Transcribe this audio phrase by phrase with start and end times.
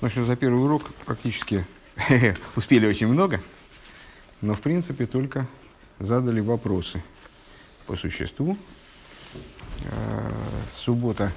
[0.00, 1.66] Ну что, за первый урок практически
[2.54, 3.40] успели очень много,
[4.40, 5.48] но в принципе только
[5.98, 7.02] задали вопросы
[7.88, 8.56] по существу.
[9.90, 10.30] А,
[10.70, 11.32] суббота,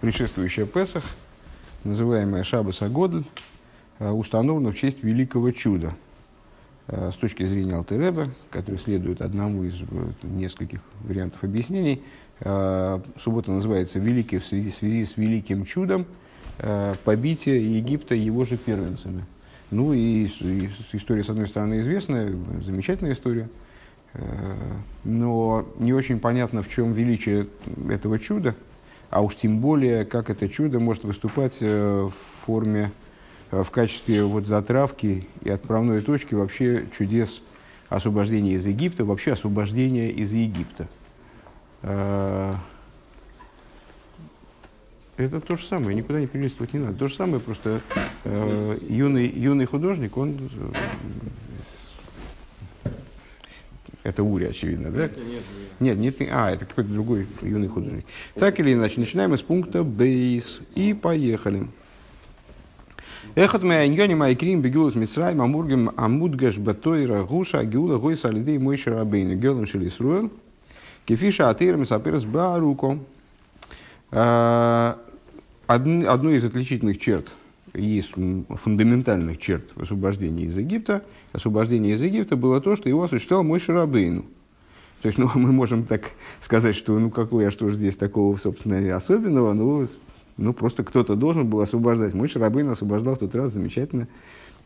[0.00, 1.02] предшествующая Песах,
[1.82, 3.24] называемая Шабас Агодль,
[3.98, 5.92] а, установлена в честь великого чуда.
[6.86, 9.74] А, с точки зрения Алтереба, который следует одному из
[10.22, 12.00] нескольких вариантов объяснений,
[12.38, 16.06] суббота называется великий в связи, в связи с великим чудом–
[16.62, 19.24] Э, побития Египта его же первенцами.
[19.70, 23.48] Ну и, и история, с одной стороны, известная, замечательная история,
[24.12, 24.22] э,
[25.04, 27.46] но не очень понятно, в чем величие
[27.88, 28.54] этого чуда,
[29.08, 32.92] а уж тем более, как это чудо может выступать э, в форме,
[33.50, 37.42] в качестве вот затравки и отправной точки вообще чудес
[37.88, 40.88] освобождения из Египта, вообще освобождения из Египта.
[45.16, 46.94] Это то же самое, никуда не перелистывать не надо.
[46.96, 47.80] То же самое, просто
[48.24, 50.50] э, юный, юный художник, он...
[52.84, 52.90] Э,
[54.02, 55.10] это Ури, очевидно, да?
[55.78, 58.06] Нет, нет, нет, а, это какой-то другой юный художник.
[58.34, 60.60] Так или иначе, начинаем с пункта бейс.
[60.74, 61.66] И поехали.
[63.34, 68.90] Эхот моя иньони моя крим бегулас мисрай мамургем амудгаш батойра гуша геула гойса алидей мойши
[68.90, 70.32] рабейну гелом шелисруэл
[71.04, 72.98] кефиша атырам саперс баруко.
[74.12, 74.98] А,
[75.66, 77.32] одной из отличительных черт,
[77.72, 83.60] из фундаментальных черт освобождения из Египта, освобождение из Египта было то, что его осуществлял мой
[83.60, 84.24] Шарабейну.
[85.02, 88.36] То есть, ну, мы можем так сказать, что, ну, какой, а что же здесь такого,
[88.36, 89.88] собственно, особенного, ну,
[90.36, 92.14] ну просто кто-то должен был освобождать.
[92.14, 94.08] Мой Шарабейн освобождал в тот раз замечательно.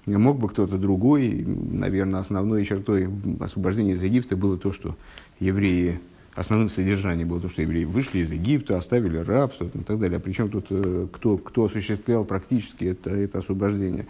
[0.07, 3.09] Мог бы кто-то другой, наверное, основной чертой
[3.41, 4.97] освобождения из Египта было то, что
[5.41, 6.01] евреи
[6.35, 10.19] основным содержанием было то, что евреи вышли из Египта, оставили рабство и так далее.
[10.19, 14.07] А причем тут э, кто, кто осуществлял практически это, это освобождение.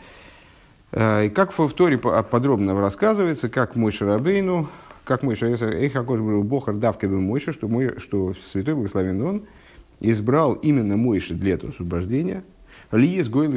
[0.93, 4.69] Э, и как в Торе подробно рассказывается, как мой Шарабейну,
[5.05, 9.43] как мой Шарабейну, был Бохар Давкабе Мойша, что, мой, что Святой Благословен Он
[10.01, 12.45] избрал именно Мойши для этого освобождения,
[12.91, 13.53] Ли из Гойл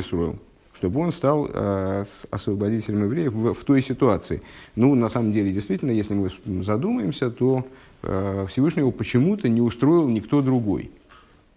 [0.73, 4.43] чтобы он стал э, освободителем евреев в, в той ситуации.
[4.75, 6.29] Ну, на самом деле, действительно, если мы
[6.63, 7.65] задумаемся, то
[8.01, 10.91] Всевышнего почему-то не устроил никто другой.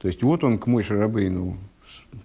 [0.01, 1.59] То есть вот он к мой Шарабейну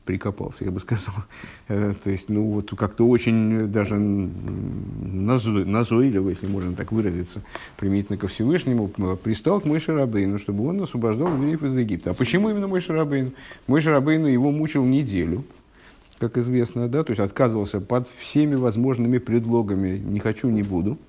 [0.05, 1.13] прикопался, я бы сказал.
[1.67, 7.41] Э, то есть, ну, вот как-то очень даже назойливо, если можно так выразиться,
[7.75, 8.87] применительно ко Всевышнему,
[9.17, 12.11] пристал к мой Шарабейну, чтобы он освобождал евреев из Египта.
[12.11, 13.31] А почему именно мой Шарабейну?
[13.65, 15.43] Мой Шарабейну его мучил неделю,
[16.19, 20.99] как известно, да, то есть отказывался под всеми возможными предлогами «не хочу, не буду».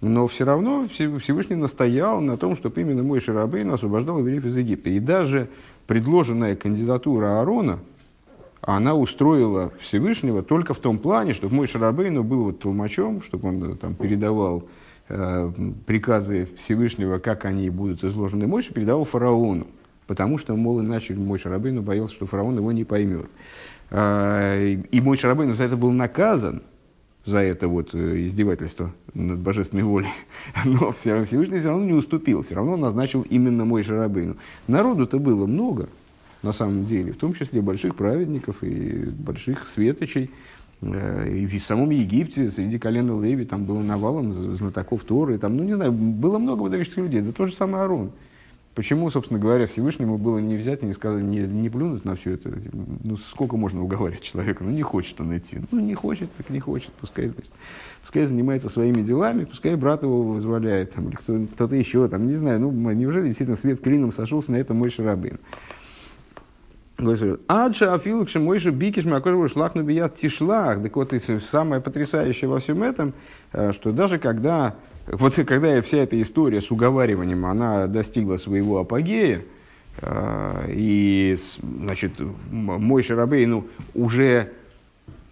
[0.00, 4.90] Но все равно Всевышний настоял на том, чтобы именно мой Шарабейн освобождал евреев из Египта.
[4.90, 5.48] И даже
[5.88, 7.80] предложенная кандидатура Аарона,
[8.60, 13.72] она устроила Всевышнего только в том плане, чтобы мой Шарабейну был вот толмачом, чтобы он
[13.72, 14.68] э, там передавал
[15.08, 15.50] э,
[15.86, 19.66] приказы Всевышнего, как они будут изложены Мойше, передавал фараону.
[20.06, 23.26] Потому что, мол, иначе мой Шарабейну боялся, что фараон его не поймет.
[23.90, 26.62] Э, и мой Шарабейну за это был наказан–
[27.24, 30.08] за это вот э, издевательство над божественной волей.
[30.64, 34.36] Но все, Всевышний все равно не уступил, все равно назначил именно мой Шарабейну.
[34.66, 35.88] Народу-то было много,
[36.42, 40.30] на самом деле, в том числе больших праведников и больших светочей.
[40.80, 45.64] Э, и в самом Египте среди колена Леви там было навалом знатоков Торы, там, ну
[45.64, 48.12] не знаю, было много выдающихся людей, да то же самое Арон.
[48.78, 52.34] Почему, собственно говоря, Всевышнему было не взять и не сказать, не, не плюнуть на все
[52.34, 52.52] это?
[53.02, 54.62] Ну, сколько можно уговаривать человека?
[54.62, 55.58] Ну, не хочет он идти.
[55.72, 56.92] Ну, не хочет, так не хочет.
[57.00, 57.50] Пускай, значит,
[58.02, 62.36] пускай занимается своими делами, пускай брат его вызволяет, там, или кто, кто-то еще, там, не
[62.36, 62.60] знаю.
[62.60, 65.40] Ну, неужели действительно свет клином сошелся на этом мой шарабин?
[67.48, 70.80] Аджа афилкши мойши бикиш макожеву шлахну бият тишлах.
[70.80, 71.12] Так вот,
[71.50, 73.12] самое потрясающее во всем этом,
[73.52, 74.76] э, что даже когда
[75.12, 79.42] вот когда вся эта история с уговариванием, она достигла своего апогея,
[80.00, 82.12] э, и, значит,
[82.50, 84.52] мой Шарабей, ну, уже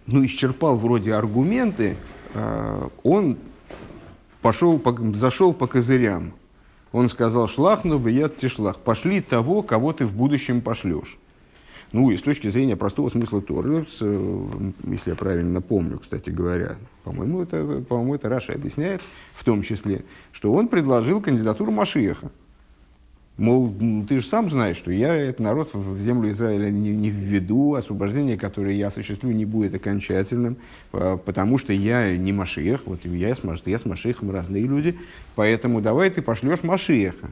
[0.07, 1.95] ну, исчерпал вроде аргументы,
[2.33, 3.37] э, он
[4.41, 6.33] пошел, по, зашел по козырям.
[6.91, 11.17] Он сказал, шлахну бы я тишлах, пошли того, кого ты в будущем пошлешь.
[11.93, 17.41] Ну и с точки зрения простого смысла Торы, если я правильно помню, кстати говоря, по-моему,
[17.41, 19.01] это, по-моему, это Раша объясняет,
[19.33, 20.03] в том числе,
[20.33, 22.29] что он предложил кандидатуру Машиеха.
[23.37, 23.71] Мол,
[24.09, 28.35] ты же сам знаешь, что я этот народ в землю Израиля не, не введу, освобождение,
[28.35, 30.57] которое я осуществлю, не будет окончательным,
[30.91, 34.97] а, потому что я не Машиех, вот я с, я с Машиехом разные люди,
[35.35, 37.29] поэтому давай ты пошлешь Машиеха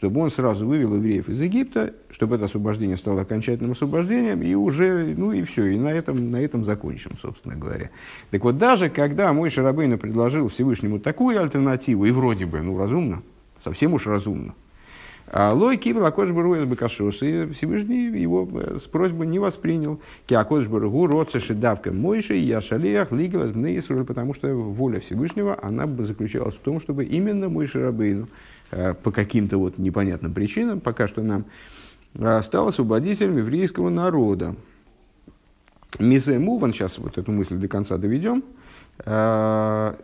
[0.00, 5.14] чтобы он сразу вывел евреев из Египта, чтобы это освобождение стало окончательным освобождением, и уже,
[5.14, 7.90] ну и все, и на этом, на этом закончим, собственно говоря.
[8.30, 13.22] Так вот, даже когда мой Шарабейна предложил Всевышнему такую альтернативу, и вроде бы, ну, разумно,
[13.62, 14.54] совсем уж разумно,
[15.32, 20.00] а Лой кибел Акош Бару Бакашос, и Всевышний его э, с просьбой не воспринял.
[20.26, 25.86] Ки Акош Бару Роцеши Давка Мойши, Я Шалеях, Лигелас Бнеисруль, потому что воля Всевышнего, она
[25.86, 28.28] бы заключалась в том, чтобы именно Мойши Рабейну,
[28.70, 31.44] по каким-то вот непонятным причинам, пока что нам,
[32.14, 34.54] э, стал освободителем еврейского народа.
[35.98, 38.44] Миземуван, сейчас вот эту мысль до конца доведем,
[39.04, 39.94] э,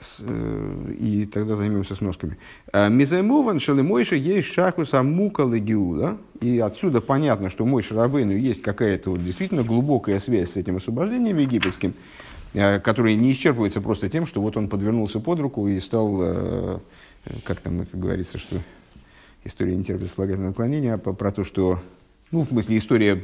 [0.98, 2.38] и тогда займемся сносками.
[2.72, 6.18] А, Мизаймован шалимойша есть шахуса мука легиуда.
[6.40, 11.38] И отсюда понятно, что мой Шарабейну есть какая-то вот действительно глубокая связь с этим освобождением
[11.38, 11.94] египетским,
[12.52, 16.82] которая не исчерпывается просто тем, что вот он подвернулся под руку и стал,
[17.44, 18.60] как там это говорится, что
[19.44, 21.80] история не терпит слагательного отклонения, а про то, что,
[22.30, 23.22] ну, в смысле, история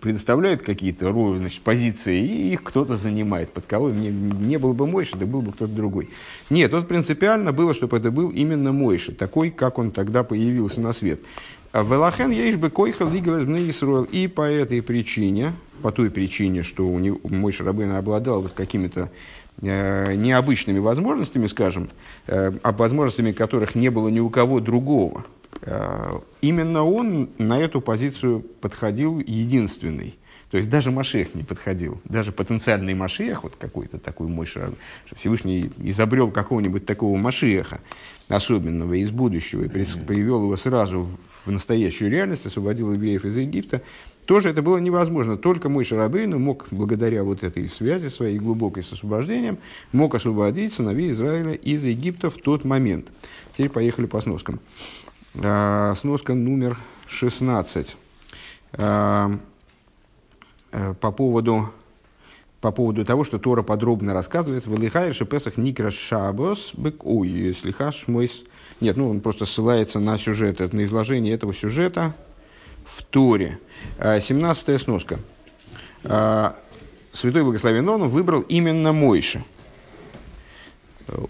[0.00, 3.52] предоставляют какие-то значит, позиции, и их кто-то занимает.
[3.52, 6.08] Под кого не, не был бы Мойша, да был бы кто-то другой.
[6.48, 10.92] Нет, тут принципиально было, чтобы это был именно Мойша, такой, как он тогда появился на
[10.92, 11.20] свет.
[11.72, 14.04] А Велахен есть бы койхал Исруэл.
[14.04, 19.10] И по этой причине, по той причине, что у него, мой Шарабын обладал вот какими-то
[19.60, 21.88] необычными возможностями, скажем,
[22.26, 25.24] э, а возможностями которых не было ни у кого другого,
[25.62, 30.18] Э, именно он на эту позицию подходил единственный.
[30.50, 32.00] То есть даже Машех не подходил.
[32.04, 37.80] Даже потенциальный Машех, вот какой-то такой мощь, что Всевышний изобрел какого-нибудь такого Машеха
[38.28, 41.08] особенного из будущего и привел его сразу
[41.44, 43.82] в настоящую реальность, освободил евреев из Египта,
[44.26, 45.36] тоже это было невозможно.
[45.36, 49.58] Только мой Шарабейну мог, благодаря вот этой связи своей глубокой с освобождением,
[49.92, 53.08] мог освободить сыновей Израиля из Египта в тот момент.
[53.52, 54.60] Теперь поехали по сноскам.
[55.42, 57.96] А, сноска номер 16.
[58.72, 59.32] А,
[60.72, 61.70] э, по поводу,
[62.60, 68.44] по поводу того, что Тора подробно рассказывает, «Валихайр шепесах никра шабос бык ой, слихаш мойс».
[68.80, 72.14] Нет, ну он просто ссылается на сюжет, на изложение этого сюжета
[72.84, 73.58] в Торе.
[74.00, 75.18] 17 а, сноска.
[77.12, 79.42] Святой Благословен Он выбрал именно Мойша–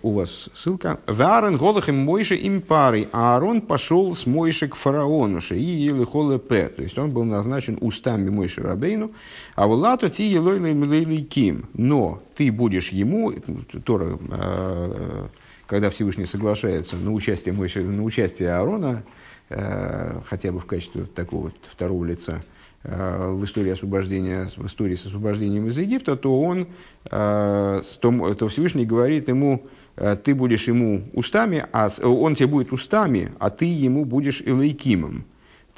[0.03, 1.01] у вас ссылка.
[1.07, 3.09] Варен голахем Мойше им пары.
[3.13, 6.69] А Аарон пошел с Мойше к фараону, и ели холе п.
[6.69, 9.13] То есть он был назначен устами Мойше Рабейну.
[9.55, 11.69] А вулато ти елой ким.
[11.75, 13.33] Но ты будешь ему,
[13.85, 15.27] Тора, э,
[15.67, 19.03] когда Всевышний соглашается на участие, Мойше, на участие Аарона,
[19.49, 22.43] хотя бы в качестве такого второго лица,
[22.85, 26.67] Э, в истории освобождения, в истории с освобождением из Египта, то он,
[27.11, 32.73] э, то, то Всевышний говорит ему, э, ты будешь ему устами, а он тебе будет
[32.73, 35.25] устами, а ты ему будешь элейкимом.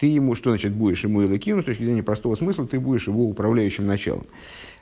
[0.00, 3.24] Ты ему, что значит будешь ему элейкимом, с точки зрения простого смысла, ты будешь его
[3.24, 4.26] управляющим началом.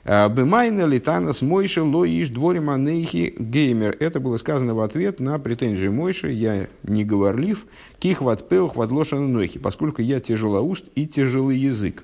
[0.05, 3.97] Бемайна литанас Мойша лоиш дворим анейхи геймер.
[3.99, 6.31] Это было сказано в ответ на претензию Мойши.
[6.31, 7.65] Я не говорлив,
[7.97, 12.03] ких ватпеух вадлошан нойхи, поскольку я тяжелоуст и тяжелый язык.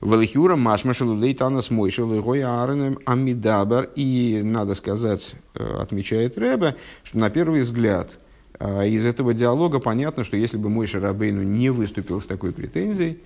[0.00, 3.90] Велихюра машмашелу лейтанас мойшелу ааренем амидабар.
[3.94, 6.74] И надо сказать, э, отмечает Рэбе,
[7.04, 8.18] что на первый взгляд
[8.58, 13.20] э, из этого диалога понятно, что если бы мой Шарабейну не выступил с такой претензией,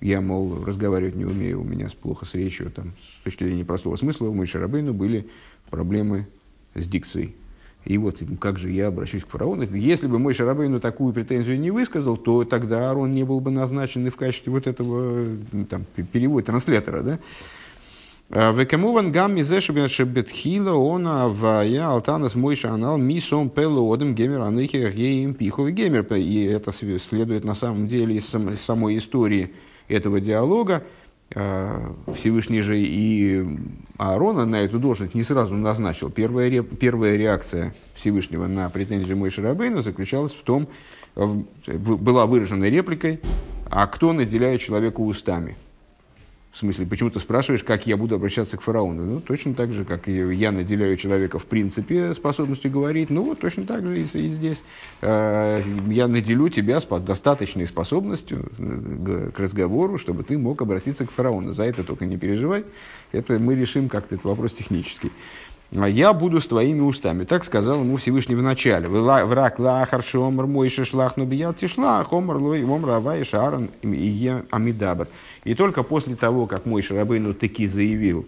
[0.00, 3.96] я, мол, разговаривать не умею, у меня плохо с речью, там, с точки зрения простого
[3.96, 5.28] смысла, у Мой Шарабейну были
[5.70, 6.26] проблемы
[6.74, 7.34] с дикцией.
[7.84, 9.62] И вот как же я обращусь к фараону.
[9.62, 14.06] Если бы мой Шарабейну такую претензию не высказал, то тогда Аарон не был бы назначен
[14.06, 15.24] и в качестве вот этого
[15.70, 17.02] там, перевода, транслятора.
[17.02, 17.18] Да?
[18.30, 25.32] А, Векамуван гам мизешебен шебетхила она авая алтанас мой шанал мисом пелодом гемер аныхи геем
[25.32, 26.02] пихов гемер.
[26.14, 29.52] И это следует на самом деле из самой истории
[29.88, 30.82] этого диалога.
[31.34, 33.46] А, Всевышний же и
[33.98, 36.10] Аарона на эту должность не сразу назначил.
[36.10, 40.68] Первая, первая реакция Всевышнего на претензию Мойши Рабейна заключалась в том,
[41.16, 43.20] была выражена репликой,
[43.70, 45.56] а кто наделяет человека устами–
[46.50, 49.04] в смысле, почему ты спрашиваешь, как я буду обращаться к фараону?
[49.04, 53.64] Ну, точно так же, как я наделяю человека в принципе способностью говорить, ну, вот точно
[53.64, 54.62] так же и, и здесь.
[55.02, 61.12] Э, я наделю тебя с достаточной способностью э, к разговору, чтобы ты мог обратиться к
[61.12, 61.52] фараону.
[61.52, 62.64] За это только не переживай.
[63.12, 65.12] Это мы решим как-то этот вопрос технический.
[65.76, 67.24] А я буду с твоими устами.
[67.24, 68.88] Так сказал ему Всевышний в начале.
[68.88, 75.08] Враг лахар шомар мой шишлах, но биял тишлах, омар лой, омар авай шаран и амидабр.
[75.44, 78.26] И только после того, как мой Шарабейну таки заявил,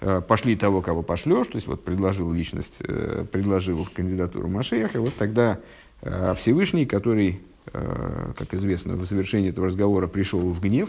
[0.00, 5.14] э, пошли того, кого пошлешь, то есть вот предложил личность, э, предложил кандидатуру Машеха, вот
[5.14, 5.60] тогда
[6.02, 7.40] э, Всевышний, который
[7.72, 10.88] как известно, в завершении этого разговора пришел в гнев,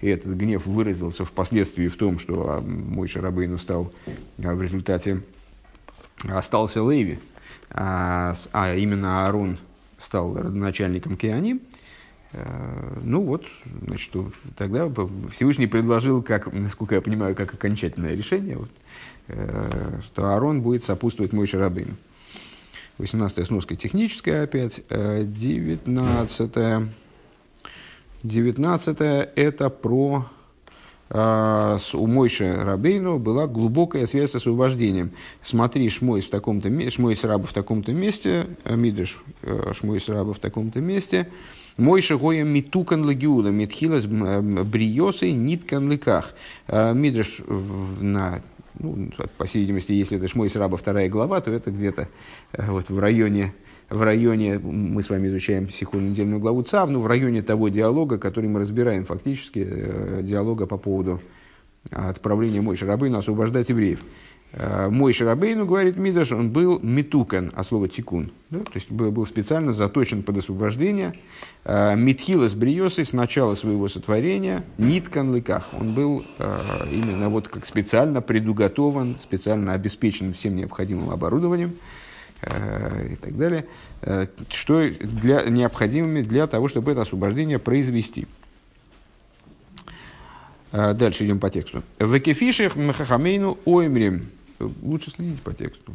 [0.00, 3.92] и этот гнев выразился впоследствии в том, что а, мой Шарабейну стал
[4.38, 5.22] в результате
[6.28, 7.18] остался Леви,
[7.70, 9.58] а, а именно Аарон
[9.98, 11.60] стал родоначальником Кианим,
[12.32, 13.44] э, ну вот,
[13.86, 14.12] значит,
[14.56, 14.90] тогда
[15.30, 18.70] Всевышний предложил, как, насколько я понимаю, как окончательное решение, вот,
[19.28, 21.96] э, что Аарон будет сопутствовать мой Шарабейну.
[22.96, 26.88] 18 сноска техническая опять, 19 -я.
[28.22, 30.26] 19 это про
[31.12, 35.10] а, с у Мойши Рабейну была глубокая связь с освобождением.
[35.42, 40.38] Смотри, Шмойс, в таком-то, Шмойс раба в таком-то месте, э, Мидриш э, Шмойс раба в
[40.38, 41.28] таком-то месте,
[41.78, 46.34] Мойша гоя митукан лагиула, митхилас бриосой ниткан лыках.
[46.68, 48.40] Э, Мидриш на
[48.78, 52.08] ну, по всей видимости, если это Шмойс раба вторая глава, то это где-то
[52.56, 53.52] вот в районе
[53.90, 58.18] в районе, мы с вами изучаем сиху недельную главу ЦАВ, ну, в районе того диалога,
[58.18, 61.20] который мы разбираем фактически, э, диалога по поводу
[61.90, 64.00] отправления Мой Шарабейну освобождать евреев.
[64.52, 68.60] Э, Мой Шарабейну, говорит Мидаш, он был метукан, а слово тикун, да?
[68.60, 71.14] то есть был, специально заточен под освобождение.
[71.64, 75.68] Э, Митхилас бриосой с начала своего сотворения, ниткан лыках.
[75.72, 81.99] Он был именно вот как специально предуготован, специально обеспечен всем необходимым оборудованием Э,
[82.42, 83.66] и так далее,
[84.02, 88.26] э, что для, необходимыми для того, чтобы это освобождение произвести.
[90.72, 91.82] Э, дальше идем по тексту.
[91.98, 94.30] В кефишах махахамейну оймрим.
[94.82, 95.92] Лучше следить по тексту.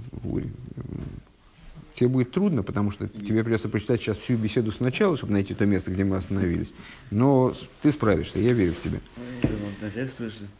[1.95, 5.65] Тебе будет трудно, потому что тебе придется прочитать сейчас всю беседу сначала, чтобы найти то
[5.65, 6.73] место, где мы остановились.
[7.09, 8.99] Но ты справишься, я верю в тебя.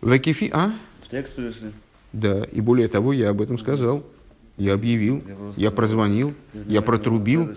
[0.01, 0.49] В кефи...
[0.53, 0.73] А?
[1.03, 1.71] В текст пришли.
[2.13, 4.05] Да, и более того, я об этом сказал.
[4.57, 5.21] Я объявил,
[5.57, 6.33] я, прозвонил,
[6.67, 7.49] я, протрубил.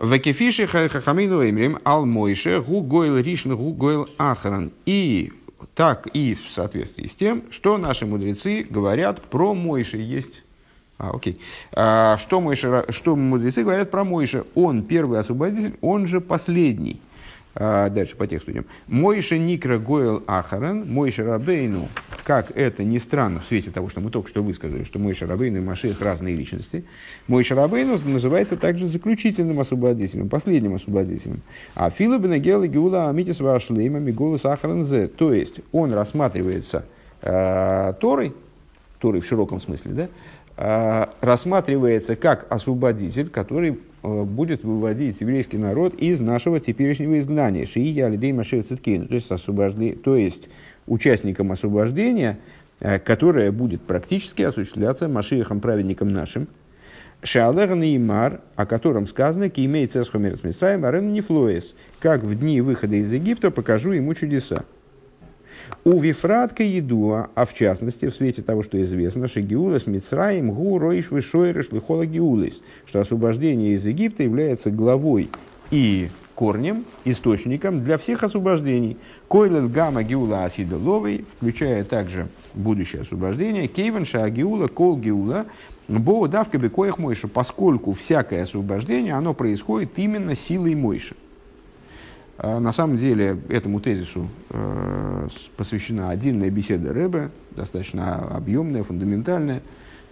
[0.00, 4.72] Векефиши хахамину эмрим ал мойше гу гойл ришн гу гойл ахран.
[4.86, 5.32] И
[5.74, 9.98] так и в соответствии с тем, что наши мудрецы говорят про Мойши.
[9.98, 10.42] Есть
[10.98, 11.40] а, окей.
[11.72, 14.44] А, что, Мойши, что мудрецы говорят про Мойши?
[14.54, 17.00] Он первый освободитель, он же последний.
[17.54, 18.64] А, дальше по тексту идем.
[18.86, 21.88] Мойша Никра Гойл Ахаран, Мойша Рабейну,
[22.24, 25.58] как это ни странно в свете того, что мы только что высказали, что Мойша Рабейну
[25.58, 26.84] и Маших разные личности,
[27.26, 31.42] Мойша Рабейну называется также заключительным освободителем, последним освободителем.
[31.74, 36.84] А Филобина Гела Геула Амитис Вашлейма Миголус Ахаран Зе, то есть он рассматривается
[37.20, 38.32] э, Торой,
[39.00, 40.08] Торой в широком смысле, да,
[40.56, 47.66] рассматривается как освободитель, который Э, будет выводить еврейский народ из нашего теперешнего изгнания.
[47.66, 50.48] Шия Алидей Машир Циткейн, то есть, освобожди, то есть
[50.86, 52.38] участником освобождения,
[52.80, 56.48] э, которое будет практически осуществляться Машиихом, праведником нашим.
[57.22, 62.96] Шалер Неймар, о котором сказано, ки имеет цесхомерс Мисраем, арен нефлоес, как в дни выхода
[62.96, 64.64] из Египта покажу ему чудеса.
[65.82, 70.78] У Вифратка Едуа, а в частности, в свете того, что известно, что Геулас Мицраим Гу
[70.78, 75.30] Роиш Вишойреш Лихола Геулис, что освобождение из Египта является главой
[75.70, 78.98] и корнем, источником для всех освобождений.
[79.28, 85.46] Койлел Гама Геула Асида Ловой, включая также будущее освобождение, Кейванша Геула Кол Геула,
[85.88, 91.16] Боу Давка Бекоях Мойша, поскольку всякое освобождение, оно происходит именно силой Мойши.
[92.42, 95.28] А на самом деле этому тезису э,
[95.58, 99.60] посвящена отдельная беседа Рэбе, достаточно объемная, фундаментальная.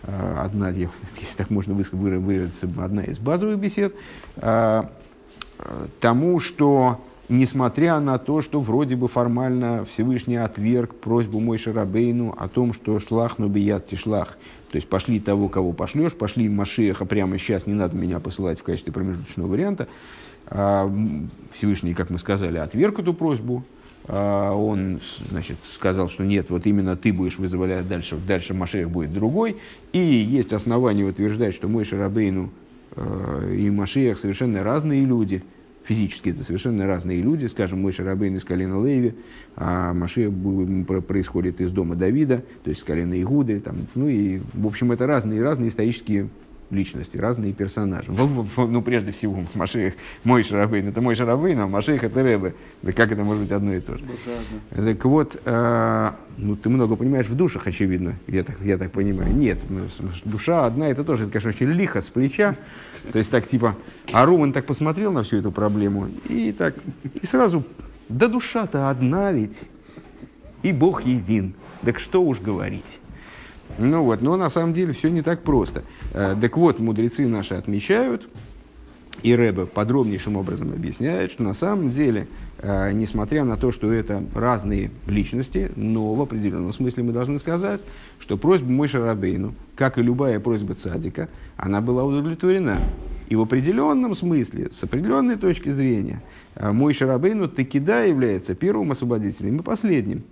[0.02, 0.90] Э, одна, если
[1.38, 3.94] так можно выразиться, одна из базовых бесед.
[4.36, 4.82] Э,
[6.00, 12.48] тому, что несмотря на то, что вроде бы формально Всевышний отверг просьбу мой Шарабейну о
[12.48, 14.36] том, что шлах но бият тишлах,
[14.70, 18.64] то есть пошли того, кого пошлешь, пошли Машеха прямо сейчас, не надо меня посылать в
[18.64, 19.88] качестве промежуточного варианта, а,
[21.52, 23.64] Всевышний, как мы сказали, отверг эту просьбу.
[24.06, 25.00] А, он
[25.30, 29.58] значит, сказал, что нет, вот именно ты будешь вызволять дальше, дальше Машех будет другой.
[29.92, 32.50] И есть основания утверждать, что мой Шарабейну
[32.96, 35.42] а, и Машех совершенно разные люди.
[35.84, 37.46] Физически это совершенно разные люди.
[37.46, 39.14] Скажем, мой Шарабейн из колена Леви,
[39.56, 40.32] а Машех
[41.06, 43.60] происходит из дома Давида, то есть из колена Игуды.
[43.60, 46.28] Там, ну и, в общем, это разные, разные исторические
[46.70, 48.10] личности, разные персонажи.
[48.12, 49.94] Ну, прежде всего, Машех,
[50.24, 52.54] мой Шарабейн, это мой Шарабейн, а Машех это Рэбе.
[52.82, 54.04] Да как это может быть одно и то же?
[54.74, 59.34] Так вот, э, ну, ты много понимаешь в душах, очевидно, я так, я так понимаю.
[59.34, 59.80] Нет, ну,
[60.24, 62.56] душа одна, это тоже, это, конечно, очень лихо с плеча.
[63.12, 63.76] То есть, так типа,
[64.12, 66.74] а Руман так посмотрел на всю эту проблему, и так,
[67.20, 67.64] и сразу,
[68.08, 69.68] да душа-то одна ведь,
[70.62, 71.54] и Бог един.
[71.82, 73.00] Так что уж говорить.
[73.78, 75.84] Ну вот, но на самом деле все не так просто.
[76.12, 78.28] Э, так вот, мудрецы наши отмечают,
[79.22, 84.22] и Рэбе подробнейшим образом объясняет, что на самом деле, э, несмотря на то, что это
[84.34, 87.80] разные личности, но в определенном смысле мы должны сказать,
[88.20, 92.78] что просьба Мойша Рабейну, как и любая просьба цадика, она была удовлетворена.
[93.28, 96.22] И в определенном смысле, с определенной точки зрения,
[96.54, 100.22] э, Мойша Рабейну таки да является первым освободителем и последним.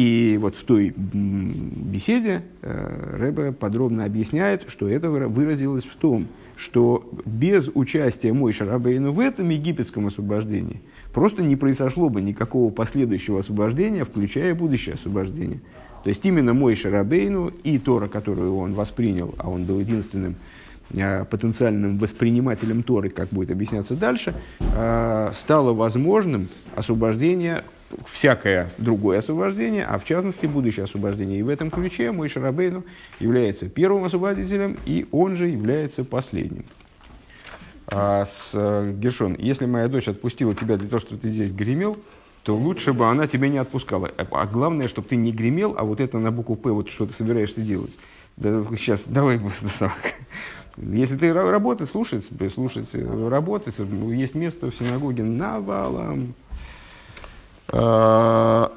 [0.00, 6.26] И вот в той беседе э, подробно объясняет, что это выразилось в том,
[6.56, 10.80] что без участия Мой Шарабейну в этом египетском освобождении
[11.12, 15.60] просто не произошло бы никакого последующего освобождения, включая будущее освобождение.
[16.02, 20.36] То есть именно Мой Шарабейну и Тора, которую он воспринял, а он был единственным
[20.96, 27.64] э, потенциальным воспринимателем Торы, как будет объясняться дальше, э, стало возможным освобождение
[28.06, 31.38] всякое другое освобождение, а в частности будущее освобождение.
[31.38, 32.84] И в этом ключе мой Шарабейну
[33.18, 36.64] является первым освободителем, и он же является последним.
[37.86, 41.98] А с, э, Гершон, если моя дочь отпустила тебя для того, чтобы ты здесь гремел,
[42.44, 44.10] то лучше бы она тебя не отпускала.
[44.16, 47.12] А главное, чтобы ты не гремел, а вот это на букву «П», вот что ты
[47.12, 47.96] собираешься делать.
[48.36, 49.40] Да, сейчас, давай,
[50.76, 56.34] если ты работать, слушать, слушать, работать, есть место в синагоге навалом.
[57.72, 58.72] А,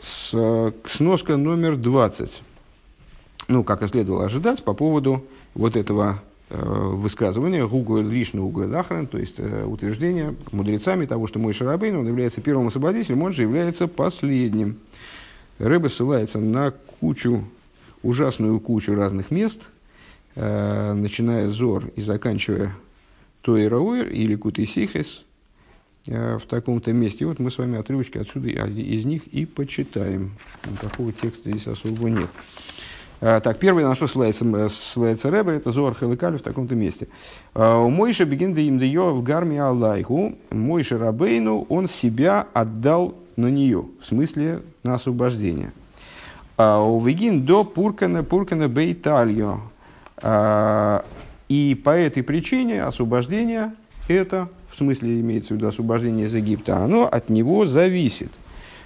[0.00, 2.42] с, сноска номер 20.
[3.48, 9.06] Ну, как и следовало ожидать, по поводу вот этого э, высказывания Гугуэль Ришна Гугуэль Ахран,
[9.06, 13.42] то есть э, утверждения мудрецами того, что мой Шарабейн, он является первым освободителем, он же
[13.42, 14.78] является последним.
[15.58, 17.44] Рыба ссылается на кучу,
[18.02, 19.68] ужасную кучу разных мест,
[20.34, 22.76] э, начиная с Зор и заканчивая
[23.42, 25.24] Тойрауэр или Кутисихес,
[26.06, 27.24] в таком-то месте.
[27.24, 30.32] И вот мы с вами отрывочки отсюда из них и почитаем.
[30.80, 32.30] Такого текста здесь особо нет.
[33.20, 37.08] А, так, первое, на что ссылается, ссылается Рэбе, это Зоар Хеликаль в таком-то месте.
[37.54, 40.36] А, у Мойша бегинда им дает в гарме Аллайху.
[40.50, 45.72] Мойша Рабейну, он себя отдал на нее, в смысле на освобождение.
[46.58, 49.60] А, у Вегин до Пуркана Пуркана Бейтальо.
[51.48, 53.74] И по этой причине освобождение
[54.08, 58.30] это в смысле имеется в виду освобождение из Египта, оно от него зависит.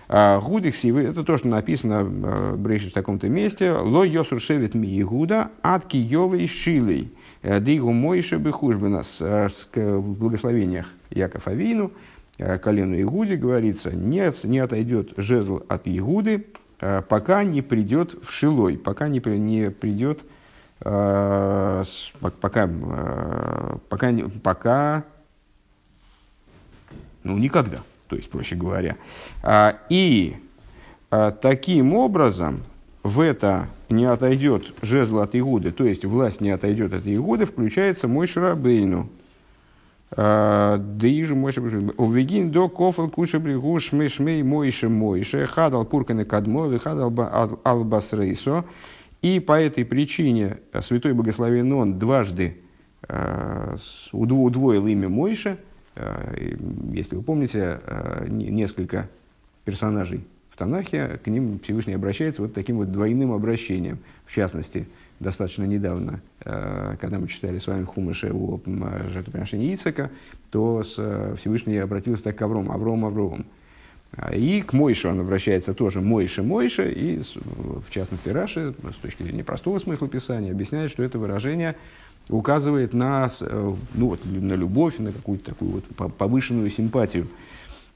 [0.09, 4.75] А, Гудик сивы, это то, что написано в Брейше в таком-то месте, ло йосур шевит
[4.75, 11.91] ми Егуда, от киевой шилей, э, дигу мойше бехужбенас, э, в благословениях Яков Авину,
[12.39, 16.47] э, колену Игуде говорится, нет, не отойдет жезл от Игуды,
[17.09, 20.21] пока не придет в Шилой, пока не, не придет,
[20.79, 21.85] пока,
[23.91, 24.11] пока,
[24.43, 25.05] пока
[27.23, 28.97] ну, никогда, то есть, проще говоря.
[29.43, 30.37] А, и
[31.11, 32.63] а, таким образом
[33.03, 38.09] в это не отойдет жезл от Игуды, то есть власть не отойдет от Игуды, включается
[38.09, 39.09] мой Шарабейну.
[40.13, 41.53] А, да и же мой
[41.97, 47.13] Увегин до кофел куша брегу шмей шмей мойше мойше хадал пурканы кадмо хадал
[47.65, 48.65] албасрейсо.
[49.23, 52.57] И по этой причине святой благословен он дважды
[54.13, 55.57] удвоил имя Э,
[56.93, 59.09] если вы помните, э, несколько
[59.65, 63.99] персонажей в Танахе, к ним Всевышний обращается вот таким вот двойным обращением.
[64.27, 64.87] В частности,
[65.19, 68.61] достаточно недавно, э, когда мы читали с вами Хумыше о
[69.13, 70.11] жертвоприношении Ицека,
[70.51, 70.83] то
[71.39, 73.47] Всевышний обратился так к Аврому, Авром, Авром.
[74.35, 79.45] И к Мойше он обращается тоже Мойше, Мойше, и в частности Раши, с точки зрения
[79.45, 81.77] простого смысла Писания, объясняет, что это выражение
[82.31, 87.29] указывает на, э, ну, вот, на любовь, на какую-то такую вот повышенную симпатию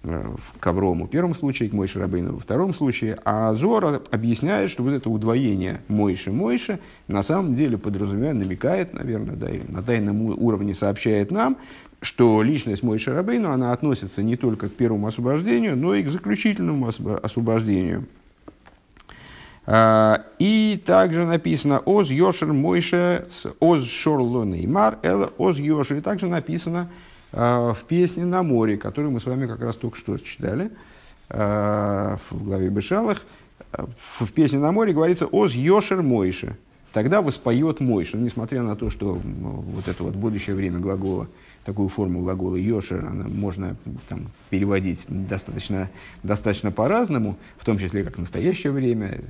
[0.03, 3.19] э, к Аврому в первом случае, к Мойше Рабейну во втором случае.
[3.25, 9.37] А Зора объясняет, что вот это удвоение Мойши Мойши на самом деле подразумевает, намекает, наверное,
[9.37, 11.57] да, и на тайном уровне сообщает нам,
[12.01, 16.89] что личность Мойши Рабейну, она относится не только к первому освобождению, но и к заключительному
[17.23, 18.07] освобождению.
[19.67, 23.27] А, и также написано «Оз Йошер Мойше
[23.61, 25.99] Оз Шорло Неймар Эла Оз Йошер».
[25.99, 26.91] И также написано
[27.33, 30.71] а, в песне «На море», которую мы с вами как раз только что читали
[31.31, 33.23] а, в главе Бешалах.
[33.73, 36.57] В песне «На море» говорится «Оз Йошер Мойше».
[36.93, 41.27] Тогда воспоет Мойше, несмотря на то, что вот это вот будущее время глагола–
[41.65, 43.77] такую форму глагола «йошер» можно
[44.09, 45.91] там, переводить достаточно,
[46.23, 49.21] достаточно по-разному, в том числе как настоящее время.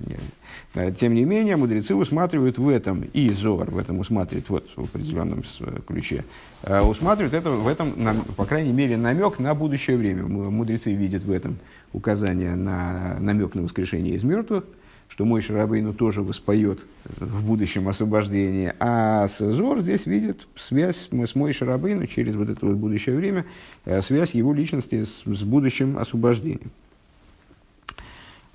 [0.99, 5.45] Тем не менее, мудрецы усматривают в этом, и Зор в этом усматривает вот, в определенном
[5.87, 6.25] ключе,
[6.63, 7.95] э, усматривают это, в этом,
[8.37, 10.25] по крайней мере, намек на будущее время.
[10.25, 11.59] Мудрецы видят в этом
[11.93, 14.65] указание на намек на воскрешение из мертвых,
[15.09, 18.73] что мой Шарабейну тоже воспоет в будущем освобождении.
[18.81, 23.45] А Зор здесь видит связь с мой Шарабейну через вот это вот будущее время,
[23.85, 26.71] э, связь его личности с, с будущим освобождением.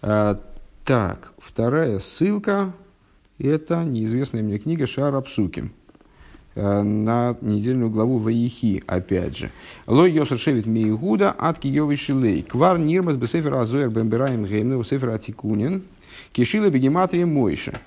[0.01, 0.39] А,
[0.85, 2.73] так, вторая ссылка–
[3.39, 5.71] это неизвестная мне книга Шара Псуким
[6.55, 9.51] э, на недельную главу Ваихи, опять же.
[9.88, 12.41] Лой Йосер Шевит Мейгуда от Киевой Шилей.
[12.41, 15.83] Квар Нирмас Бесефер Азоер Бембираем Геймна Бесефер Атикунин.
[16.32, 17.82] Кишила Бегематрия Мойша.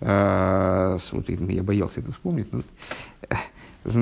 [0.00, 2.48] Э, смотри, я боялся это вспомнить.
[2.52, 2.62] Но,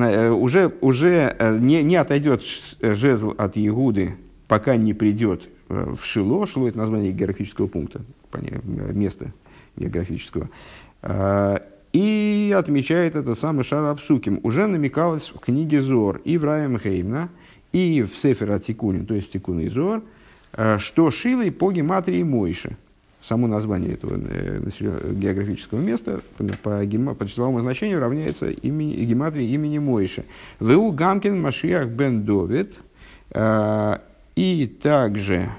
[0.06, 2.42] э, уже уже не, не отойдет
[2.80, 4.16] жезл от Ягуды,
[4.48, 6.46] пока не придет в Шило.
[6.46, 8.02] Шило– это название географического пункта
[8.32, 9.32] места
[9.76, 10.48] географического.
[11.02, 14.40] А, и отмечает это самый Шар Абсуким.
[14.42, 17.30] Уже намекалось в книге Зор и в Раем Хеймна,
[17.72, 20.02] и в Сефера Тикунин, то есть Тикун и Зор,
[20.52, 22.76] а, что Шилой по гематрии Мойши.
[23.22, 24.60] Само название этого э,
[25.12, 26.22] географического места
[26.62, 30.24] по, гема, по числовому значению равняется имени, гематрии имени Мойши.
[30.58, 32.78] Ву Гамкин Машиах Бен Довид.
[33.32, 34.00] А,
[34.36, 35.50] и также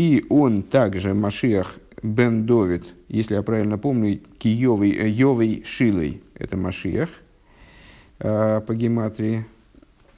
[0.00, 6.56] и он также, Машиах бен Довид, если я правильно помню, Киевой, э, Йовой Шилой, это
[6.56, 7.10] Машиах
[8.18, 9.44] э, по гематрии,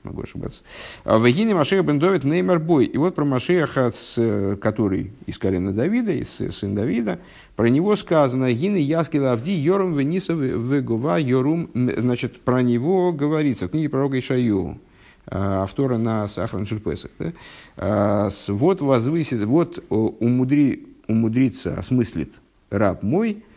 [0.05, 0.63] могу ошибаться.
[1.05, 2.87] А в Егине Машиах бен Довид Неймар Бой.
[2.87, 7.19] И вот про Машиаха, э, который из колена Давида, из сын Давида,
[7.57, 11.71] про него сказано Гины Яскил Авди Йорум Вениса Вегува Йорум.
[11.75, 14.79] Значит, про него говорится в книге пророка Ишайову.
[15.27, 17.11] Э, автора на Сахран Шельпесах.
[17.19, 17.33] Да?
[17.77, 22.33] Э, вот возвысит, вот умудри, умудрится, осмыслит
[22.71, 23.52] раб мой, э,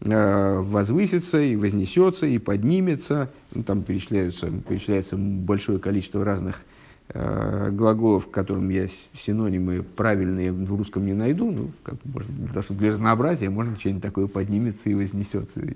[0.00, 3.30] возвысится и вознесется и поднимется.
[3.54, 6.62] Ну, там перечисляются, перечисляется большое количество разных
[7.10, 8.86] глаголов, к которым я
[9.18, 14.26] синонимы правильные в русском не найду, ну, как, может, для, для разнообразия можно что-нибудь такое
[14.26, 15.60] поднимется и вознесется.
[15.60, 15.74] И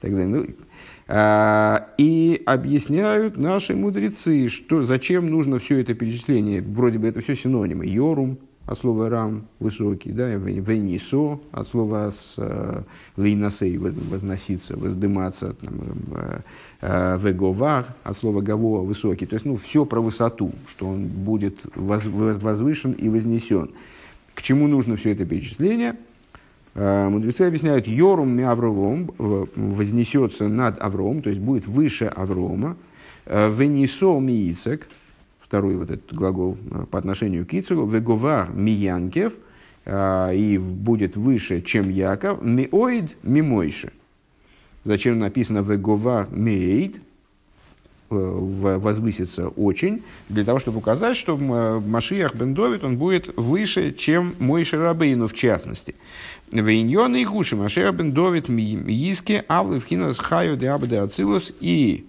[0.00, 0.26] так далее.
[0.26, 0.46] Ну,
[1.06, 6.62] а, и объясняют наши мудрецы, что, зачем нужно все это перечисление.
[6.62, 7.86] Вроде бы это все синонимы.
[7.86, 12.82] Йорум от слова рам высокий, да, венисо от слова с э,
[13.16, 15.80] лейнасей возноситься, воздыматься, там,
[16.14, 16.40] э,
[16.82, 19.24] э, веговар от слова гаво высокий.
[19.24, 23.70] То есть, ну, все про высоту, что он будет возвышен и вознесен.
[24.34, 25.96] К чему нужно все это перечисление?
[26.74, 32.76] Мудрецы объясняют, Йорум ми Авром вознесется над Авром, то есть будет выше Аврома.
[33.26, 34.86] Венисо ми Ицек,
[35.48, 39.32] второй вот этот глагол э, по отношению к Ицеку, Веговар ми Янкев,
[39.86, 43.90] и будет выше, чем Яков, Миоид мимойше.
[44.84, 46.96] Зачем написано Веговар миэйд,
[48.10, 54.64] возвысится очень, для того, чтобы указать, что Машиях бен Довид, он будет выше, чем мой
[54.64, 55.94] Шарабейну в частности.
[56.50, 61.52] Вейньон и Гуши, Машех бен Довид Мииски, Авлы Вхинас Хаю де Абде Ацилус.
[61.60, 62.06] И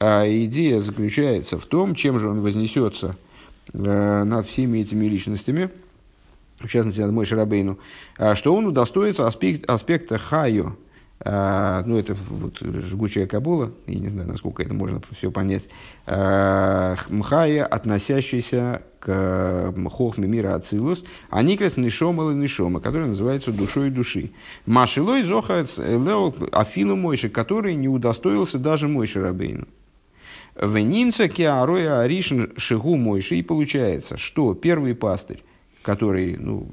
[0.00, 3.16] а, идея заключается в том, чем же он вознесется
[3.74, 5.70] а, над всеми этими личностями,
[6.58, 7.78] в частности, над Мой Шарабейну,
[8.16, 10.76] а, что он удостоится аспект, аспекта Хаю,
[11.22, 15.68] а, ну, это вот жгучая кабула, я не знаю, насколько это можно все понять,
[16.06, 23.90] а, мхая, относящийся к хохме мира Ацилус, а Никрес Нишома или Нишома, который называется душой
[23.90, 24.30] души.
[24.64, 29.66] Машилой Зохац Лео Афилу Мойши, который не удостоился даже Мойши Рабейну.
[30.60, 35.42] В Нимца Киароя Аришин Шигу Мойши, и получается, что первый пастырь,
[35.82, 36.68] который, ну,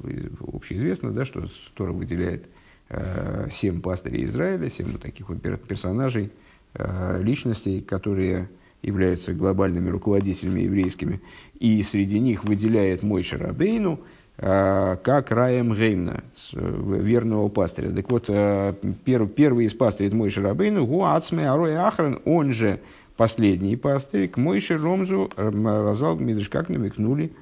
[0.54, 2.45] общеизвестно, да, что Тора выделяет
[2.89, 6.32] Э, семь пастырей Израиля, семь вот таких вот персонажей,
[6.73, 8.50] э, личностей, которые
[8.82, 11.19] являются глобальными руководителями еврейскими,
[11.60, 14.00] и среди них выделяет мой Шарабейну,
[14.38, 16.23] э, как Раем Геймна,
[16.54, 17.91] верного пастыря.
[17.91, 22.80] Так вот, первый, первый из пастырей мой Шарабейну, Гуацме Арой Ахран, он же
[23.17, 27.34] последний пастырь, к Мойше Ромзу Разал Мидриш, как намекнули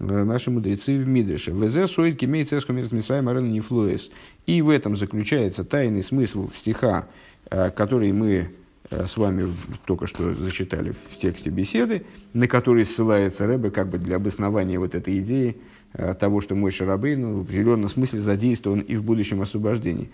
[0.00, 1.52] наши мудрецы в Мидреше.
[1.52, 4.10] Везе соид кемей цеску мисай марен нефлуэс.
[4.46, 7.06] И в этом заключается тайный смысл стиха,
[7.50, 8.50] э, который мы
[8.90, 9.54] э, с вами
[9.84, 14.94] только что зачитали в тексте беседы, на который ссылается Рэбе как бы для обоснования вот
[14.94, 15.54] этой идеи э,
[15.92, 20.08] того, что мой Шарабейн ну, в определенном смысле задействован и в будущем освобождении.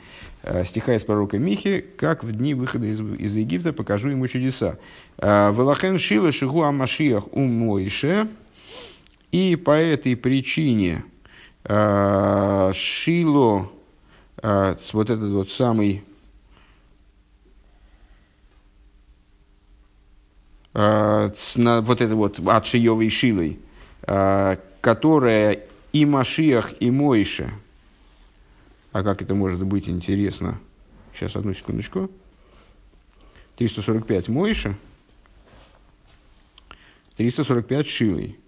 [0.65, 4.79] Стиха из пророка Михи, как в дни выхода из, из Египта покажу ему чудеса.
[5.19, 8.29] Велахен шила шигу амашиях у Мойше,
[9.37, 11.05] и по этой причине
[11.65, 13.71] э, Шило,
[14.43, 16.05] э, вот этот вот самый
[20.73, 23.59] э, вот это вот от Шиевой Шилой,
[24.07, 25.61] э, которая
[25.97, 27.51] и Машиах, и Мойша,
[28.93, 30.61] А как это может быть интересно?
[31.15, 32.11] Сейчас, одну секундочку.
[33.57, 34.77] 345 Мойша,
[37.17, 38.39] 345 Шилой.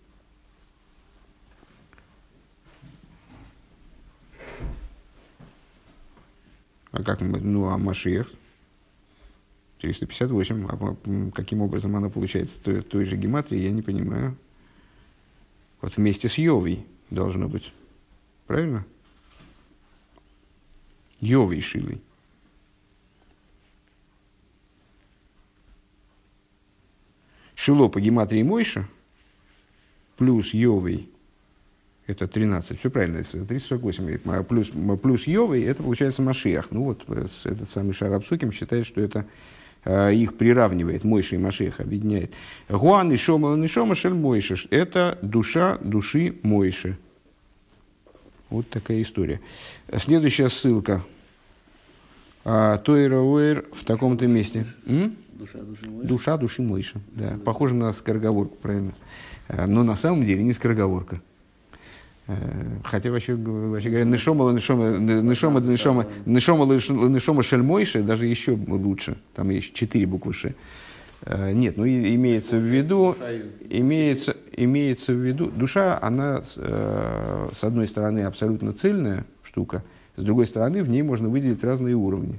[6.90, 8.30] А как мы, ну, а Машиях?
[9.80, 10.66] 358.
[10.68, 14.36] А каким образом она получается той, той же гематрии, я не понимаю.
[15.80, 17.72] Вот вместе с Йовой должно быть.
[18.46, 18.84] Правильно?
[21.20, 22.00] Йовой Шилой.
[27.54, 28.88] Шило по гематрии Мойша
[30.16, 31.08] плюс Йовой
[32.08, 34.70] это 13, все правильно, 348, а плюс,
[35.02, 36.68] плюс Йовой, это получается Машиах.
[36.70, 39.26] Ну вот э, этот самый Шарабсуким считает, что это
[39.88, 42.32] их приравнивает, Мойша и Машиах объединяет.
[42.68, 46.98] Гуан и Шома Нишома Шель Мойша, это душа души Мойши.
[48.50, 49.40] Вот такая история.
[49.96, 51.02] Следующая ссылка.
[52.44, 54.66] А, Тойра Уэр в таком-то месте.
[54.86, 55.16] М?
[55.32, 56.08] Душа души Мойши.
[56.08, 57.38] Душа души Мойши, да.
[57.44, 58.94] Похоже на скороговорку, правильно.
[59.48, 61.20] А, но на самом деле не скороговорка.
[62.28, 62.34] Э,
[62.84, 66.74] хотя вообще, вообще говоря, нишома, нишома, нишома, нишома, нишома,
[67.08, 69.16] нишома шельмойши даже еще лучше.
[69.34, 70.54] Там есть четыре буквы ши.
[71.22, 73.16] Э, нет, ну имеется в виду,
[73.70, 79.82] имеется, имеется в виду, душа, она э, с одной стороны абсолютно цельная штука,
[80.16, 82.38] с другой стороны в ней можно выделить разные уровни.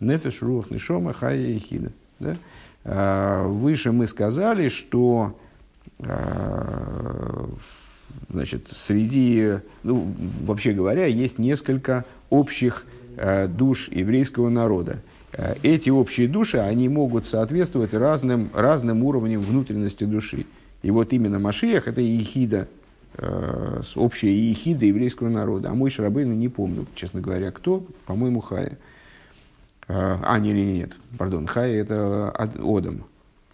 [0.00, 1.92] Нефеш, рух, нишома, хая и хида.
[2.18, 2.36] Да?
[3.44, 5.36] Выше мы сказали, что
[8.28, 10.12] Значит, среди, ну,
[10.44, 12.84] вообще говоря, есть несколько общих
[13.16, 14.98] э, душ еврейского народа.
[15.32, 20.46] Э, эти общие души, они могут соответствовать разным, разным уровням внутренности души.
[20.82, 22.68] И вот именно Машиях– это ехида,
[23.14, 25.70] э, общая ехида еврейского народа.
[25.70, 28.78] А мой Шарабейну не помню, честно говоря, кто, по-моему, Хая.
[29.88, 33.04] А, не, не, нет, пардон, Хая– это Одам.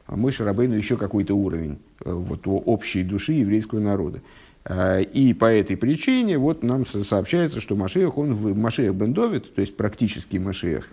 [0.07, 4.21] А мой Шарабейну еще какой-то уровень вот, общей души еврейского народа.
[4.65, 9.77] Э, и по этой причине вот нам сообщается, что Машех, он Машех Бендовит, то есть
[9.77, 10.89] практически Машех,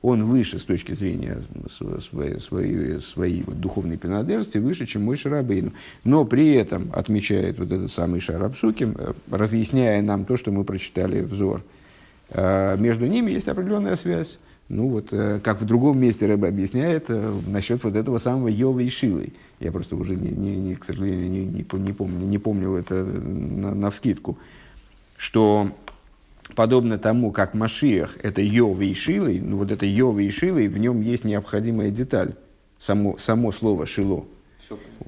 [0.00, 1.42] он выше с точки зрения
[2.00, 5.72] своей, своей, своей вот духовной принадлежности, выше, чем мой Шарабейн.
[6.04, 11.20] Но при этом, отмечает вот этот самый Шарабсуким, э, разъясняя нам то, что мы прочитали
[11.22, 11.62] взор,
[12.28, 14.38] э, между ними есть определенная связь.
[14.70, 19.34] Ну вот, как в другом месте Рэбе объясняет насчет вот этого самого Йова и Шилы–
[19.60, 23.04] я просто уже, не, не, не, к сожалению, не, не, не, помню, не помню это
[23.04, 24.38] на, на вскидку.
[25.18, 25.72] Что
[26.54, 30.78] подобно тому, как Машиах– это Йова и Шилой, ну вот это Йова и Шилой, в
[30.78, 32.36] нем есть необходимая деталь,
[32.78, 34.24] само, само слово «шило».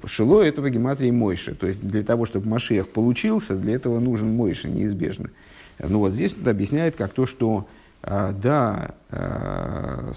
[0.05, 1.55] Шило– это в гематрии Мойши.
[1.55, 5.31] То есть, для того, чтобы Машиах получился, для этого нужен Мойши, неизбежно.
[5.79, 7.67] Ну вот здесь тут объясняет как то, что
[8.03, 10.13] да, а,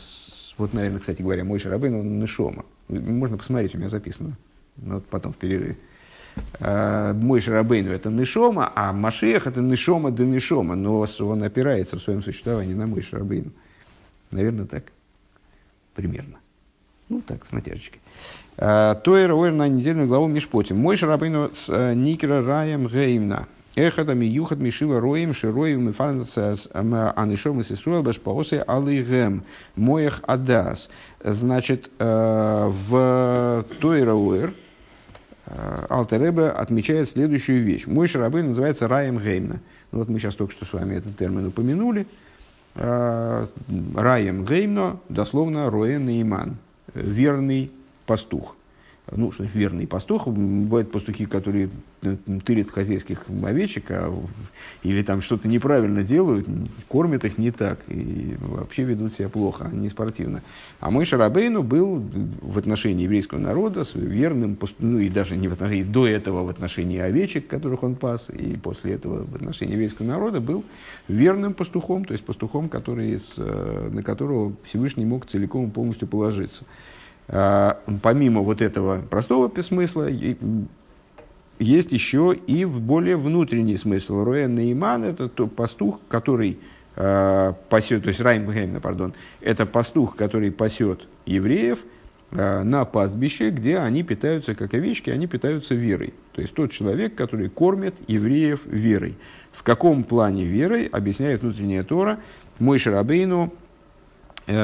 [0.58, 2.66] вот, наверное, кстати говоря, Мойши Рабейн, он Нешома.
[2.88, 4.38] Можно посмотреть, у меня записано.
[4.78, 5.78] Ну, вот потом в перерыве.
[6.60, 10.76] А, мой Шарабейну это Нишома, а Машех это Нишома да Нишома.
[10.76, 13.52] Но он опирается в своем существовании на мой Шарабейну.
[14.32, 14.86] Наверное, так.
[15.94, 16.40] Примерно.
[17.08, 18.02] Ну, так, с натяжечкой.
[18.58, 20.78] А, Тойер Ойр на недельную главу Мишпотим.
[20.78, 23.48] Мой Шарабейну с э, Никера Раем Геймна.
[23.76, 29.44] Эхадами юхат мишива роем широем и фанцас анишом из Исруэл башпаосы алигем
[29.76, 30.90] моих адас.
[31.22, 34.54] Значит, э, в Тойрауэр
[35.48, 37.86] э, Алтеребе отмечает следующую вещь.
[37.86, 39.60] Мой шарабы называется Раем Геймна.
[39.92, 42.08] Ну, вот мы сейчас только что с вами этот термин упомянули.
[42.76, 43.46] Э,
[43.94, 46.56] Раем Геймно, дословно Роен Иман,
[46.94, 47.72] верный
[48.06, 48.56] пастух
[49.12, 51.70] ну, что верный пастух, бывают пастухи, которые
[52.46, 54.14] тырят хозяйских овечек, а,
[54.84, 56.48] или там что-то неправильно делают,
[56.88, 60.42] кормят их не так, и вообще ведут себя плохо, не спортивно.
[60.80, 62.04] А мой Шарабейну был
[62.42, 67.00] в отношении еврейского народа верным, ну и даже не в отношении, до этого в отношении
[67.00, 70.64] овечек, которых он пас, и после этого в отношении еврейского народа был
[71.08, 76.66] верным пастухом, то есть пастухом, который, э, на которого Всевышний мог целиком и полностью положиться.
[77.28, 80.08] А, помимо вот этого простого смысла,
[81.60, 84.24] есть еще и в более внутренний смысл.
[84.24, 86.60] Роэн Нейман– это тот пастух, который
[86.96, 91.80] э, пасет, то есть Райм пардон, это пастух, который пасет евреев
[92.32, 96.14] э, на пастбище, где они питаются, как овечки, они питаются верой.
[96.34, 99.16] То есть тот человек, который кормит евреев верой.
[99.52, 102.20] В каком плане верой, объясняет внутренняя Тора,
[102.60, 103.54] мой Шарабейну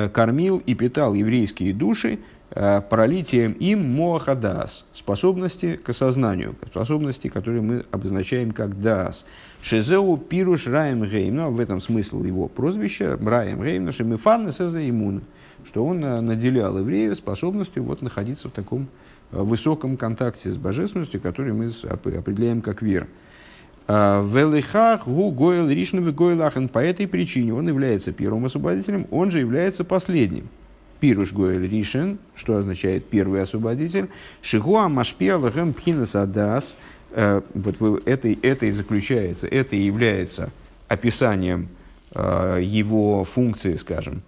[0.10, 2.20] кормил и питал еврейские души
[2.52, 9.26] э, пролитием им моахадас, способности к осознанию, способности, которые мы обозначаем как дас.
[9.62, 14.18] Шезеу пируш раем гейм, ну, а в этом смысл его прозвища, раем гейм, что мы
[14.18, 15.24] фарны иммун,
[15.66, 18.88] что он э, наделял евреев способностью вот находиться в таком
[19.32, 23.08] высоком контакте с божественностью, который мы определяем как вера.
[23.88, 26.70] Велихах гу гойл ришновый гойлахен.
[26.70, 30.48] По этой причине он является первым освободителем, он же является последним.
[31.02, 34.10] Пируш гойл ришен, что означает первый освободитель.
[34.42, 36.78] Шигуа машпиалахем пхинас адас.
[37.12, 40.52] Э, вот это, это и заключается, это и является
[40.88, 41.68] описанием
[42.14, 44.22] э, его функции, скажем,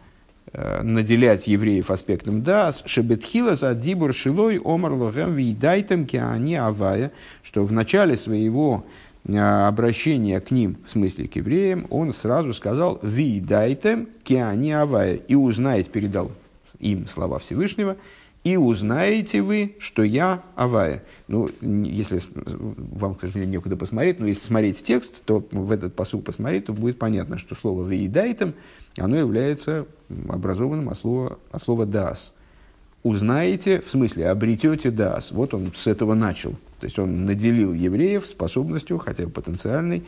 [0.52, 7.12] э, наделять евреев аспектом дас, шебетхила за дибур шилой омар лохем вейдайтем киани авая,
[7.42, 8.86] что в начале своего
[9.28, 15.36] обращение к ним, в смысле к евреям, он сразу сказал «Ви дайте киани авая» и
[15.36, 16.32] узнаете, передал
[16.80, 17.96] им слова Всевышнего,
[18.44, 21.04] и узнаете вы, что я Авая.
[21.30, 26.20] Ну, если вам, к сожалению, некуда посмотреть, но если смотреть текст, то в этот посыл
[26.22, 28.54] посмотреть, то будет понятно, что слово «веидайтем»
[28.98, 29.88] оно является
[30.28, 32.34] образованным от слова, от слова «дас».
[33.02, 35.32] Узнаете, в смысле, обретете «дас».
[35.32, 40.04] Вот он с этого начал– то есть он наделил евреев способностью, хотя бы потенциальной,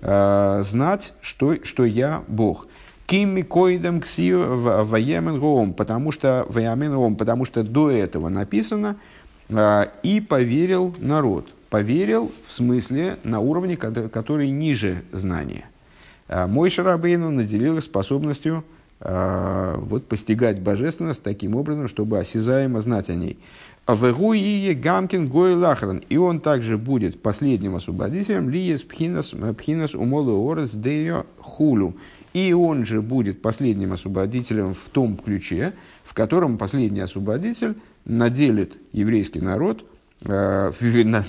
[0.00, 2.68] э, знать, что, что я Бог.
[3.06, 8.94] Кимми коидом ксию ваемен роом, потому что ваемен роом, потому что до этого написано
[9.48, 11.48] э, и поверил народ.
[11.68, 15.64] Поверил в смысле на уровне, который ниже знания.
[16.28, 18.62] Э, мой Шарабейну наделил способностью
[19.02, 23.38] вот, постигать божественность таким образом, чтобы осязаемо знать о ней.
[23.88, 26.02] Вегуие Гамкин Гой Лахран.
[26.08, 31.94] И он также будет последним освободителем Лиес Пхинас, Пхинас Умолы Орес Део Хулю.
[32.32, 35.72] И он же будет последним освободителем в том ключе,
[36.04, 39.84] в котором последний освободитель наделит еврейский народ,
[40.24, 40.72] э,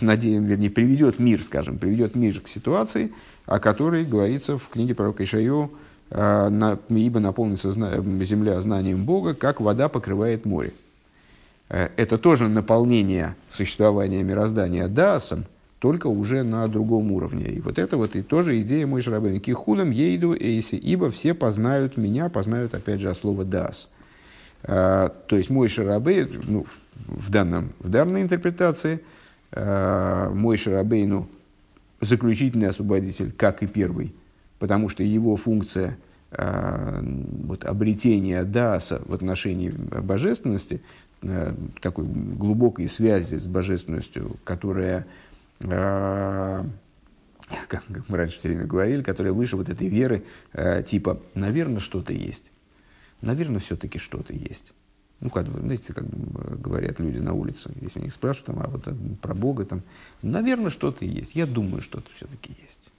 [0.01, 3.11] надеем, вернее, приведет мир, скажем, приведет мир к ситуации,
[3.45, 5.71] о которой говорится в книге пророка Ишайо,
[6.11, 10.73] э, ибо наполнится земля знанием Бога, как вода покрывает море.
[11.71, 15.45] Э, это тоже наполнение существования мироздания даасом,
[15.79, 17.45] только уже на другом уровне.
[17.45, 19.39] И вот это вот и тоже идея мой шрабейн.
[19.39, 23.89] Кихулам ейду эйси, ибо все познают меня, познают опять же слово дас.
[24.63, 26.65] А, то есть мой шарабейн, ну,
[27.07, 28.99] в, данном, в данной интерпретации,
[29.53, 31.29] а, мой шарабейну
[32.01, 34.13] заключительный освободитель, как и первый,
[34.59, 35.97] потому что его функция
[36.31, 41.00] вот, обретения даса в отношении божественности– Э,
[41.81, 45.05] такой глубокой связи с божественностью, которая,
[45.59, 46.63] э,
[47.67, 52.13] как мы раньше все время говорили, которая выше вот этой веры, э, типа, наверное, что-то
[52.13, 52.51] есть.
[53.21, 54.73] Наверное, все-таки что-то есть.
[55.19, 56.05] Ну, как, знаете, как
[56.59, 59.83] говорят люди на улице, если у них спрашивают там, а вот про Бога, там,
[60.23, 61.35] наверное, что-то есть.
[61.35, 62.91] Я думаю, что-то все-таки есть.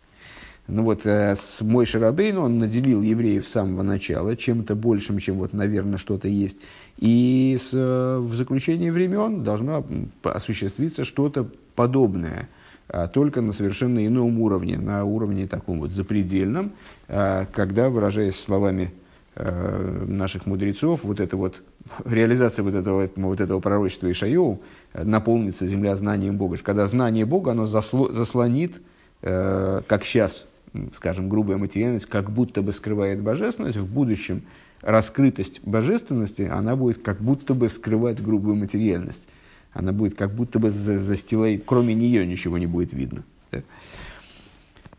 [0.68, 5.37] Ну вот э, с Мой Шарабейн он наделил евреев с самого начала чем-то большим, чем
[5.37, 6.58] вот, наверное, что-то есть.
[6.98, 9.85] И с, э, в заключении времен должно
[10.22, 12.48] осуществиться что-то подобное,
[12.88, 16.72] а только на совершенно ином уровне, на уровне таком вот запредельном,
[17.09, 18.92] а, когда, выражаясь словами
[19.35, 21.62] э, наших мудрецов, вот эта вот
[22.05, 24.61] реализация вот этого, вот этого пророчества Ишайоу,
[24.94, 26.59] наполнится земля знанием Бога.
[26.62, 28.81] Когда знание Бога, оно засло, заслонит,
[29.22, 30.46] как сейчас
[30.94, 34.42] скажем, грубая материальность как будто бы скрывает божественность, в будущем
[34.83, 39.27] раскрытость божественности, она будет как будто бы скрывать грубую материальность.
[39.73, 43.23] Она будет как будто бы застилать, кроме нее ничего не будет видно.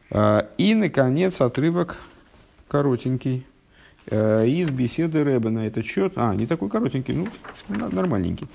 [0.10, 1.98] А, и, наконец, отрывок
[2.68, 3.46] коротенький
[4.10, 6.14] а, из беседы Рэба на этот счет.
[6.16, 7.28] А, не такой коротенький, ну,
[7.68, 8.48] нормальненький.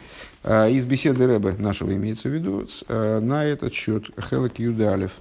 [0.43, 5.13] А, из беседы Рэба нашего имеется в виду на этот счет Хелек Юдалев.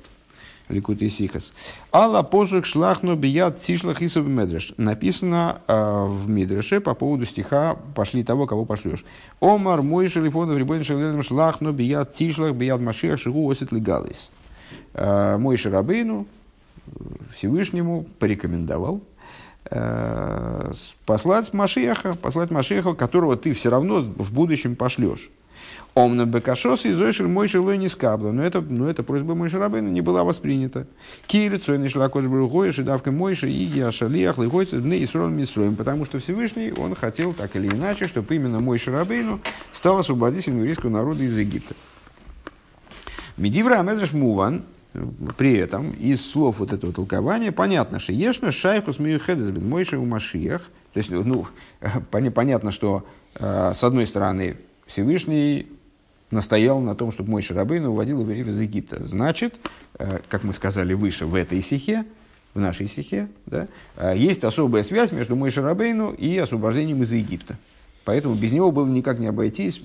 [0.70, 1.54] Ликут и Сихас.
[1.94, 4.74] Алла посук шлахну бият тишлах исов медреш.
[4.78, 9.06] Написано э, в Мидреше по поводу стиха «Пошли того, кого пошлешь».
[9.40, 14.30] Омар мой шелифон рибон шеледем шлахну бият тишлах бият машиах шигу осит легалис.
[14.94, 16.28] Э, мой шарабейну
[17.36, 19.02] Всевышнему порекомендовал
[19.70, 20.72] э,
[21.06, 25.30] послать Машиаха, послать Машиаха, которого ты все равно в будущем пошлешь.
[25.98, 28.32] Омна Бекашос и Зойшель мой шелой не скабла.
[28.32, 30.86] Но это, но эта просьба мой Рабейна не была воспринята.
[31.26, 35.76] Кири цой шла кош брухой, шедавка мойша, иги, ашалиях, лыгойца, дны и срон мисроем.
[35.76, 39.40] Потому что Всевышний, он хотел так или иначе, чтобы именно мой Рабейну
[39.74, 41.74] стал освободителем еврейского народа из Египта.
[43.36, 44.66] Медивра Амедраш Муван,
[45.36, 50.06] при этом из слов вот этого толкования понятно, что ешна шайхус миюхедес бен мойша у
[50.06, 50.70] машиях.
[50.94, 51.48] То есть, ну,
[52.12, 55.68] понятно, что с одной стороны, Всевышний
[56.32, 59.08] настоял на том, чтобы мой Шарабейн уводил евреев из Египта.
[59.08, 59.60] Значит,
[60.30, 62.06] как мы сказали выше, в этой стихе,
[62.54, 63.68] в нашей стихе, да,
[64.14, 67.58] есть особая связь между мой Шарабейну и освобождением из Египта.
[68.04, 69.82] Поэтому без него было никак не обойтись.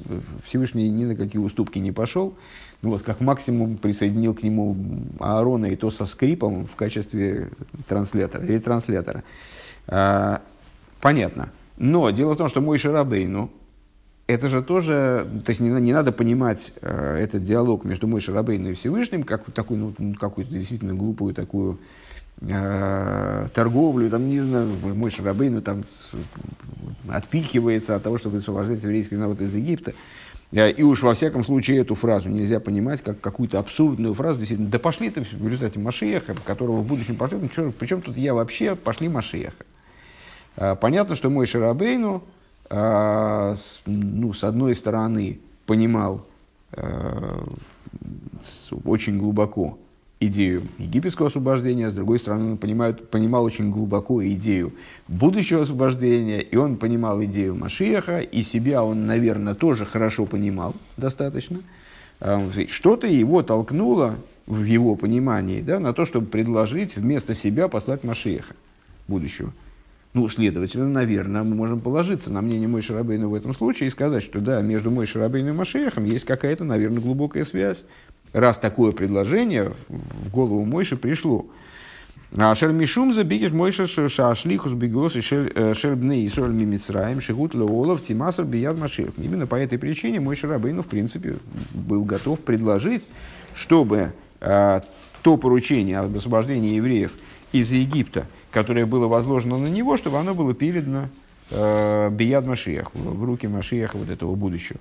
[0.46, 2.34] Всевышний ни на какие уступки не пошел.
[2.80, 4.76] Ну, вот, как максимум присоединил к нему
[5.18, 7.48] Аарона и то со скрипом в качестве
[7.88, 9.24] транслятора, ретранслятора.
[9.88, 10.40] А,
[11.00, 11.48] понятно.
[11.78, 13.50] Но дело в том, что мой Шарабейну,
[14.26, 18.70] это же тоже, то есть не, не надо понимать э, этот диалог между мой Шарабейну
[18.70, 21.78] и Всевышним как такую, ну, какую-то действительно глупую такую
[22.40, 25.84] э, торговлю, там, не знаю, мой Шарабейну там
[27.08, 29.92] отпихивается от того, чтобы освобождать еврейский народ из Египта.
[30.52, 34.38] Э, и уж во всяком случае эту фразу нельзя понимать как какую-то абсурдную фразу.
[34.38, 37.38] Действительно, да пошли ты в результате Машиеха, которого в будущем пошли.
[37.38, 39.64] Ну, причем тут я вообще, пошли Машиеха.
[40.56, 42.22] Э, понятно, что мой Шарабейну,
[42.72, 46.26] ну, с одной стороны, понимал
[48.84, 49.78] очень глубоко
[50.26, 54.72] идею египетского освобождения, с другой стороны, он понимает, понимал очень глубоко идею
[55.08, 61.60] будущего освобождения, и он понимал идею Машиаха, и себя он, наверное, тоже хорошо понимал достаточно.
[62.20, 64.16] А, что-то его толкнуло
[64.46, 68.54] в его понимании да, на то, чтобы предложить вместо себя послать Машиаха
[69.08, 69.52] будущего.
[70.14, 74.22] Ну, следовательно, наверное, мы можем положиться на мнение Мой Шарабейна в этом случае и сказать,
[74.22, 77.84] что да, между Мой Шарабейном и Машехом есть какая-то, наверное, глубокая связь,
[78.34, 81.46] раз такое предложение в голову Мойши пришло.
[82.34, 88.78] А Шермишум забигиш Мойша шашлихус бегос и шербны и соль мимицраем шигут леолов тимасар бияд
[88.78, 89.10] машех.
[89.18, 91.36] Именно по этой причине Мойша Рабейну, в принципе,
[91.74, 93.06] был готов предложить,
[93.54, 94.82] чтобы а,
[95.20, 97.12] то поручение об освобождении евреев
[97.52, 101.08] из Египта, которое было возложено на него, чтобы оно было передано
[101.50, 104.78] э, Бияд Машиях, в руки Машиеха вот этого будущего.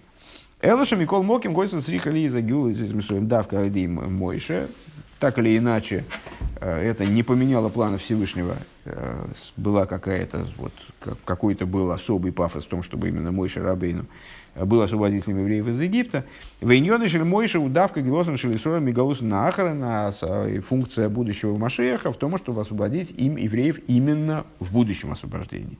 [0.61, 4.67] Элыша Микол Моким Гойсон Сриха Лиза Гюл из Мисуем Давка Айдим Мойше.
[5.19, 6.03] Так или иначе,
[6.59, 8.57] э, это не поменяло плана Всевышнего.
[8.85, 9.25] Э,
[9.57, 10.73] была какая-то, вот,
[11.25, 14.05] какой-то был особый пафос в том, чтобы именно Мойше Рабейну
[14.55, 16.25] был освободителем евреев из Египта.
[16.59, 20.11] Вейньоны шель Мойше удавка Гилосан Шелисора Мигаус Нахарана,
[20.65, 25.77] функция будущего Машеха в том, чтобы освободить им евреев именно в будущем освобождении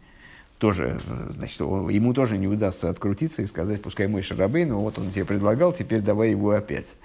[0.62, 1.02] тоже,
[1.32, 5.26] значит, ему тоже не удастся открутиться и сказать, пускай мой шарабей, но вот он тебе
[5.26, 6.98] предлагал, теперь давай его опять.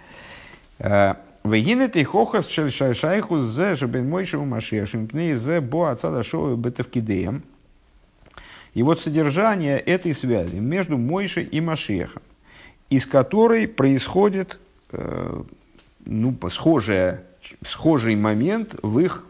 [0.79, 7.45] А, Вегины ты хохас шайху зе шабен мойшеву машешим пней зе бо отца шоу бетавкидеем.
[8.77, 12.21] И вот содержание этой связи между Мойшей и Машехом,
[12.91, 14.61] из которой происходит
[14.93, 15.43] э,
[16.05, 17.23] ну, схожая,
[17.65, 19.25] схожий момент в их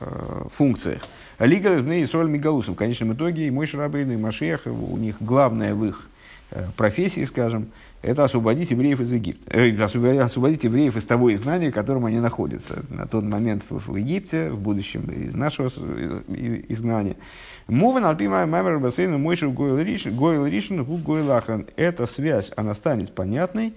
[0.00, 1.02] э, функциях.
[1.38, 2.76] Лига и Соль Мигалусом.
[2.76, 6.08] В конечном итоге и мой Шарабейн, и Машех, у них главное в их
[6.52, 7.68] э, профессии, скажем,
[8.00, 9.54] это освободить евреев из Египта.
[9.54, 12.82] Э, освободить евреев из того изгнания, в котором они находятся.
[12.88, 17.16] На тот момент в, в Египте, в будущем из нашего изгнания.
[17.68, 21.66] Муван Альпима Маймер Басейну Мойшев Гойл Ришин Гу Гойл Ахран.
[21.76, 23.74] Эта связь, она станет понятной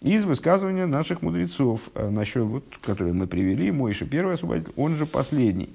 [0.00, 5.04] из высказывания наших мудрецов, э, насчет, вот, которые мы привели, Мойша первый освободитель, он же
[5.04, 5.68] последний.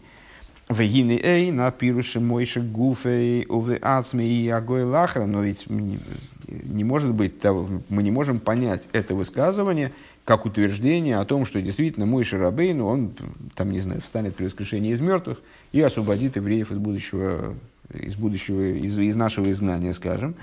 [0.68, 7.14] Вегины эй, на пируше мойши гуфей, уве ацме и агой лахра, но ведь не может
[7.14, 9.92] быть, мы не можем понять это высказывание
[10.30, 13.14] как утверждение о том, что действительно мой Шарабейн, он,
[13.56, 17.56] там, не знаю, встанет при воскрешении из мертвых и освободит евреев из будущего,
[17.92, 20.36] из будущего, из, из нашего изгнания, скажем,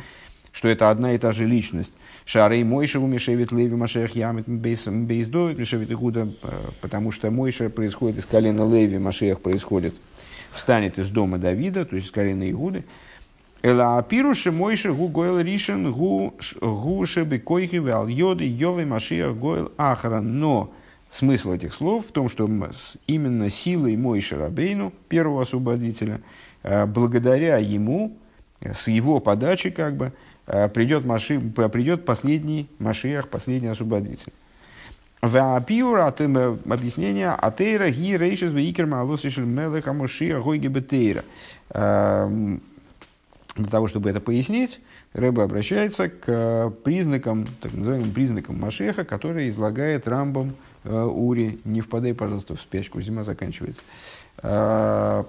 [0.51, 1.93] что это одна и та же личность.
[2.25, 6.33] Шарей Мойша умешевит Леви Машех Ямит Бейздовит Мишевит Игуда,
[6.81, 9.95] потому что Мойша происходит из колена Леви, Машех происходит
[10.51, 12.85] встанет из дома Давида, то есть скорее на Игуды.
[13.63, 19.73] Эла апируше мойше гу гойл ришен гу гу шебе койхи вал йоды йовы машиях гойл
[19.77, 20.39] ахран.
[20.39, 20.73] Но
[21.11, 22.49] смысл этих слов в том, что
[23.07, 26.21] именно силой Мойши Рабейну, первого освободителя,
[26.63, 28.17] э, благодаря ему,
[28.61, 30.13] э, с его подачи как бы,
[30.47, 34.33] э, придет, маши, придет последний Машиях, последний освободитель.
[35.23, 41.25] Ваапиура, объяснение, атеира ги рейшис вейкер маалосишель мелеха мушия гойги бетейра.
[43.57, 44.81] Для того, чтобы это пояснить,
[45.15, 50.55] Рэба обращается к признакам, так называемым признакам Машеха, которые излагает Рамбом
[50.85, 51.61] э, Ури.
[51.65, 53.81] Не впадай, пожалуйста, в спячку, зима заканчивается.
[54.43, 55.25] Э,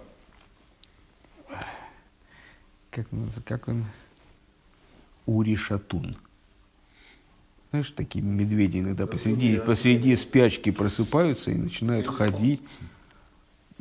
[2.91, 3.07] как,
[3.45, 3.85] как он?
[5.25, 6.17] Ури Шатун.
[7.69, 12.61] Знаешь, такие медведи иногда посреди, посреди спячки просыпаются и начинают ходить.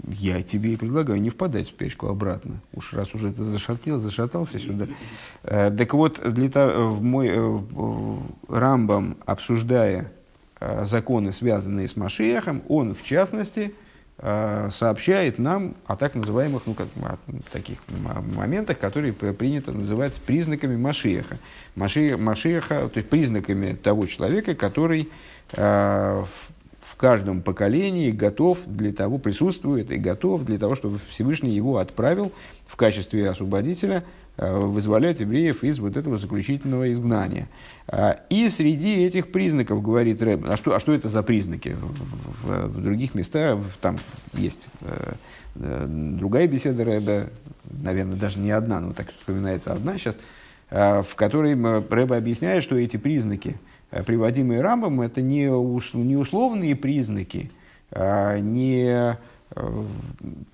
[0.07, 2.61] Я тебе и предлагаю не впадать в спячку обратно.
[2.75, 4.87] Уж раз уже ты зашатил, зашатался сюда.
[5.43, 7.59] Э, так вот, для того, в мой э,
[8.49, 10.13] Рамбам, обсуждая
[10.61, 13.73] э, законы, связанные с Машиехом, он, в частности,
[14.19, 17.19] сообщает нам о так называемых, ну, как, о
[17.53, 17.81] таких
[18.35, 21.37] моментах, которые принято называть признаками Машиеха.
[21.75, 25.11] Маши, Машиеха, то есть признаками того человека, который
[25.53, 26.27] в
[26.97, 32.33] в каждом поколении готов для того, присутствует и готов для того, чтобы Всевышний его отправил
[32.67, 34.03] в качестве освободителя
[34.39, 37.49] э, вызволять евреев из вот этого заключительного изгнания.
[37.87, 41.77] А, и среди этих признаков, говорит Рэб, а что, а что это за признаки?
[41.79, 43.99] В, в, в других местах там
[44.33, 45.13] есть э,
[45.57, 47.29] э, другая беседа Рэба,
[47.71, 50.17] наверное, даже не одна, но так вспоминается одна сейчас,
[50.71, 53.57] в которой Рэба объясняет, что эти признаки–
[53.91, 57.51] приводимые Рамбом, это не, не условные признаки,
[57.91, 59.17] а не
[59.55, 59.85] э,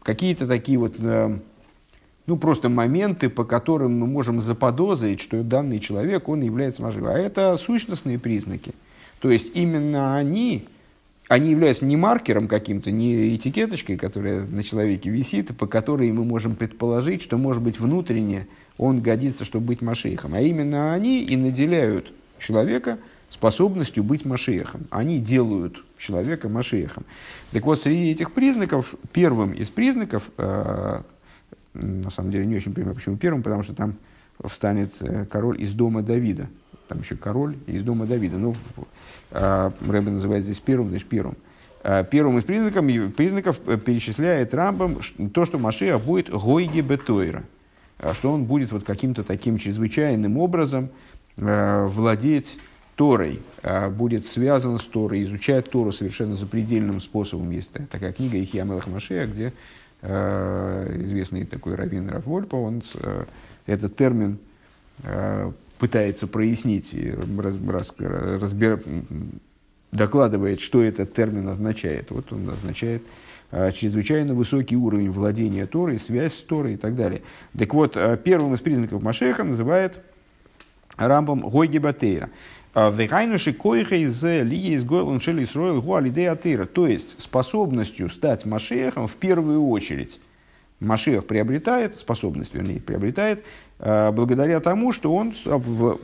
[0.03, 1.39] какие-то такие вот, э,
[2.27, 7.11] ну, просто моменты, по которым мы можем заподозрить, что данный человек, он является маживым.
[7.11, 8.75] А это сущностные признаки.
[9.21, 10.67] То есть именно они,
[11.29, 16.55] они являются не маркером каким-то, не этикеточкой, которая на человеке висит, по которой мы можем
[16.55, 18.47] предположить, что, может быть, внутренне
[18.79, 20.35] он годится, чтобы быть машейхом.
[20.35, 22.99] А именно они и наделяют человека–
[23.33, 24.83] способностью быть Машехом.
[24.91, 27.05] Они делают человека Машехом.
[27.51, 31.01] Так вот, среди этих признаков, первым из признаков, э,
[31.73, 33.95] на самом деле не очень понимаю, почему первым, потому что там
[34.45, 36.49] встанет э, король из дома Давида.
[36.89, 38.37] Там еще король из дома Давида.
[38.37, 38.55] Ну,
[39.31, 41.37] э, Рэбе называет здесь первым, значит первым.
[41.85, 44.99] Э, первым из признаков, признаков э, перечисляет Рамбам
[45.33, 47.45] то, что Машех будет гойги бетойра,
[48.13, 50.91] что он будет вот каким-то таким чрезвычайным образом
[51.35, 52.59] владеть
[52.95, 57.51] Торой, а будет связан с Торой, изучает Тору совершенно запредельным способом.
[57.51, 59.53] Есть такая книга Ихия Мелах Машея, где
[60.03, 63.25] э, известный такой раввин Рафвольпа, он э,
[63.67, 64.39] этот термин
[65.79, 66.95] пытается прояснить
[67.39, 68.83] раз, раз, разбер,
[69.91, 72.11] докладывает, что этот термин означает.
[72.11, 73.03] Вот он означает
[73.51, 77.23] чрезвычайно высокий уровень владения Торой, связь с Торой и так далее.
[77.59, 80.03] Так вот, первым из признаков Машеха называет
[80.97, 82.31] Рамбом Гойги Батейра.
[82.75, 86.65] Вегайнуши койха из лии из гойлон шели сроил гуалидей атыра.
[86.65, 90.19] То есть способностью стать Машехом в первую очередь.
[90.83, 93.45] Машех приобретает, способность, вернее, приобретает,
[93.79, 95.35] э, благодаря тому, что он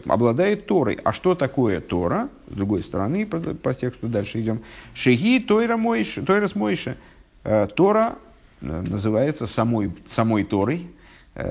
[0.06, 0.98] обладает Торой.
[1.02, 2.28] А что такое Тора?
[2.48, 4.62] С другой стороны, по, тексту дальше идем.
[4.94, 6.96] Шеги Тойра Мойша, Тойрас Мойша.
[7.42, 8.18] Э, Тора
[8.60, 10.86] э, называется самой, самой Торой,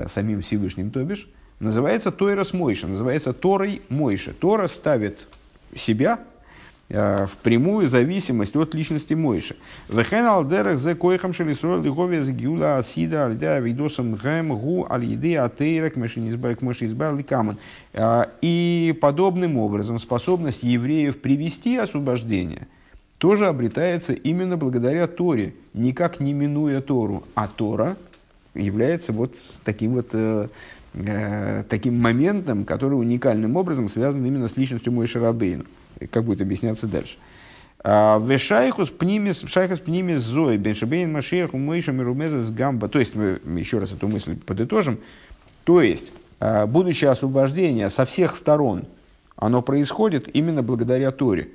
[0.06, 1.28] самим Всевышним, то бишь
[1.60, 4.32] называется Тойрос Мойша, называется Торой Мойша.
[4.32, 5.26] Тора ставит
[5.76, 6.20] себя
[6.88, 9.56] э, в прямую зависимость от личности Мойши.
[9.88, 15.96] Вехен алдерах зе койхам шелисрол лигове зе гиула асида альда видосам гэм гу алиды атейрак
[15.96, 17.58] мешинизбайк мешизбар ликаман.
[17.92, 22.68] Э, и подобным образом способность евреев привести освобождение
[23.18, 27.24] тоже обретается именно благодаря Торе, никак не минуя Тору.
[27.34, 27.96] А Тора
[28.54, 29.34] является вот
[29.64, 30.14] таким вот
[30.94, 35.64] э, таким моментом, который уникальным образом связан именно с личностью Мойши Рабейну.
[36.10, 37.16] Как будет объясняться дальше.
[37.84, 42.88] А, Вешайхус пнимис, шайхус пнимис зой, беншабейн машиях умойша мирумеза с гамба.
[42.88, 44.98] То есть, мы еще раз эту мысль подытожим.
[45.64, 48.84] То есть, а, будущее освобождение со всех сторон,
[49.36, 51.48] оно происходит именно благодаря Торе.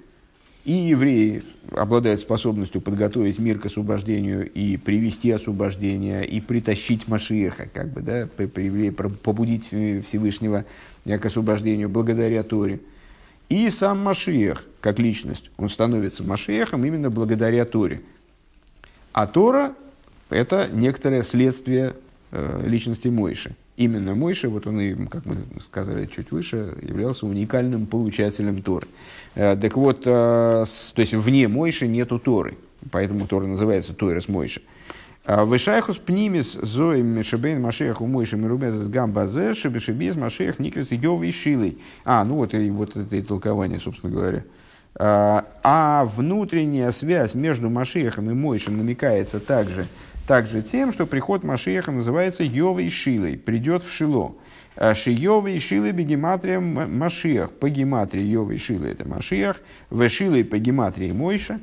[0.65, 7.91] И евреи обладают способностью подготовить мир к освобождению и привести освобождение, и притащить Машиеха, как
[7.91, 10.63] бы, да, побудить Всевышнего
[11.05, 12.79] к освобождению благодаря Торе.
[13.49, 18.01] И сам Машиех, как личность, он становится Машиехом именно благодаря Торе.
[19.11, 19.75] А Тора–
[20.29, 21.93] это некоторое следствие
[22.31, 27.85] э, личности Мойши именно Мойша, вот он и, как мы сказали чуть выше, являлся уникальным
[27.85, 28.87] получателем Торы.
[29.35, 32.57] Э, так вот, э, то есть вне Мойши нету Торы,
[32.91, 34.61] поэтому Тора называется Тойрос Мойши.
[35.25, 41.77] Э, Вышайхус пнимис зои мешебейн машех у мойши мирубезес гамбазе шебешебиз машех никрес йовый шилой.
[42.05, 44.43] А, ну вот, и, вот это и толкование, собственно говоря.
[44.95, 49.87] А внутренняя связь между Машехом и Мойшем намекается также
[50.27, 54.35] также тем, что приход Машиеха называется Йовой Шилой, придет в Шило.
[54.75, 57.51] А Шиевой Шилой бегематрия Машиах.
[57.51, 59.61] По гематрии Йовой Шилой это Машиах.
[59.89, 61.59] В Шилой по гематрии Мойша.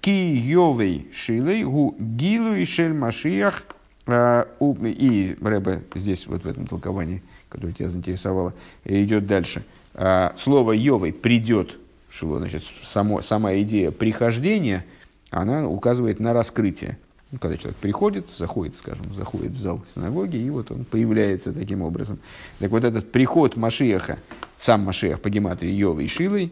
[0.00, 3.64] Ки Йовой Шилой гу Гилу и Шель Машиах.
[4.06, 8.54] А, и Рэбе здесь вот в этом толковании, которое тебя заинтересовало,
[8.84, 9.64] идет дальше.
[9.94, 11.76] А, слово Йовой придет
[12.08, 14.84] Шило, значит, само, сама идея прихождения,
[15.30, 16.98] она указывает на раскрытие
[17.36, 21.82] Ну, когда человек приходит, заходит, скажем, заходит в зал синагоги, и вот он появляется таким
[21.82, 22.18] образом.
[22.60, 24.18] Так вот этот приход Машиаха,
[24.56, 26.50] сам Машиах по гематрии Йовой Шилой,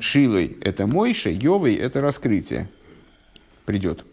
[0.00, 2.70] Шилой– это Мойша, Йовой– это раскрытие,
[3.66, 4.06] придет.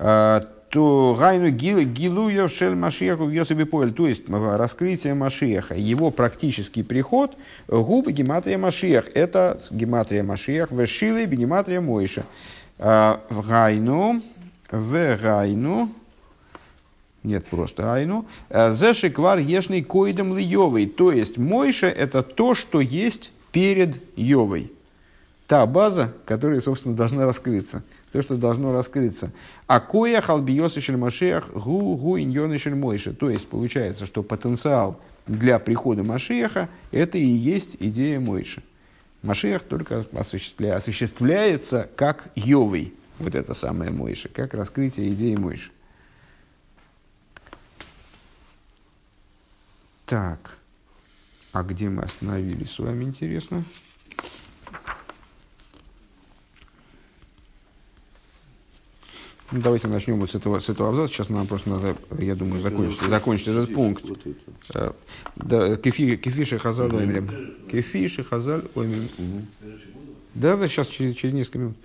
[0.00, 0.40] А,
[0.70, 7.36] то Гайну Гилу Шель Машиаху Йосиби Поль, то есть раскрытие Машиаха, его практический приход,
[7.68, 12.24] губы гематрия Машиах, это гематрия Машиах, вешилы гематрия Мойша.
[12.82, 14.22] А, Гайну,
[14.70, 15.90] в Гайну,
[17.22, 18.26] нет, просто Айну.
[18.48, 24.72] А, Зешиквар ешный койдом ли То есть Мойша это то, что есть перед Йовой.
[25.46, 29.30] Та база, которая, собственно, должна раскрыться то, что должно раскрыться.
[29.66, 33.12] А коя халбиос и шельмашеях гу гу иньон и шельмойша.
[33.12, 38.62] То есть получается, что потенциал для прихода Машеха это и есть идея Мойши.
[39.22, 45.70] Машех только осуществля, осуществляется как Йовый, вот это самое Мойша, как раскрытие идеи Мойши.
[50.06, 50.58] Так,
[51.52, 53.64] а где мы остановились с вами, интересно?
[59.52, 61.12] Ну, давайте начнем вот с этого, с этого абзаца.
[61.12, 64.04] Сейчас нам просто надо, я думаю, закончить, закончить этот пункт.
[64.74, 64.92] Э,
[65.36, 67.56] да, кефи, кефиши хазаль оймрем.
[67.68, 69.08] Кефиши хазаль оймрем.
[70.34, 71.76] Да, да, сейчас через, через несколько минут.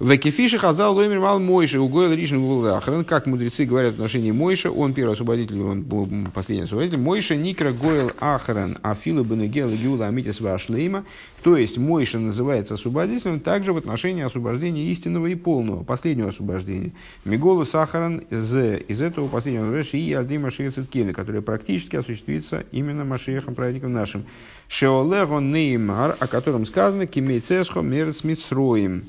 [0.00, 4.70] В Кефише хазал лоймер мал Мойша, угойл ришн вулахрен, как мудрецы говорят в отношении Мойша,
[4.70, 6.98] он первый освободитель, он последний освободитель.
[6.98, 11.04] Мойша никра гойл ахрен, а фила бенегел гиула амитис вашлейма.
[11.44, 16.92] То есть Мойша называется освободителем также в отношении освобождения истинного и полного, последнего освобождения.
[17.24, 23.04] Миголу сахаран из, из этого последнего реши и альды Машия Циткели, которое практически осуществится именно
[23.04, 24.24] Машиехом, праведником нашим.
[24.68, 29.04] Шеолего неймар, о котором сказано, кимейцесхо мерц митсроим.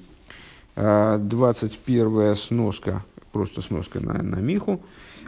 [0.75, 4.81] 21 сноска, просто сноска на, на Миху.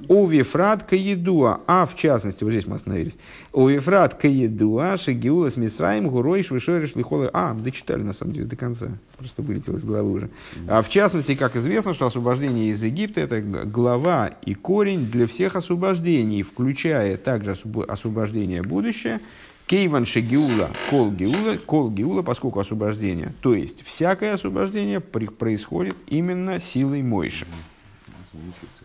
[0.08, 3.18] У Вифрат Каедуа, а в частности, вот здесь мы остановились.
[3.52, 7.30] У Вифрат Каедуа, Шагиула с Мисраем, Гурой, Швишориш, Лихолы.
[7.34, 8.89] А, дочитали на самом деле до конца.
[9.18, 10.30] Просто вылетело из головы уже.
[10.68, 15.56] А в частности, как известно, что освобождение из Египта это глава и корень для всех
[15.56, 17.56] освобождений, включая также
[17.88, 19.20] освобождение будущее,
[19.68, 27.01] Кейван шегиула, кол гиула, кол гиула, поскольку освобождение, то есть всякое освобождение происходит именно силой
[27.01, 27.45] Мойши.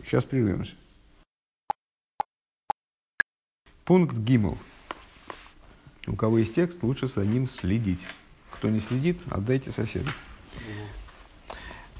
[0.03, 0.73] Сейчас прервемся.
[3.85, 4.57] Пункт Гимл.
[6.07, 8.05] У кого есть текст, лучше за ним следить.
[8.51, 10.09] Кто не следит, отдайте соседу.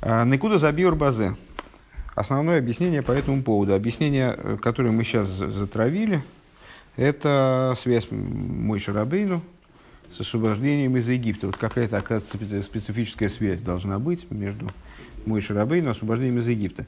[0.01, 1.36] А, Никуда забьер базе.
[2.15, 3.73] Основное объяснение по этому поводу.
[3.73, 6.23] Объяснение, э, которое мы сейчас затравили,
[6.96, 9.41] это связь мой Шарабейну
[10.12, 11.48] с освобождением из Египта.
[11.48, 14.70] Вот какая-то, оказывается, специфическая связь должна быть между
[15.26, 16.86] мой Шарабейну и освобождением из Египта.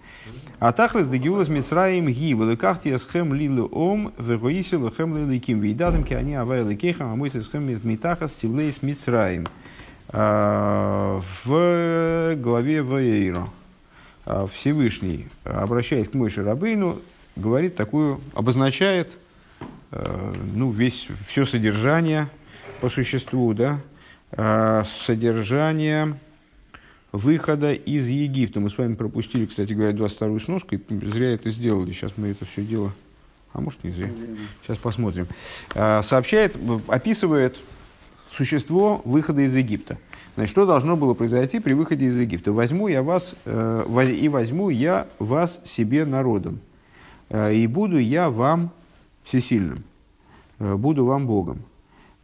[0.60, 6.36] А тахлес дегиулас мисраим ги великахти схем лилу ом вегоиси лохем лиликим вейдадам ки они
[6.36, 9.48] авай ликехам а мой схем митахас силейс мисраим.
[10.10, 13.50] А, в главе Ваейро
[14.26, 17.02] а, Всевышний, обращаясь к Мойше Рабейну,
[17.36, 19.12] говорит такую, обозначает–
[20.54, 22.30] ну, весь, все содержание
[22.82, 23.80] по существу, да,
[24.32, 26.18] э, содержание
[27.12, 28.60] выхода из Египта.
[28.60, 31.92] Мы с вами пропустили, кстати говоря, 22-ю сноску, и зря это сделали.
[31.94, 32.92] Сейчас мы это все дело...
[33.54, 34.12] А может, не зря.
[34.64, 35.28] Сейчас посмотрим.
[35.74, 37.58] Э, сообщает, описывает
[38.32, 39.98] существо выхода из Египта.
[40.36, 42.52] Значит, что должно было произойти при выходе из Египта?
[42.52, 46.60] Возьму я вас, и возьму я вас себе народом,
[47.30, 48.74] и буду я вам
[49.26, 49.84] всесильным,
[50.60, 51.64] э, буду вам Богом.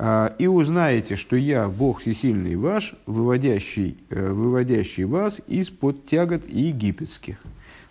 [0.04, 7.38] А, и узнаете, что я Бог всесильный ваш, выводящий, э, выводящий вас из-под тягот египетских.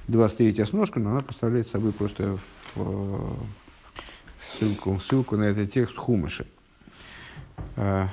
[0.08, 3.18] 23 сножка, но она представляет собой просто в, э,
[4.40, 6.46] ссылку, ссылку на этот текст Хумыши.
[7.76, 8.08] А,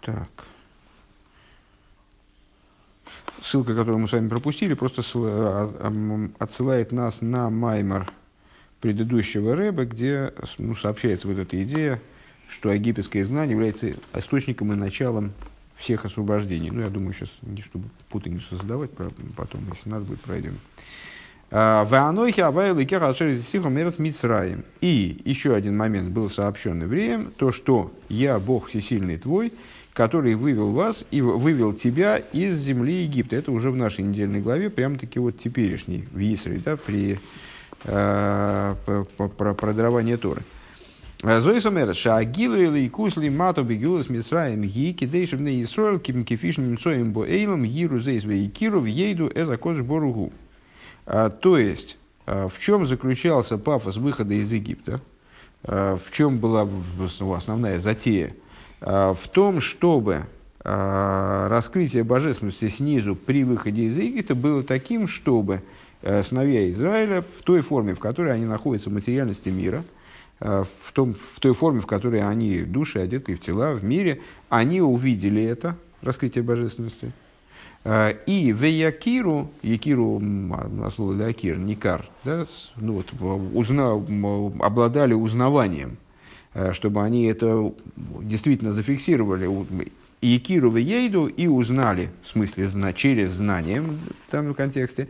[0.00, 0.28] так.
[3.40, 8.12] Ссылка, которую мы с вами пропустили, просто а, отсылает нас на Маймар
[8.80, 12.00] предыдущего Рэба, где ну, сообщается вот эта идея,
[12.48, 15.32] что египетское изгнание является источником и началом
[15.76, 16.70] всех освобождений.
[16.70, 17.30] Ну, я думаю, сейчас,
[17.64, 18.90] чтобы путаницу создавать,
[19.36, 20.58] потом, если надо будет, пройдем.
[21.50, 21.86] А,
[24.80, 29.52] и еще один момент был сообщен евреям, то, что «Я, Бог всесильный твой,
[29.94, 33.36] который вывел вас и вывел тебя из земли Египта».
[33.36, 37.18] Это уже в нашей недельной главе, прям-таки вот теперешней, в Исре, да, при
[37.82, 38.76] про,
[39.16, 40.42] про, про дарование Торы.
[41.22, 47.26] Зоисомер, шагилу или кусли мату бегулас мисраем ги, кидейшим не Исроил, ким кифишным цоем бо
[47.26, 50.32] эйлом, гиру зейсве и киру, ейду эзакош боругу.
[51.04, 55.00] То есть, в чем заключался пафос выхода из Египта?
[55.64, 56.68] В чем была
[57.34, 58.34] основная затея?
[58.80, 60.26] В том, чтобы
[60.62, 65.62] раскрытие божественности снизу при выходе из Египта было таким, чтобы
[66.02, 69.84] сыновья Израиля в той форме, в которой они находятся в материальности мира–
[70.40, 74.20] Э, в, том, в той форме, в которой они, души, одеты в тела, в мире,
[74.48, 77.12] они увидели это, раскрытие божественности.
[77.84, 82.46] Э, и в Якиру, Якиру, на слово для Акир, Никар, да,
[82.76, 83.12] ну вот,
[83.52, 85.96] узна, обладали узнаванием,
[86.54, 87.72] э, чтобы они это
[88.22, 89.48] действительно зафиксировали.
[90.20, 95.08] Якиру в Ейду и узнали, в смысле, через знание, в данном контексте,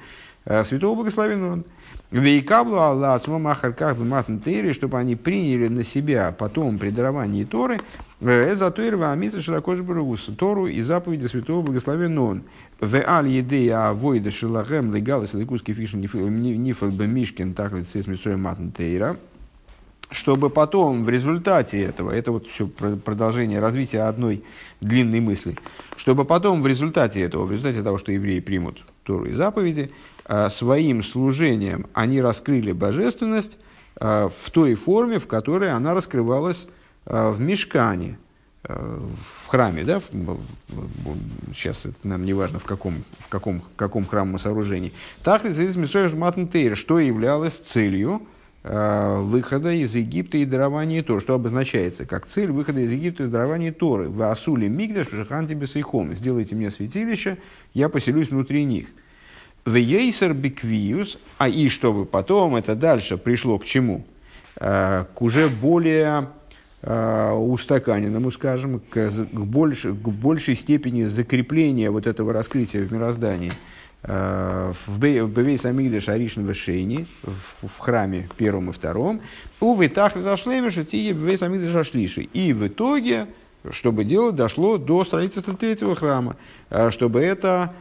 [0.64, 1.62] святого благословенного.
[2.10, 7.80] Вейкаблу Аллах Махарках Матнтейри, чтобы они приняли на себя потом при даровании Торы,
[8.22, 12.42] Эзатуирва Амиса Ширакош Барус, Тору и заповеди Святого Благословен Он.
[12.80, 19.16] В Аль Едея Авойда Шилахем Легалас Ликуски Фишин Нифл Бемишкин так лице Смисой Матнтейра
[20.10, 24.42] чтобы потом в результате этого, это вот все продолжение развития одной
[24.80, 25.54] длинной мысли,
[25.98, 30.17] чтобы потом в результате этого, в результате того, что евреи примут Тору и заповеди, Э,
[30.50, 33.58] своим служением они раскрыли божественность
[34.00, 36.68] э, в той форме, в которой она раскрывалась
[37.06, 38.18] э, в мешкане,
[38.64, 40.02] в храме, да,
[41.54, 44.92] сейчас это нам не важно, в каком, в каком, в каком храмовом сооружении.
[45.22, 45.42] Так,
[46.74, 48.20] что являлось целью
[48.64, 53.72] выхода из Египта и дарования Торы, что обозначается как цель выхода из Египта и дарования
[53.72, 54.10] Торы.
[54.10, 56.14] В Асуле Мигдаш, Шаханти Бесейхом.
[56.14, 57.38] Сделайте мне святилище,
[57.72, 58.88] я поселюсь внутри них.
[59.68, 64.04] Вейсер биквиус, а и чтобы потом это дальше пришло к чему?
[64.60, 66.28] Э, к уже более
[66.82, 73.52] э, устаканенному, скажем, к, к, больше, к большей степени закрепления вот этого раскрытия в мироздании
[74.02, 79.20] э, в Бевейс Амигдаш Аришн Шейни, в храме первом и втором,
[79.60, 82.22] у Витах Зашлемиша Тие Бевейс Амигдаш Ашлиши.
[82.22, 83.26] И в итоге,
[83.70, 86.36] чтобы дело дошло до строительства третьего храма,
[86.90, 87.72] чтобы это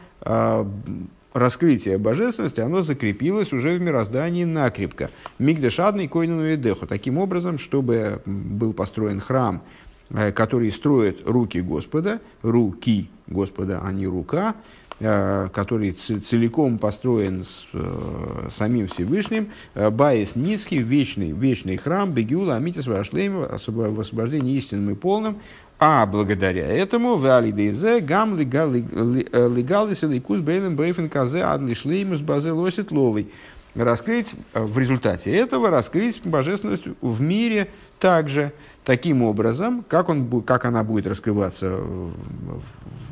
[1.32, 5.10] раскрытие божественности, оно закрепилось уже в мироздании накрепко.
[5.38, 6.86] Мигдешадный койнину и деху.
[6.86, 9.62] Таким образом, чтобы был построен храм,
[10.10, 14.54] э, который строит руки Господа, руки Господа, а не рука,
[15.00, 22.86] э, который целиком построен с э, самим Всевышним, Баис низкий, вечный, вечный храм, Бегиула, Амитис,
[22.86, 25.38] Вашлейм, в освобождении истинным и полным,
[25.80, 33.30] а благодаря этому в Алидейзе гам легалис ликус бейлем брейфен казе адлишлеймус базе лосит ловый.
[33.74, 37.68] Раскрыть, э, в результате этого раскрыть божественность в мире
[38.00, 38.52] также
[38.84, 41.78] таким образом, как, он, как она будет раскрываться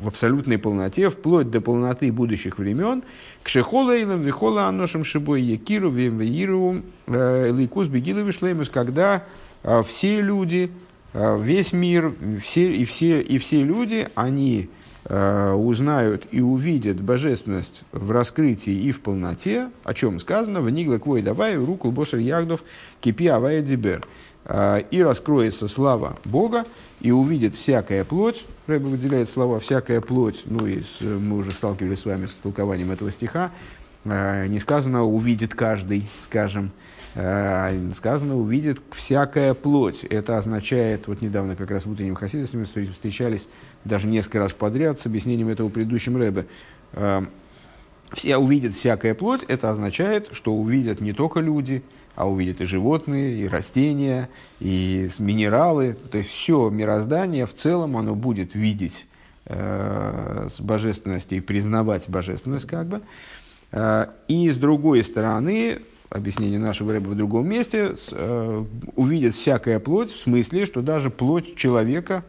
[0.01, 3.03] в абсолютной полноте, вплоть до полноты будущих времен,
[3.43, 9.23] к шехолейлам, вихола аношим шибой якиру, вемвеиру, э, ликус бегиловишлеймус, когда
[9.63, 10.69] э, все люди,
[11.13, 14.69] весь мир все, и, все, и все люди, они
[15.05, 20.99] э, узнают и увидят божественность в раскрытии и в полноте, о чем сказано, в Нигла
[20.99, 22.63] Квой давай, руку Босер Ягдов,
[23.01, 24.05] Кипи Авая Дибер.
[24.45, 26.65] Э, и раскроется слава Бога,
[26.99, 31.99] и увидит всякая плоть, Рэбе выделяет слова «всякая плоть», ну и с, мы уже сталкивались
[31.99, 33.51] с вами с толкованием этого стиха,
[34.03, 36.86] не сказано «увидит каждый», скажем, Э,
[37.95, 40.03] сказано, увидит всякая плоть.
[40.03, 43.47] Это означает, вот недавно как раз в утреннем хасидстве встречались
[43.85, 46.45] даже несколько раз подряд с объяснением этого предыдущим Рэбе.
[46.93, 47.23] Э,
[48.13, 51.83] все увидят всякая плоть, это означает, что увидят не только люди,
[52.15, 55.93] а увидят и животные, и растения, и минералы.
[55.93, 59.07] То есть все мироздание в целом оно будет видеть
[59.45, 63.01] э, с божественности и признавать божественность как бы.
[63.71, 65.79] Э, и с другой стороны,
[66.09, 71.55] объяснение нашего рэба в другом месте, э, увидит всякая плоть, в смысле, что даже плоть
[71.55, 72.23] человека,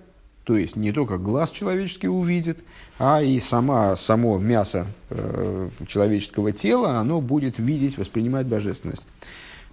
[0.44, 2.58] то есть не только глаз человеческий увидит,
[2.98, 9.06] а и сама, само мясо э, человеческого тела, оно будет видеть, воспринимать божественность.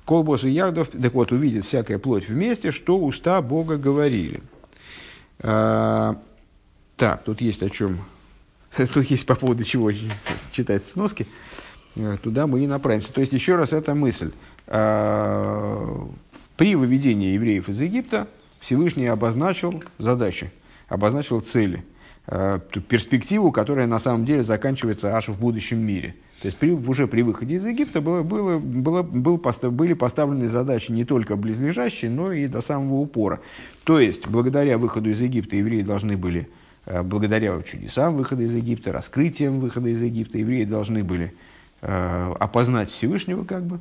[0.05, 4.43] Колбос и ягдов, так вот, увидит всякая плоть вместе, что уста Бога говорили.
[5.39, 6.21] А,
[6.95, 8.01] так, тут есть о чем,
[8.77, 9.91] тут есть по поводу чего
[10.51, 11.23] читать сноски.
[11.23, 11.55] Э,
[12.21, 13.11] туда мы и направимся.
[13.13, 14.31] То есть, еще раз эта мысль.
[14.67, 16.07] А,
[16.57, 18.27] при выведении евреев из Египта
[18.59, 20.51] Всевышний обозначил задачи,
[20.87, 21.83] обозначил цели.
[22.27, 26.15] э, перспективу, которая на самом деле заканчивается аж в будущем мире.
[26.41, 30.47] То есть при, уже при выходе из Египта было, было, было, был постав, были поставлены
[30.47, 33.41] задачи не только близлежащие, но и до самого упора.
[33.83, 36.49] То есть благодаря выходу из Египта евреи должны были,
[36.85, 42.89] э, благодаря чудесам выхода из Египта, раскрытием выхода из Египта, евреи должны были э, опознать
[42.89, 43.79] Всевышнего, как бы,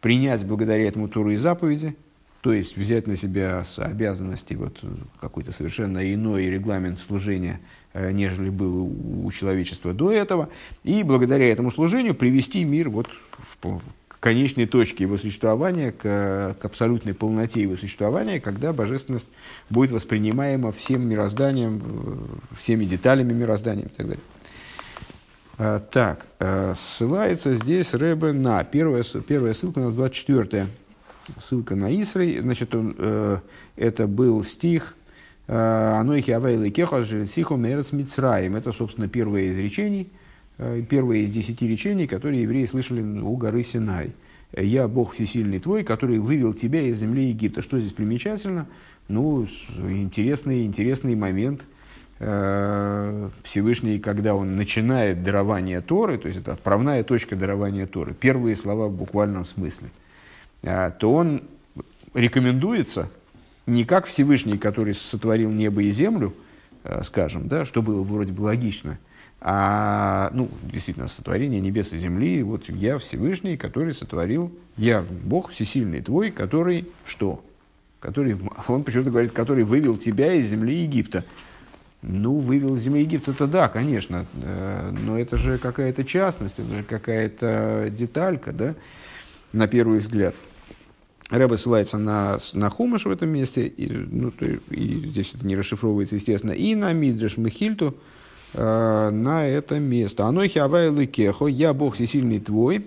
[0.00, 1.96] принять благодаря этому Туру и заповеди,
[2.40, 4.78] то есть взять на себя обязанности вот,
[5.20, 7.60] какой-то совершенно иной регламент служения,
[7.92, 8.90] э, нежели был
[9.24, 10.48] у человечества до этого,
[10.82, 13.82] и благодаря этому служению привести мир вот в
[14.20, 19.28] конечной точке его существования, к, к абсолютной полноте его существования, когда божественность
[19.68, 21.82] будет воспринимаема всем мирозданием,
[22.58, 24.24] всеми деталями мироздания и так далее.
[25.62, 30.68] А, так, э, ссылается здесь Рэбе на, первая, первая ссылка на 24
[31.38, 33.40] ссылка на Исрей, значит, он, э,
[33.76, 34.96] это был стих
[35.48, 38.56] э, «Анойхи авейлы кеха сиху мерец мицраим».
[38.56, 40.08] Это, собственно, первое из речений,
[40.88, 44.12] первое из десяти речений, которые евреи слышали у горы Синай.
[44.56, 47.60] «Я Бог всесильный твой, который вывел тебя из земли Египта».
[47.60, 48.66] Что здесь примечательно?
[49.08, 49.46] Ну,
[49.76, 51.60] интересный, интересный момент–
[52.20, 58.88] Всевышний, когда он начинает дарование Торы, то есть это отправная точка дарования Торы, первые слова
[58.88, 59.88] в буквальном смысле–
[60.62, 61.42] а, то он
[62.14, 63.08] рекомендуется
[63.66, 66.34] не как Всевышний, который сотворил небо и землю,
[66.84, 68.98] э, скажем, да, что было вроде бы логично,
[69.40, 76.02] а, ну, действительно, сотворение небес и земли, вот я Всевышний, который сотворил, я Бог всесильный
[76.02, 77.42] твой, который что?
[78.00, 78.36] Который,
[78.68, 81.24] он почему-то говорит, который вывел тебя из земли Египта.
[82.02, 86.76] Ну, вывел из земли Египта, это да, конечно, э, но это же какая-то частность, это
[86.76, 88.74] же какая-то деталька, да,
[89.52, 90.34] на первый взгляд.
[91.28, 94.32] Рэба ссылается на, на Хумаш в этом месте, и, ну,
[94.70, 97.94] и здесь это не расшифровывается, естественно, и на Мидреш Мехильту
[98.54, 100.24] э, на это место.
[100.24, 102.86] Анохи Авайлы Кехо, я Бог всесильный твой,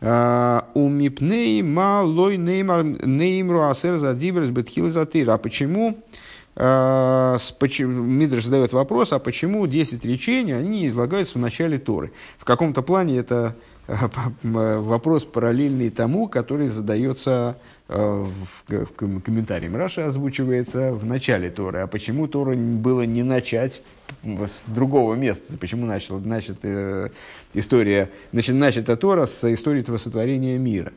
[0.00, 5.30] э, у мипней ма лой неймру асер за дибрес бетхил затыр.
[5.30, 5.90] А почему?
[5.90, 6.24] Э,
[6.56, 12.12] Мидрш задает вопрос, а почему 10 речений, они излагаются в начале Торы?
[12.38, 13.56] В каком-то плане это
[14.42, 18.24] вопрос параллельный тому, который задается э,
[18.68, 19.68] в, комментарии.
[19.68, 21.80] Раша озвучивается в начале Торы.
[21.80, 23.82] А почему Тору было не начать
[24.22, 25.58] с другого места?
[25.58, 27.08] Почему начал, значит, э,
[27.52, 30.92] история, значит, начата Тора с истории сотворения мира?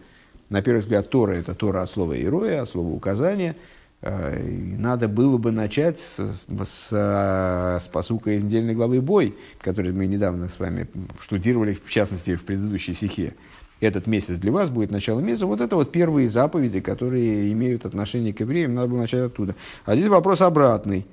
[0.50, 5.38] На первый взгляд, Тора– это Тора от слова «ироя», от слова «указания», Э, надо было
[5.38, 10.88] бы начать с, с, с посука из недельной главы «Бой», который мы недавно с вами
[11.20, 13.34] штудировали, в частности, в предыдущей стихе.
[13.80, 15.46] Этот месяц для вас будет начало месяца.
[15.46, 19.56] Вот это вот первые заповеди, которые имеют отношение к евреям, надо было начать оттуда.
[19.86, 21.06] А здесь вопрос обратный.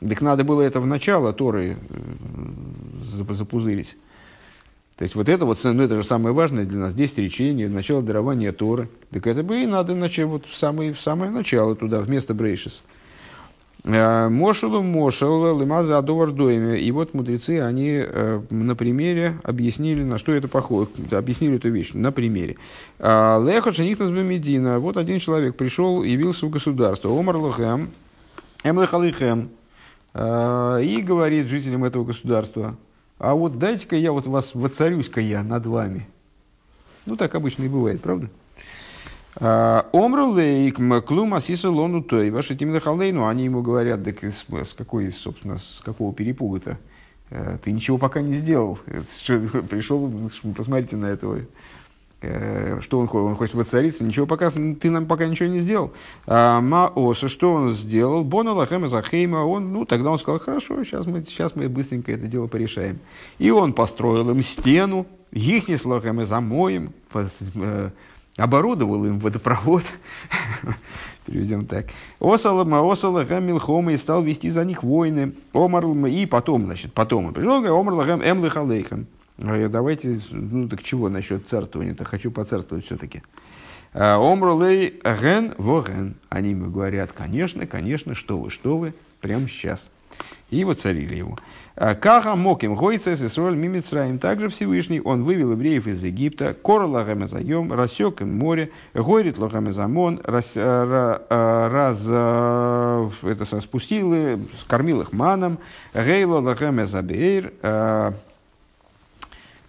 [0.00, 1.76] Так надо было это в начало Торы э,
[3.16, 3.96] запузырить.
[4.96, 8.00] То есть вот это вот, ну это же самое важное для нас, 10 речений, начало
[8.00, 8.88] дарования Торы.
[9.10, 12.80] Так это бы и надо начать вот в самое, в самое начало туда, вместо Брейшис.
[13.84, 16.78] Э, Мошелу Мошел, Лимаза Адовар Дойме.
[16.78, 21.90] И вот мудрецы, они э, на примере объяснили, на что это похоже, объяснили эту вещь
[21.92, 22.56] на примере.
[22.98, 24.78] «А, Леха Шанихтас Бамедина.
[24.78, 27.10] Вот один человек пришел, явился в государство.
[27.10, 27.90] Омар Лахем,
[28.62, 29.50] Эмлехалихем.
[30.14, 32.76] Э, и говорит жителям этого государства,
[33.18, 36.06] а вот дайте-ка я вот вас воцарюсь-ка я над вами.
[37.06, 38.30] Ну, так обычно и бывает, правда?
[39.36, 42.30] А, Омрулейк клум асиса лону той.
[42.30, 46.78] Ваши тимны халейну, они ему говорят, да с какой, собственно, с какого перепуга-то?
[47.30, 48.78] Э, ты ничего пока не сделал.
[48.86, 51.46] Пришел, посмотрите на этого Э,
[52.80, 53.26] что он хочет?
[53.26, 55.92] Он хочет воцариться, ничего пока, ты нам пока ничего не сделал.
[56.26, 58.24] А, Маоса, что он сделал?
[58.24, 62.26] Бона лахема захейма, он, ну, тогда он сказал, хорошо, сейчас мы, сейчас мы быстренько это
[62.26, 62.98] дело порешаем.
[63.38, 67.90] И он построил им стену, ихнис лахема замоем, э,
[68.36, 69.84] оборудовал им водопровод,
[71.26, 71.86] переведем так.
[72.20, 75.32] Осала маосала гамилхома и стал вести за них войны.
[75.52, 79.06] Омар и потом, значит, потом он пришел, омар лагам эмлихалейхам.
[79.38, 82.04] А давайте, ну так чего насчет царствования-то?
[82.04, 83.22] Хочу поцарствовать все-таки.
[83.92, 86.16] А, Омрулей ген воген.
[86.28, 89.90] Они ему говорят, конечно, конечно, что вы, что вы, прямо сейчас.
[90.50, 91.36] И вот царили его.
[91.74, 94.20] А, Каха моким гойцес и сроль мимицраим.
[94.20, 100.52] Также Всевышний, он вывел евреев из Египта, кор лагамезаем, рассек им море, гойрит лагамезамон, раз,
[100.54, 105.58] раз, это, спустил, скормил их маном,
[105.92, 107.52] гейло лагамезабейр,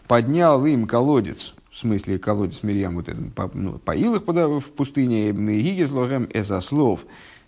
[0.07, 5.91] поднял им колодец, в смысле колодец Мирьям, вот этот, ну, поил их в пустыне, Гигез
[5.91, 7.05] Лохем Эзослов,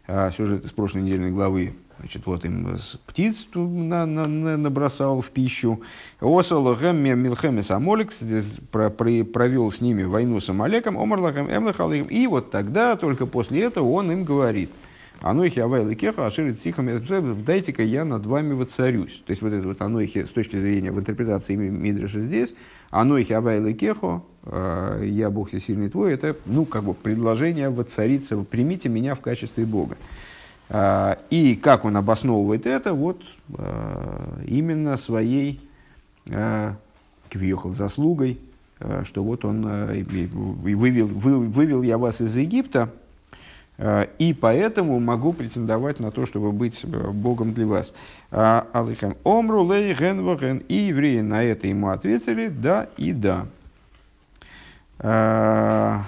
[0.07, 5.29] а, сюжет из прошлой недельной главы, значит, вот им птиц на, на, на, набросал в
[5.29, 5.81] пищу.
[6.19, 8.11] Осал гэмме милхемес амолик,
[8.71, 12.05] провел с ними войну с Амалеком, омарлахем эмлахалим.
[12.05, 14.71] И вот тогда, только после этого, он им говорит,
[15.21, 16.89] Анойхи Авайла Кеха, Аширит Сихам,
[17.43, 19.21] дайте-ка я над вами воцарюсь.
[19.25, 22.55] То есть вот это вот Анойхи с точки зрения в интерпретации Мидраша здесь,
[22.91, 28.89] Анойхи Авайла Кехо, э, я Бог всесильный твой, это, ну, как бы предложение воцариться, примите
[28.89, 29.97] меня в качестве Бога.
[30.69, 33.21] Э, и как он обосновывает это, вот
[33.57, 35.61] э, именно своей
[37.29, 38.37] квиехал заслугой,
[39.05, 42.89] что вот он вывел, вывел я вас из Египта,
[44.17, 47.93] и поэтому могу претендовать на то, чтобы быть э, Богом для вас.
[48.31, 50.57] А, Алыхам омру лей ген ваген.
[50.67, 53.45] И евреи на это ему ответили да и да.
[54.99, 56.05] А,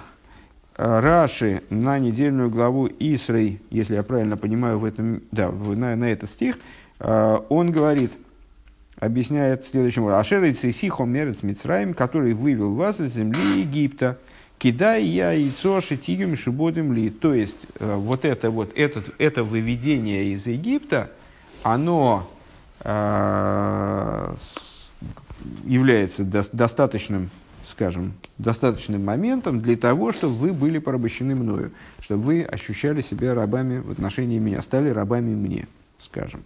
[0.77, 6.29] Раши на недельную главу Исрей, если я правильно понимаю, в этом, да, на, на этот
[6.29, 6.57] стих,
[6.99, 8.13] он говорит,
[8.97, 10.21] объясняет следующим образом.
[10.21, 14.17] Ашер и Сихо Мерец Мицраим, который вывел вас из земли Египта.
[14.59, 17.09] Кидай я яйцо шитигим шибодим ли.
[17.09, 21.11] То есть, э, вот это вот, этот, это выведение из Египта,
[21.63, 22.29] оно
[22.81, 24.35] э,
[25.65, 27.29] является до, достаточным,
[27.69, 33.79] скажем, достаточным моментом для того, чтобы вы были порабощены мною, чтобы вы ощущали себя рабами
[33.79, 36.43] в отношении меня, стали рабами мне, скажем.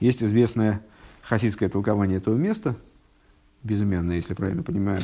[0.00, 0.80] Есть известное
[1.22, 2.74] хасидское толкование этого места,
[3.62, 5.02] безымянное, если правильно понимаю,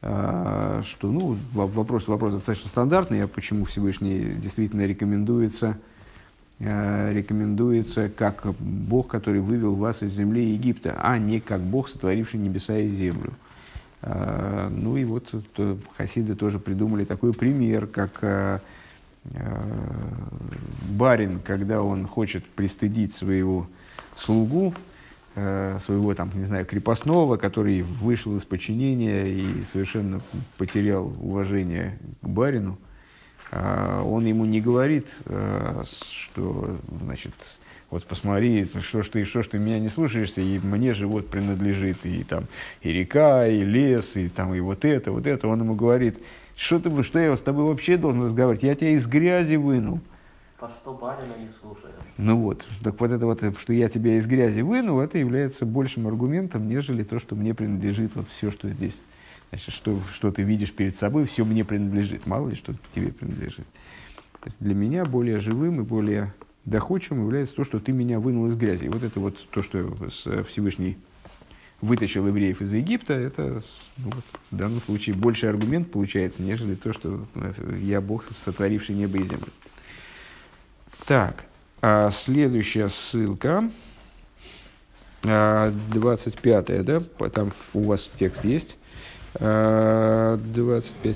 [0.00, 5.76] что ну, вопрос, вопрос достаточно стандартный, а почему Всевышний действительно рекомендуется,
[6.58, 12.40] а, рекомендуется как Бог, который вывел вас из земли Египта, а не как Бог, сотворивший
[12.40, 13.34] небеса и землю.
[14.00, 18.62] А, ну и вот то, хасиды тоже придумали такой пример, как
[20.88, 23.66] барин, когда он хочет пристыдить своего
[24.16, 24.89] слугу, Э,
[25.80, 30.20] своего, там, не знаю, крепостного, который вышел из подчинения и совершенно
[30.56, 32.78] потерял уважение к барину,
[33.52, 37.34] а он ему не говорит, э, что, значит,
[37.90, 41.28] вот посмотри, что ж ты, что ж ты меня не слушаешься, и мне же вот
[41.28, 42.44] принадлежит и там
[42.82, 45.48] и река, и лес, и там и вот это, вот это.
[45.48, 46.18] Он ему говорит,
[46.56, 50.00] что ты, что я с тобой вообще должен разговаривать, я тебя из грязи вынул.
[50.60, 51.94] По что барина не слушает?
[52.22, 56.06] Ну вот, так вот это вот, что я тебя из грязи вынул, это является большим
[56.06, 59.00] аргументом, нежели то, что мне принадлежит вот все, что здесь.
[59.48, 62.26] Значит, что, что ты видишь перед собой, все мне принадлежит.
[62.26, 63.66] Мало ли, что тебе принадлежит.
[64.60, 66.34] для меня более живым и более
[66.66, 68.86] доходчивым является то, что ты меня вынул из грязи.
[68.88, 69.96] Вот это вот то, что
[70.46, 70.98] Всевышний
[71.80, 73.62] вытащил евреев из Египта, это
[73.96, 77.26] ну, вот, в данном случае больше аргумент получается, нежели то, что
[77.80, 79.48] я Бог, сотворивший небо и землю.
[81.06, 81.46] Так,
[81.82, 83.70] а следующая ссылка,
[85.22, 87.00] 25 а, да,
[87.30, 88.76] там у вас текст есть,
[89.34, 89.46] 25.
[91.04, 91.10] А,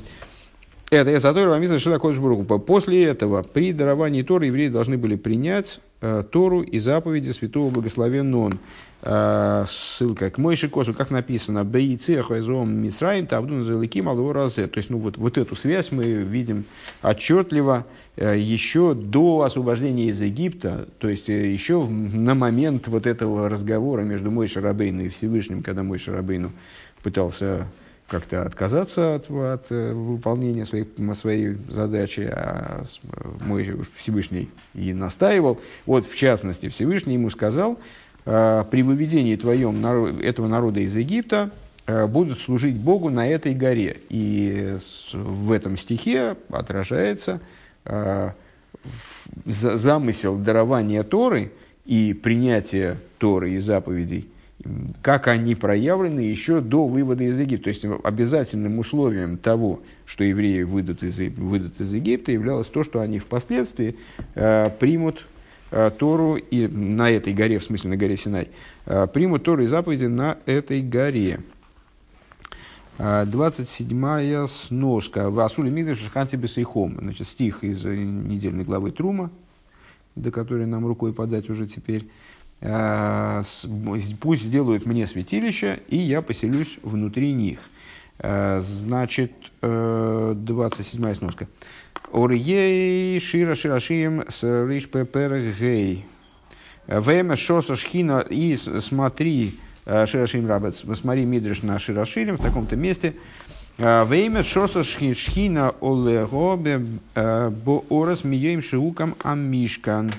[0.91, 2.59] это я Сатор Рамиса Шилакодж Бруку.
[2.59, 8.33] После этого, при даровании Торы, евреи должны были принять э, Тору и заповеди святого благословен
[8.35, 8.59] он.
[9.07, 14.67] Э, ссылка к Мойши Косу, как написано, «Бейцы ахайзом Мисраим табдун залыким алу разе».
[14.67, 16.65] То есть, ну, вот, вот эту связь мы видим
[17.03, 17.85] отчетливо
[18.17, 24.01] э, еще до освобождения из Египта, то есть, э, еще на момент вот этого разговора
[24.01, 26.53] между Мойши Рабейну и Всевышним, когда Мойши Рабейну
[27.03, 27.67] пытался
[28.09, 32.85] как-то отказаться от, от выполнения своей, своей задачи, а
[33.41, 35.61] мой Всевышний и настаивал.
[35.85, 39.85] Вот, в частности, Всевышний ему сказал, «А, при выведении твоем
[40.21, 41.51] этого народа из Египта
[41.87, 44.01] э, будут служить Богу на этой горе.
[44.09, 44.77] И
[45.13, 47.41] в этом стихе отражается
[47.85, 48.31] э,
[49.45, 51.53] замысел дарования Торы
[51.85, 54.29] и принятия Торы и заповедей
[55.03, 57.65] как они проявлены еще до вывода из Египта.
[57.65, 63.01] То есть обязательным условием того, что евреи выйдут из, выйдут из Египта, являлось то, что
[63.01, 63.97] они впоследствии
[64.35, 65.21] э, примут э,
[65.99, 68.49] Тору и на этой горе, в смысле на горе Синай,
[68.87, 71.41] э, примут Тору и заповеди на этой горе.
[72.99, 75.31] 27-я э, сноска.
[75.31, 76.97] Васули Мигдаш Шханти Бесейхом.
[77.01, 79.31] Значит, стих из недельной главы Трума,
[80.15, 82.09] до которой нам рукой подать уже теперь.
[82.61, 83.43] Э,
[84.21, 87.59] пусть сделают мне святилище, и я поселюсь внутри них.
[88.19, 91.49] Э, значит, 27 э, сноска.
[92.13, 94.89] Орьей шира шира ширим с риш
[95.59, 96.05] гей.
[96.87, 103.15] Время шоса шхина и смотри широшим рабец, смотри мидриш на широширим в таком-то месте.
[103.79, 110.13] Время шоса шхина олего бо орас мием шиукам амишкан.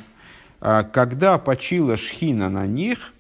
[0.92, 3.14] когда почила шхина на них,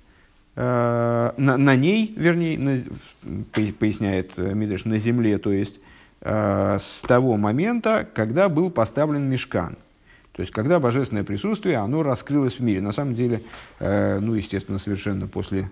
[0.55, 2.81] на, на ней, вернее, на,
[3.73, 5.79] поясняет Мидыш, на земле, то есть
[6.25, 9.77] с того момента, когда был поставлен мешкан.
[10.31, 12.81] То есть, когда божественное присутствие, оно раскрылось в мире.
[12.81, 13.43] На самом деле,
[13.79, 15.69] ну, естественно, совершенно после